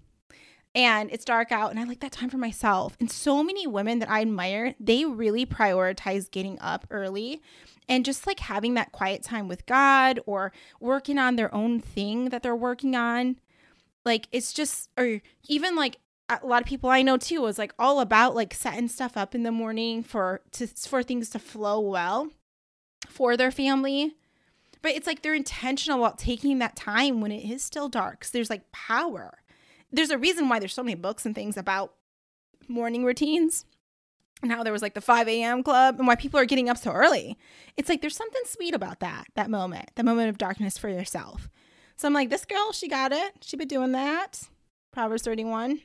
and 0.74 1.10
it's 1.10 1.24
dark 1.24 1.52
out 1.52 1.70
and 1.70 1.80
I 1.80 1.84
like 1.84 2.00
that 2.00 2.12
time 2.12 2.30
for 2.30 2.38
myself. 2.38 2.96
And 3.00 3.10
so 3.10 3.42
many 3.42 3.66
women 3.66 3.98
that 3.98 4.10
I 4.10 4.22
admire, 4.22 4.74
they 4.78 5.04
really 5.04 5.44
prioritize 5.44 6.30
getting 6.30 6.58
up 6.60 6.86
early 6.90 7.42
and 7.88 8.04
just 8.04 8.26
like 8.26 8.40
having 8.40 8.74
that 8.74 8.92
quiet 8.92 9.22
time 9.22 9.48
with 9.48 9.66
God 9.66 10.20
or 10.26 10.52
working 10.78 11.18
on 11.18 11.36
their 11.36 11.52
own 11.54 11.80
thing 11.80 12.28
that 12.28 12.42
they're 12.42 12.56
working 12.56 12.94
on. 12.94 13.36
Like 14.04 14.28
it's 14.32 14.52
just, 14.52 14.90
or 14.96 15.20
even 15.48 15.74
like 15.76 15.98
a 16.28 16.46
lot 16.46 16.62
of 16.62 16.68
people 16.68 16.88
I 16.88 17.02
know 17.02 17.16
too 17.16 17.44
is 17.46 17.58
like 17.58 17.74
all 17.78 18.00
about 18.00 18.36
like 18.36 18.54
setting 18.54 18.88
stuff 18.88 19.16
up 19.16 19.34
in 19.34 19.42
the 19.42 19.50
morning 19.50 20.04
for 20.04 20.40
to 20.52 20.68
for 20.68 21.02
things 21.02 21.28
to 21.30 21.40
flow 21.40 21.80
well 21.80 22.30
for 23.08 23.36
their 23.36 23.50
family. 23.50 24.14
But 24.82 24.92
it's 24.92 25.06
like 25.06 25.22
they're 25.22 25.34
intentional 25.34 26.04
about 26.04 26.18
taking 26.18 26.58
that 26.58 26.76
time 26.76 27.20
when 27.20 27.32
it 27.32 27.44
is 27.48 27.62
still 27.62 27.88
dark. 27.88 28.20
Cause 28.20 28.30
there's 28.30 28.50
like 28.50 28.70
power. 28.72 29.38
There's 29.92 30.10
a 30.10 30.18
reason 30.18 30.48
why 30.48 30.58
there's 30.58 30.74
so 30.74 30.82
many 30.82 30.94
books 30.94 31.26
and 31.26 31.34
things 31.34 31.56
about 31.56 31.94
morning 32.68 33.04
routines 33.04 33.64
and 34.42 34.50
how 34.50 34.62
there 34.62 34.72
was 34.72 34.82
like 34.82 34.94
the 34.94 35.00
5 35.00 35.28
a.m. 35.28 35.62
club 35.62 35.98
and 35.98 36.06
why 36.06 36.14
people 36.14 36.40
are 36.40 36.44
getting 36.44 36.68
up 36.68 36.78
so 36.78 36.92
early. 36.92 37.36
It's 37.76 37.88
like 37.88 38.00
there's 38.00 38.16
something 38.16 38.42
sweet 38.46 38.74
about 38.74 39.00
that, 39.00 39.26
that 39.34 39.50
moment, 39.50 39.90
that 39.96 40.04
moment 40.04 40.30
of 40.30 40.38
darkness 40.38 40.78
for 40.78 40.88
yourself. 40.88 41.48
So 41.96 42.08
I'm 42.08 42.14
like, 42.14 42.30
this 42.30 42.46
girl, 42.46 42.72
she 42.72 42.88
got 42.88 43.12
it. 43.12 43.32
She 43.42 43.56
been 43.56 43.68
doing 43.68 43.92
that. 43.92 44.48
Proverbs 44.92 45.22
31. 45.22 45.80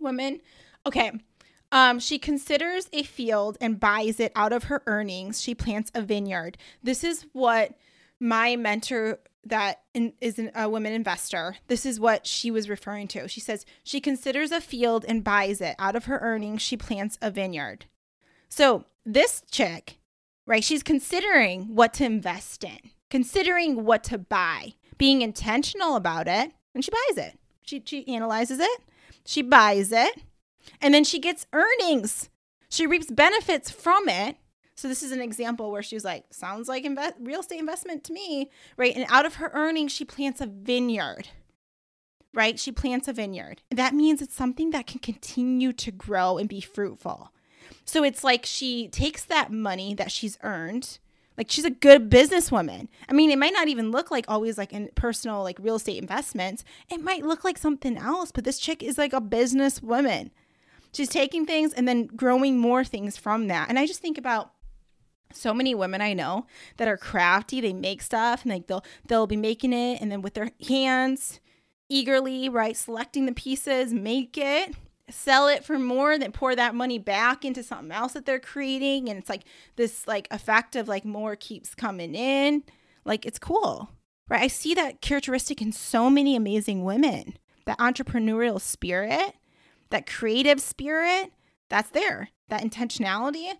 Woman. 0.00 0.40
Okay. 0.86 1.12
Um, 1.72 2.00
she 2.00 2.18
considers 2.18 2.88
a 2.92 3.02
field 3.02 3.58
and 3.60 3.78
buys 3.78 4.18
it 4.18 4.32
out 4.34 4.52
of 4.52 4.64
her 4.64 4.82
earnings. 4.86 5.40
She 5.40 5.54
plants 5.54 5.92
a 5.94 6.02
vineyard. 6.02 6.56
This 6.82 7.04
is 7.04 7.26
what 7.32 7.74
my 8.20 8.54
mentor 8.54 9.18
that 9.44 9.80
in, 9.94 10.12
is 10.20 10.38
an, 10.38 10.50
a 10.54 10.68
woman 10.68 10.92
investor, 10.92 11.56
this 11.68 11.86
is 11.86 11.98
what 11.98 12.26
she 12.26 12.50
was 12.50 12.68
referring 12.68 13.08
to. 13.08 13.26
She 13.26 13.40
says 13.40 13.64
she 13.82 14.00
considers 14.00 14.52
a 14.52 14.60
field 14.60 15.04
and 15.08 15.24
buys 15.24 15.60
it. 15.60 15.76
Out 15.78 15.96
of 15.96 16.04
her 16.04 16.18
earnings, 16.18 16.62
she 16.62 16.76
plants 16.76 17.18
a 17.22 17.30
vineyard. 17.30 17.86
So 18.48 18.84
this 19.06 19.42
chick, 19.50 19.98
right, 20.46 20.62
she's 20.62 20.82
considering 20.82 21.74
what 21.74 21.94
to 21.94 22.04
invest 22.04 22.64
in, 22.64 22.78
considering 23.08 23.84
what 23.84 24.04
to 24.04 24.18
buy, 24.18 24.74
being 24.98 25.22
intentional 25.22 25.96
about 25.96 26.28
it, 26.28 26.52
and 26.74 26.84
she 26.84 26.90
buys 26.90 27.24
it. 27.24 27.38
She, 27.62 27.82
she 27.84 28.06
analyzes 28.08 28.58
it, 28.60 28.80
she 29.24 29.42
buys 29.42 29.92
it, 29.92 30.20
and 30.80 30.92
then 30.92 31.04
she 31.04 31.18
gets 31.18 31.46
earnings. 31.52 32.28
She 32.68 32.86
reaps 32.86 33.10
benefits 33.10 33.70
from 33.70 34.08
it 34.08 34.36
so 34.80 34.88
this 34.88 35.02
is 35.02 35.12
an 35.12 35.20
example 35.20 35.70
where 35.70 35.82
she's 35.82 36.06
like, 36.06 36.24
sounds 36.30 36.66
like 36.66 36.86
real 37.20 37.40
estate 37.40 37.60
investment 37.60 38.02
to 38.04 38.14
me, 38.14 38.50
right? 38.78 38.96
And 38.96 39.04
out 39.10 39.26
of 39.26 39.34
her 39.34 39.50
earnings, 39.52 39.92
she 39.92 40.06
plants 40.06 40.40
a 40.40 40.46
vineyard, 40.46 41.28
right? 42.32 42.58
She 42.58 42.72
plants 42.72 43.06
a 43.06 43.12
vineyard. 43.12 43.60
That 43.70 43.92
means 43.92 44.22
it's 44.22 44.34
something 44.34 44.70
that 44.70 44.86
can 44.86 45.00
continue 45.00 45.74
to 45.74 45.90
grow 45.90 46.38
and 46.38 46.48
be 46.48 46.62
fruitful. 46.62 47.30
So 47.84 48.02
it's 48.02 48.24
like 48.24 48.46
she 48.46 48.88
takes 48.88 49.22
that 49.26 49.52
money 49.52 49.92
that 49.96 50.10
she's 50.10 50.38
earned. 50.42 50.98
Like 51.36 51.50
she's 51.50 51.66
a 51.66 51.70
good 51.70 52.08
businesswoman. 52.08 52.88
I 53.06 53.12
mean, 53.12 53.30
it 53.30 53.38
might 53.38 53.52
not 53.52 53.68
even 53.68 53.90
look 53.90 54.10
like 54.10 54.24
always 54.28 54.56
like 54.56 54.72
in 54.72 54.88
personal 54.94 55.42
like 55.42 55.58
real 55.60 55.76
estate 55.76 56.00
investments. 56.00 56.64
It 56.90 57.04
might 57.04 57.26
look 57.26 57.44
like 57.44 57.58
something 57.58 57.98
else, 57.98 58.32
but 58.32 58.44
this 58.44 58.58
chick 58.58 58.82
is 58.82 58.96
like 58.96 59.12
a 59.12 59.20
businesswoman. 59.20 60.30
She's 60.94 61.10
taking 61.10 61.44
things 61.44 61.74
and 61.74 61.86
then 61.86 62.06
growing 62.06 62.56
more 62.56 62.82
things 62.82 63.18
from 63.18 63.48
that. 63.48 63.68
And 63.68 63.78
I 63.78 63.86
just 63.86 64.00
think 64.00 64.16
about 64.16 64.52
so 65.32 65.54
many 65.54 65.74
women 65.74 66.00
I 66.00 66.12
know 66.12 66.46
that 66.76 66.88
are 66.88 66.96
crafty. 66.96 67.60
They 67.60 67.72
make 67.72 68.02
stuff 68.02 68.42
and 68.42 68.52
like 68.52 68.66
they'll 68.66 68.84
they'll 69.06 69.26
be 69.26 69.36
making 69.36 69.72
it 69.72 70.00
and 70.00 70.10
then 70.10 70.22
with 70.22 70.34
their 70.34 70.50
hands 70.68 71.40
eagerly, 71.88 72.48
right, 72.48 72.76
selecting 72.76 73.26
the 73.26 73.32
pieces, 73.32 73.92
make 73.92 74.38
it, 74.38 74.74
sell 75.10 75.48
it 75.48 75.64
for 75.64 75.78
more, 75.78 76.16
then 76.18 76.32
pour 76.32 76.54
that 76.54 76.74
money 76.74 76.98
back 76.98 77.44
into 77.44 77.62
something 77.62 77.90
else 77.90 78.12
that 78.12 78.26
they're 78.26 78.38
creating 78.40 79.08
and 79.08 79.18
it's 79.18 79.28
like 79.28 79.42
this 79.76 80.06
like 80.06 80.28
effect 80.30 80.76
of 80.76 80.88
like 80.88 81.04
more 81.04 81.36
keeps 81.36 81.74
coming 81.74 82.14
in. 82.14 82.62
Like 83.04 83.26
it's 83.26 83.38
cool. 83.38 83.90
Right? 84.28 84.42
I 84.42 84.46
see 84.46 84.74
that 84.74 85.00
characteristic 85.00 85.60
in 85.60 85.72
so 85.72 86.08
many 86.08 86.36
amazing 86.36 86.84
women. 86.84 87.36
That 87.66 87.78
entrepreneurial 87.78 88.60
spirit, 88.60 89.34
that 89.90 90.06
creative 90.06 90.60
spirit, 90.60 91.32
that's 91.68 91.90
there. 91.90 92.30
That 92.48 92.62
intentionality 92.62 93.52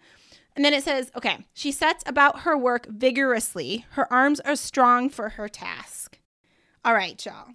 and 0.56 0.64
then 0.64 0.74
it 0.74 0.82
says, 0.82 1.10
okay, 1.16 1.46
she 1.52 1.72
sets 1.72 2.02
about 2.06 2.40
her 2.40 2.56
work 2.56 2.86
vigorously. 2.86 3.86
Her 3.90 4.12
arms 4.12 4.40
are 4.40 4.56
strong 4.56 5.08
for 5.08 5.30
her 5.30 5.48
task. 5.48 6.18
All 6.84 6.94
right, 6.94 7.24
y'all. 7.24 7.48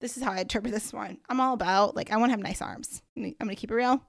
This 0.00 0.16
is 0.16 0.22
how 0.22 0.32
I 0.32 0.40
interpret 0.40 0.72
this 0.72 0.92
one. 0.92 1.18
I'm 1.28 1.40
all 1.40 1.54
about 1.54 1.96
like 1.96 2.10
I 2.10 2.16
want 2.16 2.30
to 2.30 2.32
have 2.32 2.40
nice 2.40 2.60
arms. 2.60 3.02
I'm 3.16 3.34
gonna 3.40 3.54
keep 3.54 3.70
it 3.70 3.74
real. 3.74 4.02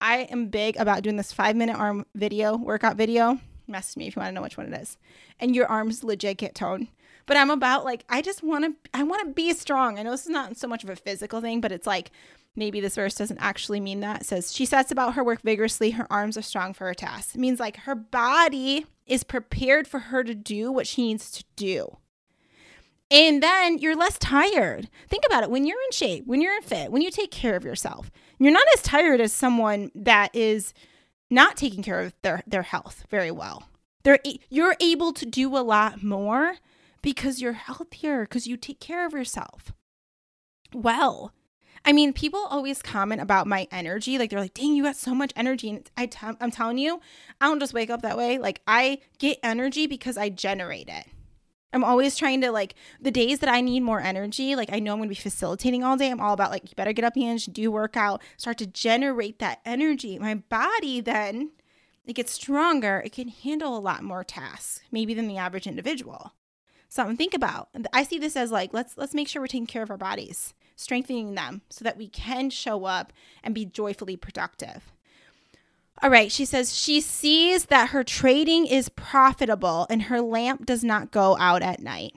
I 0.00 0.18
am 0.30 0.48
big 0.48 0.76
about 0.76 1.02
doing 1.02 1.16
this 1.16 1.32
five 1.32 1.56
minute 1.56 1.76
arm 1.76 2.04
video, 2.14 2.56
workout 2.56 2.96
video. 2.96 3.40
Message 3.68 3.96
me 3.96 4.06
if 4.06 4.16
you 4.16 4.20
want 4.20 4.30
to 4.30 4.34
know 4.34 4.42
which 4.42 4.56
one 4.56 4.72
it 4.72 4.80
is. 4.80 4.96
And 5.38 5.54
your 5.54 5.66
arms 5.66 6.02
legit 6.02 6.38
get 6.38 6.54
toned. 6.54 6.88
But 7.26 7.36
I'm 7.36 7.50
about 7.50 7.84
like 7.84 8.04
I 8.08 8.22
just 8.22 8.42
want 8.42 8.64
to 8.64 8.98
I 8.98 9.02
want 9.02 9.26
to 9.26 9.34
be 9.34 9.52
strong. 9.52 9.98
I 9.98 10.02
know 10.02 10.12
this 10.12 10.22
is 10.22 10.30
not 10.30 10.56
so 10.56 10.66
much 10.66 10.82
of 10.82 10.90
a 10.90 10.96
physical 10.96 11.42
thing, 11.42 11.60
but 11.60 11.72
it's 11.72 11.86
like 11.86 12.10
maybe 12.56 12.80
this 12.80 12.94
verse 12.96 13.14
doesn't 13.14 13.38
actually 13.38 13.80
mean 13.80 14.00
that. 14.00 14.22
It 14.22 14.26
says 14.26 14.54
she 14.54 14.64
sets 14.64 14.90
about 14.90 15.14
her 15.14 15.22
work 15.22 15.42
vigorously, 15.42 15.90
her 15.92 16.10
arms 16.10 16.38
are 16.38 16.42
strong 16.42 16.72
for 16.72 16.86
her 16.86 16.94
task. 16.94 17.34
It 17.34 17.38
means 17.38 17.60
like 17.60 17.76
her 17.78 17.94
body 17.94 18.86
is 19.06 19.24
prepared 19.24 19.86
for 19.86 19.98
her 19.98 20.24
to 20.24 20.34
do 20.34 20.72
what 20.72 20.86
she 20.86 21.02
needs 21.02 21.30
to 21.32 21.44
do. 21.54 21.98
And 23.10 23.42
then 23.42 23.78
you're 23.78 23.96
less 23.96 24.18
tired. 24.18 24.88
Think 25.08 25.24
about 25.26 25.42
it. 25.42 25.50
When 25.50 25.66
you're 25.66 25.80
in 25.80 25.92
shape, 25.92 26.26
when 26.26 26.42
you're 26.42 26.56
in 26.56 26.62
fit, 26.62 26.92
when 26.92 27.00
you 27.00 27.10
take 27.10 27.30
care 27.30 27.56
of 27.56 27.64
yourself, 27.64 28.10
you're 28.38 28.52
not 28.52 28.66
as 28.74 28.82
tired 28.82 29.20
as 29.20 29.32
someone 29.32 29.90
that 29.94 30.34
is 30.34 30.74
not 31.30 31.56
taking 31.56 31.82
care 31.82 32.00
of 32.00 32.14
their, 32.22 32.42
their 32.46 32.62
health 32.62 33.04
very 33.10 33.30
well. 33.30 33.64
They're, 34.04 34.18
you're 34.48 34.76
able 34.80 35.12
to 35.12 35.26
do 35.26 35.56
a 35.56 35.60
lot 35.60 36.02
more 36.02 36.56
because 37.02 37.40
you're 37.40 37.52
healthier, 37.52 38.22
because 38.22 38.46
you 38.46 38.56
take 38.56 38.80
care 38.80 39.06
of 39.06 39.12
yourself 39.12 39.72
well. 40.72 41.32
I 41.84 41.92
mean, 41.92 42.12
people 42.12 42.40
always 42.40 42.82
comment 42.82 43.20
about 43.20 43.46
my 43.46 43.68
energy. 43.70 44.18
Like, 44.18 44.30
they're 44.30 44.40
like, 44.40 44.54
dang, 44.54 44.74
you 44.74 44.82
got 44.82 44.96
so 44.96 45.14
much 45.14 45.32
energy. 45.36 45.70
And 45.70 45.90
I 45.96 46.06
t- 46.06 46.18
I'm 46.40 46.50
telling 46.50 46.78
you, 46.78 47.00
I 47.40 47.46
don't 47.46 47.60
just 47.60 47.72
wake 47.72 47.88
up 47.88 48.02
that 48.02 48.18
way. 48.18 48.38
Like, 48.38 48.60
I 48.66 48.98
get 49.18 49.38
energy 49.42 49.86
because 49.86 50.16
I 50.16 50.28
generate 50.28 50.88
it. 50.88 51.06
I'm 51.72 51.84
always 51.84 52.16
trying 52.16 52.40
to 52.40 52.50
like 52.50 52.74
the 53.00 53.10
days 53.10 53.40
that 53.40 53.50
I 53.50 53.60
need 53.60 53.80
more 53.80 54.00
energy, 54.00 54.56
like 54.56 54.72
I 54.72 54.78
know 54.78 54.92
I'm 54.92 54.98
gonna 54.98 55.08
be 55.08 55.14
facilitating 55.14 55.84
all 55.84 55.96
day. 55.96 56.10
I'm 56.10 56.20
all 56.20 56.32
about 56.32 56.50
like 56.50 56.64
you 56.64 56.74
better 56.76 56.92
get 56.92 57.04
up 57.04 57.16
and 57.16 57.52
do 57.52 57.70
workout, 57.70 58.22
start 58.36 58.58
to 58.58 58.66
generate 58.66 59.38
that 59.38 59.60
energy. 59.64 60.18
My 60.18 60.36
body 60.36 61.00
then 61.00 61.50
it 62.06 62.14
gets 62.14 62.32
stronger, 62.32 63.02
it 63.04 63.12
can 63.12 63.28
handle 63.28 63.76
a 63.76 63.80
lot 63.80 64.02
more 64.02 64.24
tasks, 64.24 64.80
maybe 64.90 65.12
than 65.12 65.28
the 65.28 65.36
average 65.36 65.66
individual. 65.66 66.32
Something 66.88 67.16
to 67.16 67.18
think 67.18 67.34
about. 67.34 67.68
I 67.92 68.02
see 68.02 68.18
this 68.18 68.34
as 68.34 68.50
like 68.50 68.72
let's 68.72 68.96
let's 68.96 69.14
make 69.14 69.28
sure 69.28 69.42
we're 69.42 69.46
taking 69.46 69.66
care 69.66 69.82
of 69.82 69.90
our 69.90 69.98
bodies, 69.98 70.54
strengthening 70.74 71.34
them 71.34 71.60
so 71.68 71.84
that 71.84 71.98
we 71.98 72.08
can 72.08 72.48
show 72.48 72.86
up 72.86 73.12
and 73.42 73.54
be 73.54 73.66
joyfully 73.66 74.16
productive. 74.16 74.90
All 76.00 76.10
right, 76.10 76.30
she 76.30 76.44
says 76.44 76.76
she 76.76 77.00
sees 77.00 77.66
that 77.66 77.90
her 77.90 78.04
trading 78.04 78.66
is 78.66 78.88
profitable 78.88 79.86
and 79.90 80.02
her 80.02 80.20
lamp 80.20 80.64
does 80.64 80.84
not 80.84 81.10
go 81.10 81.36
out 81.38 81.62
at 81.62 81.80
night. 81.80 82.14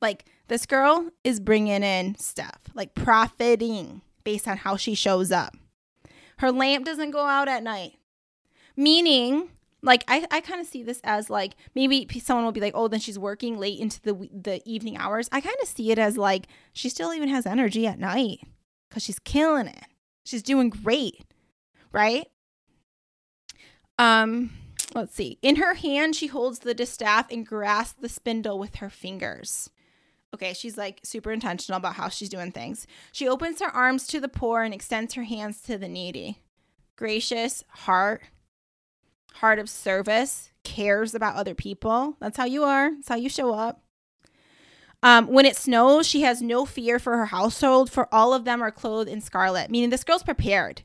Like 0.00 0.24
this 0.48 0.66
girl 0.66 1.10
is 1.22 1.38
bringing 1.38 1.84
in 1.84 2.16
stuff, 2.16 2.58
like 2.74 2.94
profiting 2.94 4.02
based 4.24 4.48
on 4.48 4.56
how 4.56 4.76
she 4.76 4.94
shows 4.94 5.30
up. 5.30 5.56
Her 6.38 6.50
lamp 6.50 6.84
doesn't 6.84 7.12
go 7.12 7.24
out 7.24 7.48
at 7.48 7.62
night, 7.62 7.98
meaning 8.76 9.50
like 9.82 10.04
I, 10.08 10.26
I 10.30 10.40
kind 10.40 10.60
of 10.60 10.66
see 10.66 10.82
this 10.82 11.00
as 11.04 11.30
like 11.30 11.54
maybe 11.74 12.06
someone 12.20 12.44
will 12.44 12.52
be 12.52 12.60
like 12.60 12.74
oh 12.74 12.88
then 12.88 13.00
she's 13.00 13.18
working 13.18 13.58
late 13.58 13.78
into 13.78 14.00
the 14.02 14.28
the 14.32 14.60
evening 14.64 14.96
hours 14.96 15.28
i 15.32 15.40
kind 15.40 15.56
of 15.62 15.68
see 15.68 15.90
it 15.90 15.98
as 15.98 16.18
like 16.18 16.46
she 16.72 16.88
still 16.88 17.14
even 17.14 17.28
has 17.28 17.46
energy 17.46 17.86
at 17.86 17.98
night 17.98 18.40
because 18.88 19.02
she's 19.02 19.18
killing 19.18 19.66
it 19.66 19.86
she's 20.24 20.42
doing 20.42 20.68
great 20.68 21.24
right 21.92 22.26
um, 24.00 24.50
let's 24.94 25.14
see. 25.14 25.38
In 25.42 25.56
her 25.56 25.74
hand, 25.74 26.16
she 26.16 26.28
holds 26.28 26.60
the 26.60 26.72
distaff 26.72 27.30
and 27.30 27.46
grasps 27.46 28.00
the 28.00 28.08
spindle 28.08 28.58
with 28.58 28.76
her 28.76 28.88
fingers. 28.88 29.68
Okay, 30.32 30.54
she's 30.54 30.78
like 30.78 31.00
super 31.02 31.30
intentional 31.32 31.76
about 31.76 31.96
how 31.96 32.08
she's 32.08 32.28
doing 32.30 32.50
things. 32.50 32.86
She 33.12 33.28
opens 33.28 33.60
her 33.60 33.68
arms 33.68 34.06
to 34.08 34.20
the 34.20 34.28
poor 34.28 34.62
and 34.62 34.72
extends 34.72 35.14
her 35.14 35.24
hands 35.24 35.60
to 35.62 35.76
the 35.76 35.88
needy. 35.88 36.38
Gracious 36.96 37.62
heart, 37.68 38.22
heart 39.34 39.58
of 39.58 39.68
service, 39.68 40.50
cares 40.64 41.14
about 41.14 41.36
other 41.36 41.54
people. 41.54 42.16
That's 42.20 42.38
how 42.38 42.46
you 42.46 42.64
are. 42.64 42.90
That's 42.94 43.08
how 43.08 43.16
you 43.16 43.28
show 43.28 43.52
up. 43.52 43.82
Um, 45.02 45.26
when 45.26 45.46
it 45.46 45.56
snows, 45.56 46.06
she 46.06 46.22
has 46.22 46.40
no 46.40 46.64
fear 46.64 46.98
for 46.98 47.16
her 47.16 47.26
household, 47.26 47.90
for 47.90 48.12
all 48.14 48.32
of 48.32 48.44
them 48.44 48.62
are 48.62 48.70
clothed 48.70 49.10
in 49.10 49.20
scarlet, 49.20 49.70
meaning 49.70 49.90
this 49.90 50.04
girl's 50.04 50.22
prepared. 50.22 50.82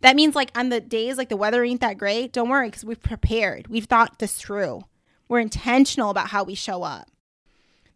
That 0.00 0.16
means 0.16 0.34
like 0.34 0.56
on 0.56 0.68
the 0.68 0.80
days 0.80 1.16
like 1.16 1.28
the 1.28 1.36
weather 1.36 1.64
ain't 1.64 1.80
that 1.80 1.98
great, 1.98 2.32
don't 2.32 2.48
worry 2.48 2.68
because 2.68 2.84
we've 2.84 3.02
prepared. 3.02 3.68
We've 3.68 3.86
thought 3.86 4.18
this 4.18 4.34
through. 4.34 4.82
We're 5.28 5.40
intentional 5.40 6.10
about 6.10 6.28
how 6.28 6.44
we 6.44 6.54
show 6.54 6.82
up. 6.82 7.10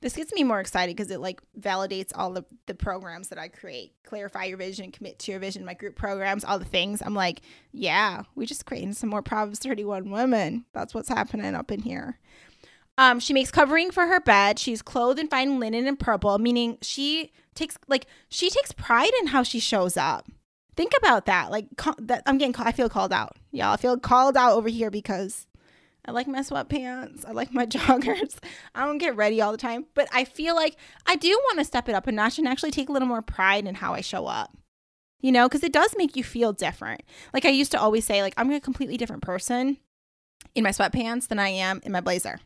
This 0.01 0.17
gets 0.17 0.33
me 0.33 0.45
more 0.45 0.61
excited 0.61 0.97
because 0.97 1.11
it 1.11 1.21
like 1.21 1.43
validates 1.59 2.13
all 2.15 2.33
the, 2.33 2.45
the 2.67 2.75
programs 2.75 3.29
that 3.29 3.39
I 3.39 3.49
create. 3.49 3.93
Clarify 4.03 4.45
your 4.45 4.57
vision, 4.57 4.93
commit 4.93 5.19
to 5.21 5.31
your 5.31 5.41
vision, 5.41 5.65
my 5.65 5.75
group 5.75 5.95
programs, 5.95 6.43
all 6.43 6.59
the 6.59 6.65
things. 6.65 7.03
I'm 7.05 7.15
like, 7.15 7.43
yeah, 7.73 8.23
we 8.35 8.47
just 8.47 8.65
creating 8.65 8.95
some 8.95 9.11
more 9.11 9.21
Proverbs 9.21 9.59
31 9.59 10.11
women. 10.11 10.65
That's 10.73 10.95
what's 10.95 11.11
happening 11.11 11.55
up 11.55 11.71
in 11.71 11.83
here. 11.83 12.19
Um, 12.97 13.21
she 13.21 13.35
makes 13.35 13.51
covering 13.51 13.91
for 13.91 14.07
her 14.07 14.21
bed. 14.21 14.59
She's 14.59 14.83
clothed 14.83 15.19
in 15.19 15.29
fine 15.29 15.61
linen 15.61 15.87
and 15.87 15.99
purple, 15.99 16.39
meaning 16.39 16.79
she 16.81 17.33
takes 17.55 17.79
like 17.89 18.07
she 18.29 18.51
takes 18.51 18.73
pride 18.73 19.13
in 19.21 19.29
how 19.29 19.43
she 19.43 19.61
shows 19.61 19.97
up. 19.97 20.29
Think 20.77 20.93
about 20.99 21.27
that. 21.27 21.51
Like 21.51 21.67
that, 21.99 22.23
I'm 22.27 22.39
getting. 22.39 22.55
I 22.59 22.73
feel 22.73 22.89
called 22.89 23.13
out, 23.13 23.37
y'all. 23.53 23.73
I 23.73 23.77
feel 23.77 23.99
called 23.99 24.37
out 24.37 24.53
over 24.53 24.69
here 24.69 24.91
because 24.91 25.47
I 26.05 26.13
like 26.13 26.27
my 26.27 26.41
sweatpants. 26.41 27.27
I 27.27 27.33
like 27.33 27.53
my 27.53 27.67
joggers. 27.77 28.37
I 28.75 28.85
don't 28.85 28.99
get 28.99 29.17
ready 29.17 29.41
all 29.41 29.53
the 29.53 29.59
time, 29.59 29.87
but 29.95 30.09
I 30.13 30.25
feel 30.25 30.55
like 30.55 30.77
I 31.07 31.17
do 31.17 31.29
want 31.29 31.59
to 31.59 31.65
step 31.65 31.89
it 31.89 31.95
up 31.95 32.07
a 32.07 32.13
notch 32.13 32.39
and 32.39 32.49
actually 32.49 32.71
take 32.71 32.89
a 32.89 32.93
little 32.93 33.09
more 33.09 33.23
pride 33.23 33.67
in 33.67 33.77
how 33.77 33.95
I 33.95 34.01
show 34.01 34.27
up. 34.27 34.57
You 35.21 35.33
know, 35.33 35.49
because 35.49 35.63
it 35.63 35.73
does 35.73 35.95
make 35.99 36.17
you 36.17 36.25
feel 36.25 36.55
different. 36.55 37.03
Like 37.35 37.45
I 37.45 37.51
used 37.51 37.73
to 37.73 37.81
always 37.81 38.07
say, 38.07 38.23
like 38.23 38.35
I'm 38.37 38.51
a 38.51 38.61
completely 38.61 38.97
different 38.97 39.23
person 39.23 39.77
in 40.55 40.65
my 40.65 40.71
sweatpants 40.71 41.29
than 41.29 41.39
I 41.39 41.49
am 41.49 41.81
in 41.85 41.93
my 41.93 42.01
blazer. 42.01 42.41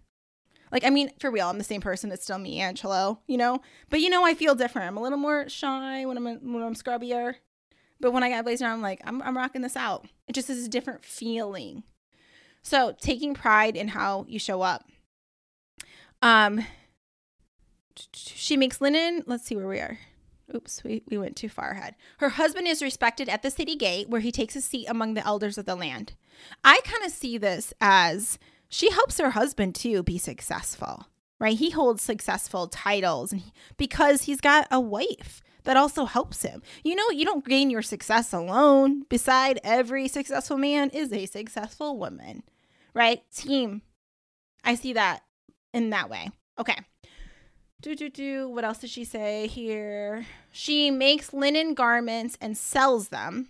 Like, 0.73 0.85
I 0.85 0.91
mean, 0.91 1.11
for 1.21 1.31
real, 1.31 1.47
I'm 1.47 1.59
the 1.59 1.65
same 1.65 1.81
person. 1.81 2.11
It's 2.11 2.25
still 2.25 2.39
me, 2.39 2.59
Angela, 2.59 3.17
you 3.29 3.37
know? 3.37 3.61
But 3.91 4.01
you 4.01 4.11
know, 4.11 4.25
I 4.25 4.35
feel 4.35 4.57
different. 4.57 4.89
I'm 4.89 4.97
a 4.97 5.03
little 5.03 5.19
more 5.19 5.49
shy 5.49 6.05
when 6.05 6.17
I'm, 6.17 6.25
when 6.25 6.63
I'm 6.65 6.75
scrubbier. 6.75 7.37
But 8.01 8.13
when 8.13 8.23
I 8.23 8.31
got 8.31 8.45
Blazer, 8.45 8.67
I'm 8.67 8.83
like, 8.83 9.01
I'm, 9.05 9.23
I'm 9.23 9.37
rocking 9.37 9.63
this 9.63 9.77
out. 9.77 10.07
It 10.29 10.35
just 10.35 10.51
is 10.51 10.67
a 10.67 10.71
different 10.71 11.05
feeling. 11.05 11.85
So 12.63 12.95
taking 13.01 13.35
pride 13.35 13.77
in 13.77 13.89
how 13.89 14.25
you 14.29 14.39
show 14.39 14.63
up. 14.63 14.85
Um, 16.23 16.65
she 18.13 18.57
makes 18.57 18.81
linen. 18.81 19.23
Let's 19.27 19.45
see 19.45 19.57
where 19.57 19.69
we 19.69 19.79
are. 19.79 19.99
Oops, 20.55 20.85
we, 20.85 21.03
we 21.09 21.17
went 21.17 21.37
too 21.37 21.49
far 21.49 21.71
ahead. 21.71 21.95
Her 22.19 22.31
husband 22.31 22.67
is 22.67 22.83
respected 22.83 23.29
at 23.29 23.43
the 23.43 23.51
city 23.51 23.77
gate 23.77 24.09
where 24.09 24.21
he 24.21 24.33
takes 24.33 24.57
a 24.57 24.61
seat 24.61 24.87
among 24.89 25.15
the 25.15 25.27
elders 25.27 25.57
of 25.57 25.65
the 25.65 25.75
land. 25.75 26.15
I 26.63 26.81
kind 26.85 27.05
of 27.05 27.13
see 27.13 27.39
this 27.39 27.73
as 27.81 28.39
she 28.69 28.91
helps 28.91 29.19
her 29.19 29.31
husband 29.31 29.75
too 29.75 30.03
be 30.03 30.19
successful, 30.19 31.07
right? 31.41 31.57
He 31.57 31.71
holds 31.71 32.03
successful 32.03 32.67
titles 32.67 33.33
and 33.33 33.41
he, 33.41 33.53
because 33.77 34.23
he's 34.23 34.41
got 34.41 34.67
a 34.71 34.81
wife 34.81 35.43
that 35.65 35.77
also 35.77 36.05
helps 36.05 36.43
him. 36.43 36.63
You 36.83 36.95
know, 36.95 37.11
you 37.11 37.25
don't 37.25 37.47
gain 37.47 37.71
your 37.71 37.83
success 37.83 38.33
alone. 38.33 39.05
Beside 39.09 39.61
every 39.65 40.09
successful 40.09 40.57
man 40.57 40.91
is 40.91 41.13
a 41.13 41.27
successful 41.27 41.99
woman, 41.99 42.43
right? 42.95 43.23
Team. 43.35 43.83
I 44.63 44.75
see 44.75 44.93
that 44.95 45.23
in 45.73 45.91
that 45.91 46.09
way. 46.09 46.31
Okay. 46.59 46.77
Do, 47.83 47.95
do, 47.95 48.09
do. 48.09 48.49
What 48.49 48.65
else 48.65 48.79
did 48.79 48.91
she 48.91 49.05
say 49.05 49.47
here? 49.47 50.27
She 50.53 50.91
makes 50.91 51.35
linen 51.35 51.75
garments 51.75 52.39
and 52.41 52.57
sells 52.57 53.09
them 53.09 53.49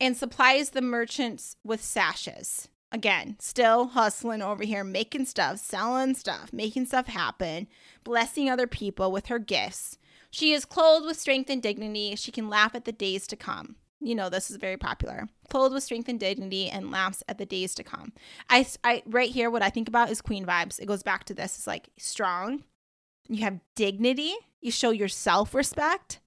and 0.00 0.16
supplies 0.16 0.70
the 0.70 0.82
merchants 0.82 1.56
with 1.64 1.82
sashes. 1.82 2.68
Again, 2.92 3.36
still 3.40 3.86
hustling 3.86 4.42
over 4.42 4.64
here, 4.64 4.84
making 4.84 5.24
stuff, 5.24 5.58
selling 5.58 6.14
stuff, 6.14 6.52
making 6.52 6.86
stuff 6.86 7.06
happen, 7.06 7.66
blessing 8.04 8.50
other 8.50 8.66
people 8.66 9.10
with 9.10 9.26
her 9.26 9.38
gifts. 9.38 9.96
She 10.32 10.52
is 10.52 10.64
clothed 10.64 11.04
with 11.04 11.20
strength 11.20 11.50
and 11.50 11.62
dignity. 11.62 12.16
She 12.16 12.32
can 12.32 12.48
laugh 12.48 12.74
at 12.74 12.86
the 12.86 12.92
days 12.92 13.26
to 13.28 13.36
come. 13.36 13.76
You 14.00 14.14
know, 14.14 14.30
this 14.30 14.50
is 14.50 14.56
very 14.56 14.78
popular. 14.78 15.28
Clothed 15.50 15.74
with 15.74 15.84
strength 15.84 16.08
and 16.08 16.18
dignity 16.18 16.70
and 16.70 16.90
laughs 16.90 17.22
at 17.28 17.36
the 17.36 17.44
days 17.44 17.74
to 17.74 17.84
come. 17.84 18.14
I, 18.48 18.66
I 18.82 19.02
right 19.06 19.30
here, 19.30 19.50
what 19.50 19.62
I 19.62 19.68
think 19.68 19.88
about 19.88 20.10
is 20.10 20.22
queen 20.22 20.46
vibes. 20.46 20.80
It 20.80 20.86
goes 20.86 21.02
back 21.02 21.24
to 21.24 21.34
this. 21.34 21.58
It's 21.58 21.66
like 21.66 21.90
strong. 21.98 22.64
You 23.28 23.44
have 23.44 23.60
dignity. 23.76 24.34
You 24.62 24.72
show 24.72 24.90
your 24.90 25.06
self 25.06 25.54
respect. 25.54 26.20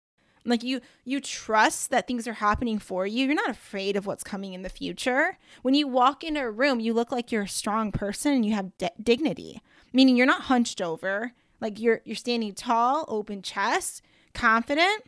Like 0.45 0.63
you, 0.63 0.81
you 1.03 1.19
trust 1.19 1.89
that 1.89 2.07
things 2.07 2.27
are 2.27 2.33
happening 2.33 2.77
for 2.77 3.07
you. 3.07 3.25
You're 3.25 3.33
not 3.33 3.49
afraid 3.49 3.97
of 3.97 4.05
what's 4.05 4.23
coming 4.23 4.53
in 4.53 4.61
the 4.61 4.69
future. 4.69 5.39
When 5.63 5.73
you 5.73 5.87
walk 5.87 6.23
into 6.23 6.41
a 6.41 6.51
room, 6.51 6.79
you 6.79 6.93
look 6.93 7.11
like 7.11 7.31
you're 7.31 7.41
a 7.41 7.47
strong 7.47 7.91
person 7.91 8.33
and 8.33 8.45
you 8.45 8.53
have 8.53 8.77
di- 8.77 8.91
dignity, 9.01 9.63
meaning 9.91 10.15
you're 10.15 10.27
not 10.27 10.43
hunched 10.43 10.79
over 10.79 11.33
like 11.65 11.79
you're 11.79 12.01
you're 12.05 12.15
standing 12.15 12.53
tall, 12.53 13.05
open 13.07 13.41
chest, 13.41 14.03
confident. 14.35 15.03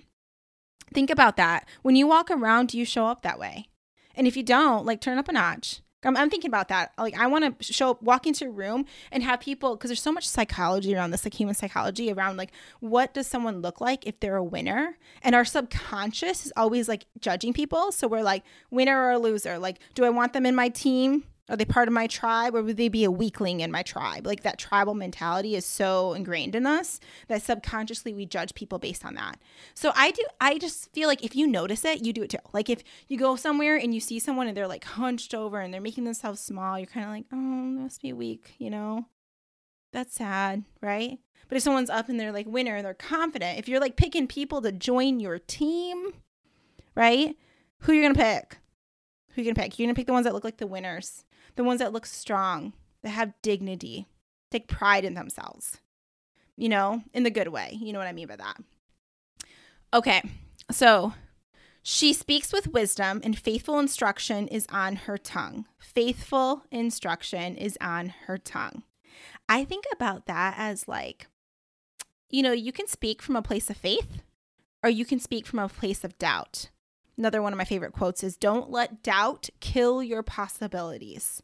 Think 0.92 1.12
about 1.12 1.38
that. 1.38 1.68
When 1.84 1.96
you 1.96 2.08
walk 2.08 2.32
around, 2.32 2.70
do 2.70 2.80
you 2.80 2.86
show 2.86 3.06
up 3.06 3.22
that 3.22 3.38
way? 3.38 3.68
And 4.16 4.26
if 4.26 4.36
you 4.36 4.42
don't, 4.42 4.84
like 4.84 5.00
turn 5.00 5.20
up 5.20 5.30
a 5.30 5.34
notch. 5.34 5.82
I'm, 6.04 6.18
I'm 6.18 6.30
thinking 6.30 6.50
about 6.50 6.70
that. 6.70 6.94
Like, 6.98 7.20
I 7.20 7.28
want 7.28 7.60
to 7.60 7.74
show 7.74 7.92
up, 7.92 8.02
walk 8.02 8.26
into 8.26 8.46
a 8.46 8.50
room 8.50 8.86
and 9.12 9.22
have 9.22 9.40
people 9.40 9.76
because 9.76 9.90
there's 9.90 10.02
so 10.02 10.12
much 10.12 10.28
psychology 10.28 10.96
around 10.96 11.12
this, 11.12 11.26
like 11.26 11.34
human 11.34 11.54
psychology 11.54 12.12
around 12.12 12.38
like 12.38 12.52
what 12.80 13.14
does 13.14 13.28
someone 13.28 13.62
look 13.62 13.80
like 13.80 14.08
if 14.08 14.20
they're 14.20 14.38
a 14.38 14.44
winner? 14.44 14.98
And 15.22 15.36
our 15.36 15.46
subconscious 15.46 16.44
is 16.48 16.54
always 16.58 16.88
like 16.88 17.06
judging 17.20 17.54
people. 17.54 17.92
So 17.92 18.08
we're 18.08 18.24
like 18.24 18.44
winner 18.72 19.12
or 19.12 19.20
loser. 19.20 19.60
Like, 19.60 19.78
do 19.94 20.06
I 20.06 20.10
want 20.10 20.34
them 20.34 20.48
in 20.48 20.56
my 20.56 20.70
team? 20.70 21.24
Are 21.50 21.56
they 21.56 21.66
part 21.66 21.88
of 21.88 21.94
my 21.94 22.08
tribe 22.08 22.56
or 22.56 22.62
would 22.62 22.76
they 22.76 22.90
be 22.90 23.06
a 23.06 23.12
weakling 23.12 23.62
in 23.62 23.72
my 23.72 23.82
tribe? 23.82 24.28
Like 24.28 24.44
that 24.44 24.60
tribal 24.60 24.94
mentality 24.94 25.56
is 25.56 25.66
so 25.66 26.14
ingrained 26.14 26.56
in 26.56 26.66
us 26.66 27.00
that 27.30 27.42
subconsciously 27.42 28.14
we 28.14 28.26
judge 28.26 28.54
people 28.54 28.80
based 28.80 29.06
on 29.06 29.16
that. 29.16 29.40
So 29.74 29.94
I 29.96 30.12
do, 30.12 30.24
I 30.42 30.58
just 30.58 30.92
feel 30.94 31.08
like 31.08 31.24
if 31.24 31.36
you 31.36 31.48
notice 31.48 31.86
it, 31.86 32.06
you 32.06 32.12
do 32.12 32.24
it 32.24 32.32
too. 32.32 32.38
Like 32.52 32.70
if 32.70 32.84
you 33.08 33.18
go 33.18 33.38
somewhere 33.38 33.78
and 33.78 33.94
you 33.94 34.02
see 34.02 34.20
someone 34.20 34.48
and 34.48 34.58
they're 34.58 34.68
like 34.68 34.84
hunched 34.84 35.34
over 35.34 35.62
and 35.62 35.74
they're 35.74 35.80
making 35.80 36.04
themselves 36.04 36.42
small, 36.42 36.78
you're 36.78 36.86
kind 36.86 37.06
of 37.06 37.12
like, 37.12 37.26
oh, 37.32 37.38
must 37.38 38.02
be 38.02 38.12
weak, 38.12 38.56
you 38.58 38.70
know? 38.70 39.06
That's 39.94 40.16
sad, 40.16 40.66
right? 40.82 41.18
But 41.48 41.56
if 41.56 41.64
someone's 41.64 41.90
up 41.90 42.10
and 42.10 42.20
they're 42.20 42.34
like 42.34 42.46
winner, 42.46 42.82
they're 42.82 42.94
confident. 42.94 43.58
If 43.58 43.70
you're 43.70 43.80
like 43.80 43.96
picking 43.96 44.28
people 44.28 44.62
to 44.64 44.74
join 44.74 45.22
your 45.22 45.40
team, 45.40 46.12
right? 46.94 47.38
Who 47.82 47.94
you're 47.94 48.04
gonna 48.04 48.16
pick? 48.16 48.58
Who 49.32 49.42
you 49.42 49.54
gonna 49.54 49.64
pick? 49.64 49.80
You're 49.80 49.86
gonna 49.86 49.96
pick 49.96 50.08
the 50.08 50.14
ones 50.14 50.26
that 50.26 50.34
look 50.34 50.44
like 50.44 50.58
the 50.58 50.68
winners 50.68 51.24
the 51.58 51.64
ones 51.64 51.80
that 51.80 51.92
look 51.92 52.06
strong, 52.06 52.74
that 53.04 53.10
have 53.10 53.34
dignity, 53.42 54.08
take 54.52 54.68
pride 54.68 55.04
in 55.04 55.16
themselves, 55.16 55.80
you 56.56 56.70
know, 56.70 57.04
in 57.14 57.24
the 57.24 57.30
good 57.30 57.50
way. 57.50 57.78
You 57.80 57.92
know 57.92 58.00
what 58.00 58.08
I 58.08 58.14
mean 58.14 58.28
by 58.28 58.38
that. 58.38 58.58
Okay, 59.94 60.22
so 60.72 61.14
she 61.82 62.14
speaks 62.14 62.52
with 62.54 62.68
wisdom, 62.68 63.22
and 63.24 63.38
faithful 63.38 63.80
instruction 63.80 64.48
is 64.48 64.68
on 64.70 64.96
her 64.96 65.18
tongue. 65.18 65.66
Faithful 65.80 66.64
instruction 66.72 67.56
is 67.56 67.78
on 67.82 68.14
her 68.26 68.38
tongue. 68.38 68.84
I 69.50 69.64
think 69.66 69.86
about 69.94 70.26
that 70.26 70.56
as 70.58 70.88
like, 70.88 71.28
you 72.30 72.44
know, 72.44 72.52
you 72.52 72.72
can 72.72 72.88
speak 72.88 73.22
from 73.22 73.36
a 73.36 73.42
place 73.42 73.70
of 73.70 73.78
faith 73.78 74.22
or 74.84 74.90
you 74.90 75.06
can 75.06 75.20
speak 75.20 75.46
from 75.46 75.60
a 75.60 75.70
place 75.70 76.04
of 76.04 76.18
doubt. 76.18 76.70
Another 77.18 77.42
one 77.42 77.54
of 77.54 77.58
my 77.58 77.64
favorite 77.64 77.94
quotes 77.94 78.24
is 78.24 78.36
Don't 78.36 78.70
let 78.70 79.02
doubt 79.02 79.50
kill 79.60 80.04
your 80.04 80.24
possibilities 80.24 81.42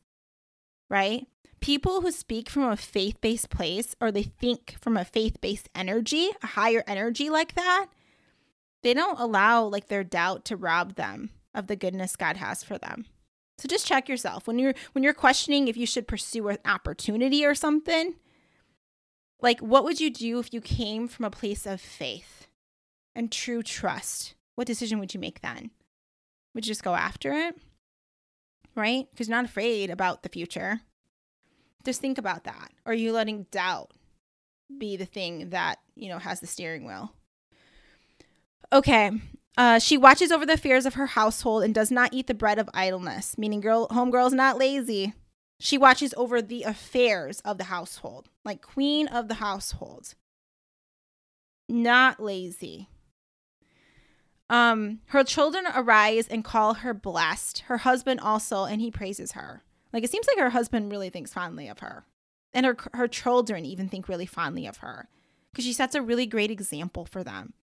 right? 0.94 1.26
People 1.60 2.02
who 2.02 2.12
speak 2.12 2.52
from 2.52 2.70
a 2.70 2.78
faith 2.78 3.20
based 3.20 3.50
place 3.50 3.96
or 4.00 4.12
they 4.12 4.22
think 4.22 4.76
from 4.80 4.96
a 4.96 5.04
faith 5.04 5.42
based 5.42 5.68
energy, 5.74 6.30
a 6.44 6.48
higher 6.48 6.84
energy 6.86 7.32
like 7.32 7.56
that, 7.56 7.88
they 8.84 8.94
don't 8.94 9.20
allow 9.20 9.64
like 9.64 9.88
their 9.88 10.04
doubt 10.04 10.46
to 10.46 10.56
rob 10.56 10.94
them 10.94 11.32
of 11.56 11.66
the 11.66 11.76
goodness 11.76 12.16
God 12.16 12.38
has 12.38 12.64
for 12.64 12.78
them. 12.78 13.06
So 13.58 13.68
just 13.68 13.88
check 13.88 14.08
yourself 14.08 14.46
when 14.46 14.60
you're 14.60 14.76
when 14.92 15.04
you're 15.04 15.16
questioning 15.16 15.68
if 15.68 15.76
you 15.76 15.88
should 15.88 16.08
pursue 16.08 16.48
an 16.50 16.60
opportunity 16.64 17.44
or 17.44 17.56
something. 17.56 18.14
Like 19.42 19.62
what 19.62 19.84
would 19.86 20.00
you 20.00 20.12
do 20.12 20.38
if 20.38 20.54
you 20.54 20.62
came 20.62 21.08
from 21.08 21.26
a 21.26 21.32
place 21.32 21.66
of 21.66 21.82
faith 21.82 22.48
and 23.16 23.32
true 23.32 23.64
trust? 23.64 24.36
What 24.54 24.68
decision 24.68 25.00
would 25.00 25.16
you 25.16 25.20
make 25.20 25.42
then? 25.42 25.72
Would 26.54 26.68
you 26.68 26.72
just 26.72 26.84
go 26.84 26.94
after 26.94 27.32
it? 27.34 27.56
Right? 28.76 29.08
Because 29.12 29.28
you're 29.28 29.38
not 29.38 29.46
afraid 29.46 29.90
about 29.90 30.24
the 30.24 30.30
future. 30.30 30.82
Just 31.84 32.02
think 32.02 32.18
about 32.18 32.46
that. 32.46 32.72
Are 32.86 32.94
you 32.94 33.12
letting 33.12 33.48
doubt 33.52 33.92
be 34.78 34.96
the 34.96 35.06
thing 35.06 35.50
that, 35.50 35.80
you 35.96 36.10
know, 36.10 36.20
has 36.20 36.40
the 36.40 36.48
steering 36.48 36.86
wheel? 36.86 37.14
Okay. 38.72 39.12
Uh, 39.56 39.78
she 39.80 39.98
watches 39.98 40.32
over 40.32 40.46
the 40.46 40.54
affairs 40.54 40.86
of 40.86 40.96
her 40.96 41.08
household 41.08 41.64
and 41.64 41.76
does 41.76 41.92
not 41.92 42.14
eat 42.14 42.28
the 42.28 42.34
bread 42.34 42.58
of 42.58 42.70
idleness, 42.74 43.38
meaning 43.38 43.62
girl 43.62 43.88
homegirl 43.90 44.28
is 44.28 44.34
not 44.34 44.58
lazy. 44.58 45.14
She 45.60 45.78
watches 45.78 46.14
over 46.18 46.42
the 46.42 46.64
affairs 46.64 47.40
of 47.42 47.58
the 47.58 47.66
household, 47.66 48.30
like 48.44 48.62
queen 48.62 49.08
of 49.08 49.28
the 49.28 49.36
household. 49.36 50.16
Not 51.70 52.20
lazy. 52.20 52.90
Um, 54.50 55.00
her 55.08 55.24
children 55.24 55.66
arise 55.74 56.28
and 56.28 56.44
call 56.44 56.76
her 56.76 56.94
blessed. 56.94 57.60
Her 57.68 57.80
husband 57.80 58.20
also, 58.20 58.66
and 58.66 58.82
he 58.82 58.92
praises 58.92 59.34
her. 59.34 59.64
Like 59.92 60.04
it 60.04 60.12
seems 60.12 60.28
like 60.28 60.40
her 60.40 60.52
husband 60.52 60.92
really 60.92 61.10
thinks 61.10 61.34
fondly 61.34 61.68
of 61.68 61.80
her, 61.80 62.06
and 62.54 62.66
her 62.66 62.78
her 62.94 63.08
children 63.08 63.66
even 63.66 63.90
think 63.90 64.08
really 64.08 64.26
fondly 64.26 64.68
of 64.68 64.78
her 64.78 65.08
because 65.52 65.66
she 65.66 65.74
sets 65.74 65.96
a 65.96 66.02
really 66.02 66.26
great 66.26 66.52
example 66.52 67.06
for 67.06 67.24
them. 67.24 67.54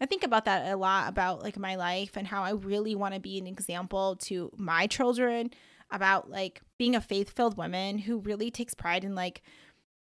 I 0.00 0.06
think 0.06 0.22
about 0.22 0.44
that 0.44 0.72
a 0.72 0.76
lot 0.76 1.08
about 1.08 1.42
like 1.42 1.58
my 1.58 1.74
life 1.74 2.16
and 2.16 2.26
how 2.26 2.42
I 2.42 2.52
really 2.52 2.94
want 2.94 3.14
to 3.14 3.20
be 3.20 3.38
an 3.38 3.46
example 3.46 4.16
to 4.22 4.50
my 4.56 4.86
children 4.86 5.50
about 5.90 6.30
like 6.30 6.60
being 6.78 6.94
a 6.94 7.00
faith-filled 7.00 7.56
woman 7.56 7.98
who 7.98 8.18
really 8.18 8.50
takes 8.50 8.74
pride 8.74 9.04
in 9.04 9.14
like 9.14 9.42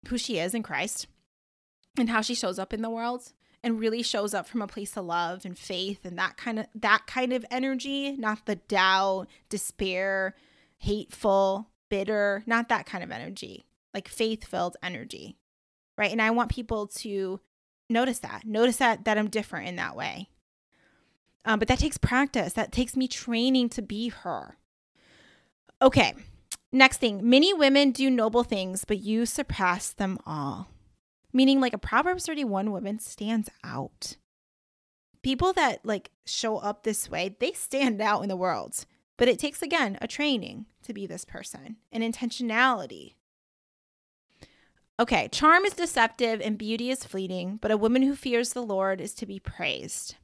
who 0.09 0.19
she 0.19 0.39
is 0.39 0.55
in 0.55 0.63
Christ 0.63 1.07
and 1.97 2.11
how 2.11 2.21
she 2.21 2.35
shows 2.35 2.59
up 2.59 2.73
in 2.73 2.83
the 2.83 2.91
world 2.91 3.33
and 3.63 3.81
really 3.81 4.03
shows 4.03 4.35
up 4.35 4.47
from 4.47 4.63
a 4.63 4.67
place 4.67 4.97
of 4.97 5.05
love 5.05 5.45
and 5.45 5.59
faith 5.59 6.05
and 6.05 6.19
that 6.19 6.37
kind 6.37 6.59
of 6.59 6.67
that 6.75 7.07
kind 7.07 7.33
of 7.33 7.45
energy, 7.51 8.13
not 8.17 8.47
the 8.47 8.57
doubt, 8.57 9.27
despair, 9.49 10.35
hateful, 10.79 11.69
bitter, 11.89 12.43
not 12.47 12.69
that 12.69 12.87
kind 12.87 13.03
of 13.03 13.11
energy. 13.11 13.67
Like 13.95 14.09
faith-filled 14.09 14.77
energy. 14.83 15.37
Right? 15.97 16.13
And 16.13 16.23
I 16.23 16.31
want 16.31 16.51
people 16.51 16.87
to 16.87 17.41
notice 17.91 18.21
that. 18.21 18.45
Notice 18.45 18.77
that 18.77 19.05
that 19.05 19.19
I'm 19.19 19.29
different 19.29 19.69
in 19.69 19.77
that 19.77 19.97
way. 19.97 20.29
Um, 21.45 21.59
but 21.59 21.69
that 21.69 21.79
takes 21.79 21.99
practice. 21.99 22.53
That 22.53 22.73
takes 22.73 22.97
me 22.97 23.09
training 23.09 23.71
to 23.71 23.83
be 23.83 24.09
her. 24.09 24.59
Okay. 25.81 26.15
Next 26.71 26.99
thing, 26.99 27.29
many 27.29 27.55
women 27.55 27.93
do 27.93 28.11
noble 28.11 28.45
things, 28.45 28.85
but 28.85 28.99
you 28.99 29.25
surpass 29.25 29.91
them 29.91 30.19
all 30.27 30.69
meaning 31.39 31.61
like 31.61 31.73
a 31.73 31.79
Proverbs 31.79 32.27
31 32.27 32.73
woman 32.73 32.99
stands 32.99 33.49
out. 33.63 34.17
People 35.23 35.53
that 35.53 35.87
like 35.87 36.11
show 36.27 36.57
up 36.57 36.83
this 36.83 37.09
way, 37.09 37.37
they 37.39 37.53
stand 37.53 38.01
out 38.01 38.23
in 38.23 38.29
the 38.29 38.35
world. 38.35 38.85
But 39.17 39.29
it 39.29 39.39
takes 39.39 39.63
again 39.63 39.99
a 40.03 40.09
training 40.09 40.67
to 40.83 40.93
be 40.93 41.07
this 41.07 41.25
person, 41.25 41.77
an 41.93 42.03
intentionality. 42.03 43.15
Okay, 44.99 45.29
charm 45.29 45.65
is 45.65 45.75
deceptive 45.75 46.41
and 46.41 46.59
beauty 46.59 46.91
is 46.91 47.05
fleeting, 47.05 47.61
but 47.63 47.71
a 47.71 47.77
woman 47.77 48.03
who 48.03 48.17
fears 48.17 48.53
the 48.53 48.63
Lord 48.63 49.01
is 49.01 49.15
to 49.15 49.25
be 49.25 49.39
praised. 49.39 50.17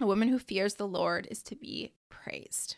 A 0.00 0.06
woman 0.06 0.28
who 0.28 0.38
fears 0.38 0.74
the 0.74 0.86
Lord 0.86 1.26
is 1.32 1.42
to 1.42 1.56
be 1.56 1.94
praised. 2.10 2.76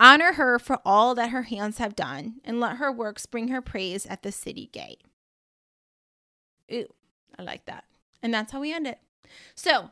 Honor 0.00 0.32
her 0.32 0.58
for 0.58 0.80
all 0.84 1.14
that 1.14 1.30
her 1.30 1.42
hands 1.42 1.78
have 1.78 1.94
done, 1.94 2.40
and 2.44 2.58
let 2.58 2.78
her 2.78 2.90
works 2.90 3.24
bring 3.24 3.48
her 3.48 3.62
praise 3.62 4.04
at 4.06 4.24
the 4.24 4.32
city 4.32 4.68
gate. 4.72 5.02
Ooh, 6.72 6.86
I 7.38 7.42
like 7.42 7.66
that. 7.66 7.84
And 8.22 8.32
that's 8.32 8.52
how 8.52 8.60
we 8.60 8.72
end 8.72 8.86
it. 8.86 8.98
So 9.54 9.90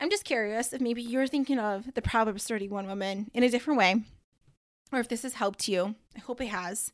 I'm 0.00 0.10
just 0.10 0.24
curious 0.24 0.72
if 0.72 0.80
maybe 0.80 1.02
you're 1.02 1.26
thinking 1.26 1.58
of 1.58 1.94
the 1.94 2.02
Proverbs 2.02 2.44
31 2.44 2.86
woman 2.86 3.30
in 3.34 3.42
a 3.42 3.48
different 3.48 3.78
way, 3.78 4.02
or 4.92 5.00
if 5.00 5.08
this 5.08 5.22
has 5.22 5.34
helped 5.34 5.68
you. 5.68 5.94
I 6.16 6.20
hope 6.20 6.40
it 6.40 6.48
has, 6.48 6.92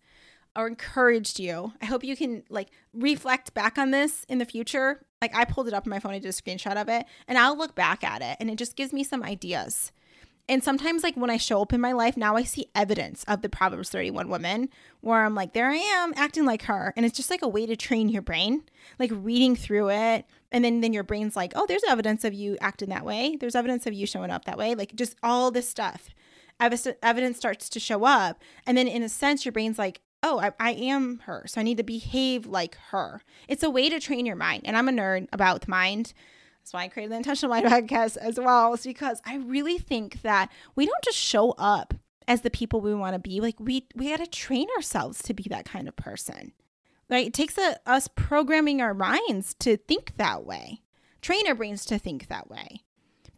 or 0.54 0.66
encouraged 0.66 1.38
you. 1.38 1.72
I 1.80 1.86
hope 1.86 2.04
you 2.04 2.16
can 2.16 2.42
like 2.48 2.68
reflect 2.92 3.54
back 3.54 3.78
on 3.78 3.90
this 3.90 4.24
in 4.28 4.38
the 4.38 4.44
future. 4.44 5.04
Like 5.20 5.34
I 5.34 5.44
pulled 5.44 5.68
it 5.68 5.74
up 5.74 5.86
on 5.86 5.90
my 5.90 6.00
phone, 6.00 6.12
I 6.12 6.18
did 6.18 6.28
a 6.28 6.32
screenshot 6.32 6.80
of 6.80 6.88
it, 6.88 7.06
and 7.26 7.38
I'll 7.38 7.56
look 7.56 7.74
back 7.74 8.04
at 8.04 8.22
it 8.22 8.36
and 8.40 8.50
it 8.50 8.56
just 8.56 8.76
gives 8.76 8.92
me 8.92 9.04
some 9.04 9.22
ideas 9.22 9.92
and 10.48 10.64
sometimes, 10.64 11.02
like 11.02 11.16
when 11.16 11.30
I 11.30 11.36
show 11.36 11.60
up 11.60 11.74
in 11.74 11.80
my 11.80 11.92
life, 11.92 12.16
now 12.16 12.36
I 12.36 12.42
see 12.42 12.70
evidence 12.74 13.22
of 13.28 13.42
the 13.42 13.50
Proverbs 13.50 13.90
31 13.90 14.28
woman 14.28 14.70
where 15.02 15.24
I'm 15.24 15.34
like, 15.34 15.52
there 15.52 15.68
I 15.68 15.76
am 15.76 16.14
acting 16.16 16.46
like 16.46 16.62
her. 16.62 16.94
And 16.96 17.04
it's 17.04 17.16
just 17.16 17.30
like 17.30 17.42
a 17.42 17.48
way 17.48 17.66
to 17.66 17.76
train 17.76 18.08
your 18.08 18.22
brain, 18.22 18.62
like 18.98 19.10
reading 19.12 19.54
through 19.54 19.90
it. 19.90 20.24
And 20.50 20.64
then, 20.64 20.80
then 20.80 20.94
your 20.94 21.02
brain's 21.02 21.36
like, 21.36 21.52
oh, 21.54 21.66
there's 21.66 21.84
evidence 21.86 22.24
of 22.24 22.32
you 22.32 22.56
acting 22.62 22.88
that 22.88 23.04
way. 23.04 23.36
There's 23.38 23.54
evidence 23.54 23.86
of 23.86 23.92
you 23.92 24.06
showing 24.06 24.30
up 24.30 24.46
that 24.46 24.56
way. 24.56 24.74
Like 24.74 24.94
just 24.94 25.16
all 25.22 25.50
this 25.50 25.68
stuff. 25.68 26.08
Evidence 26.58 27.36
starts 27.36 27.68
to 27.68 27.78
show 27.78 28.04
up. 28.04 28.42
And 28.66 28.76
then, 28.76 28.88
in 28.88 29.02
a 29.02 29.08
sense, 29.08 29.44
your 29.44 29.52
brain's 29.52 29.78
like, 29.78 30.00
oh, 30.22 30.40
I, 30.40 30.52
I, 30.58 30.72
am 30.72 31.20
her. 31.20 31.44
So 31.46 31.60
I 31.60 31.64
need 31.64 31.76
to 31.76 31.84
behave 31.84 32.46
like 32.46 32.76
her. 32.90 33.22
It's 33.46 33.62
a 33.62 33.70
way 33.70 33.88
to 33.88 34.00
train 34.00 34.26
your 34.26 34.34
mind. 34.34 34.62
And 34.64 34.76
I'm 34.76 34.88
a 34.88 34.92
nerd 34.92 35.28
about 35.32 35.60
the 35.60 35.70
mind. 35.70 36.12
That's 36.68 36.74
why 36.74 36.84
I 36.84 36.88
created 36.88 37.12
the 37.12 37.16
Intentional 37.16 37.48
Mind 37.48 37.64
podcast 37.66 38.18
as 38.18 38.38
well, 38.38 38.74
is 38.74 38.84
because 38.84 39.22
I 39.24 39.36
really 39.36 39.78
think 39.78 40.20
that 40.20 40.52
we 40.76 40.84
don't 40.84 41.02
just 41.02 41.16
show 41.16 41.52
up 41.52 41.94
as 42.26 42.42
the 42.42 42.50
people 42.50 42.82
we 42.82 42.94
want 42.94 43.14
to 43.14 43.18
be. 43.18 43.40
Like 43.40 43.58
we 43.58 43.86
we 43.94 44.10
got 44.10 44.18
to 44.18 44.26
train 44.26 44.68
ourselves 44.76 45.22
to 45.22 45.32
be 45.32 45.44
that 45.44 45.64
kind 45.64 45.88
of 45.88 45.96
person. 45.96 46.52
Right? 47.08 47.26
It 47.26 47.32
takes 47.32 47.56
a, 47.56 47.78
us 47.86 48.06
programming 48.14 48.82
our 48.82 48.92
minds 48.92 49.54
to 49.60 49.78
think 49.78 50.18
that 50.18 50.44
way. 50.44 50.82
Train 51.22 51.48
our 51.48 51.54
brains 51.54 51.86
to 51.86 51.98
think 51.98 52.28
that 52.28 52.50
way. 52.50 52.82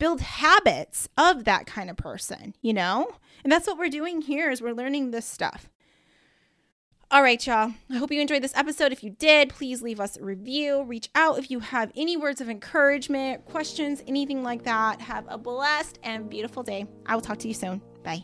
Build 0.00 0.22
habits 0.22 1.08
of 1.16 1.44
that 1.44 1.66
kind 1.66 1.88
of 1.88 1.96
person, 1.96 2.56
you 2.62 2.72
know? 2.72 3.12
And 3.44 3.52
that's 3.52 3.68
what 3.68 3.78
we're 3.78 3.90
doing 3.90 4.22
here 4.22 4.50
is 4.50 4.60
we're 4.60 4.72
learning 4.72 5.12
this 5.12 5.24
stuff. 5.26 5.70
All 7.12 7.24
right, 7.24 7.44
y'all. 7.44 7.72
I 7.90 7.96
hope 7.96 8.12
you 8.12 8.20
enjoyed 8.20 8.40
this 8.40 8.54
episode. 8.54 8.92
If 8.92 9.02
you 9.02 9.10
did, 9.10 9.48
please 9.48 9.82
leave 9.82 9.98
us 9.98 10.16
a 10.16 10.22
review. 10.22 10.84
Reach 10.84 11.08
out 11.16 11.40
if 11.40 11.50
you 11.50 11.58
have 11.58 11.90
any 11.96 12.16
words 12.16 12.40
of 12.40 12.48
encouragement, 12.48 13.44
questions, 13.46 14.00
anything 14.06 14.44
like 14.44 14.62
that. 14.62 15.00
Have 15.00 15.24
a 15.28 15.36
blessed 15.36 15.98
and 16.04 16.30
beautiful 16.30 16.62
day. 16.62 16.86
I 17.06 17.16
will 17.16 17.22
talk 17.22 17.38
to 17.38 17.48
you 17.48 17.54
soon. 17.54 17.82
Bye. 18.04 18.22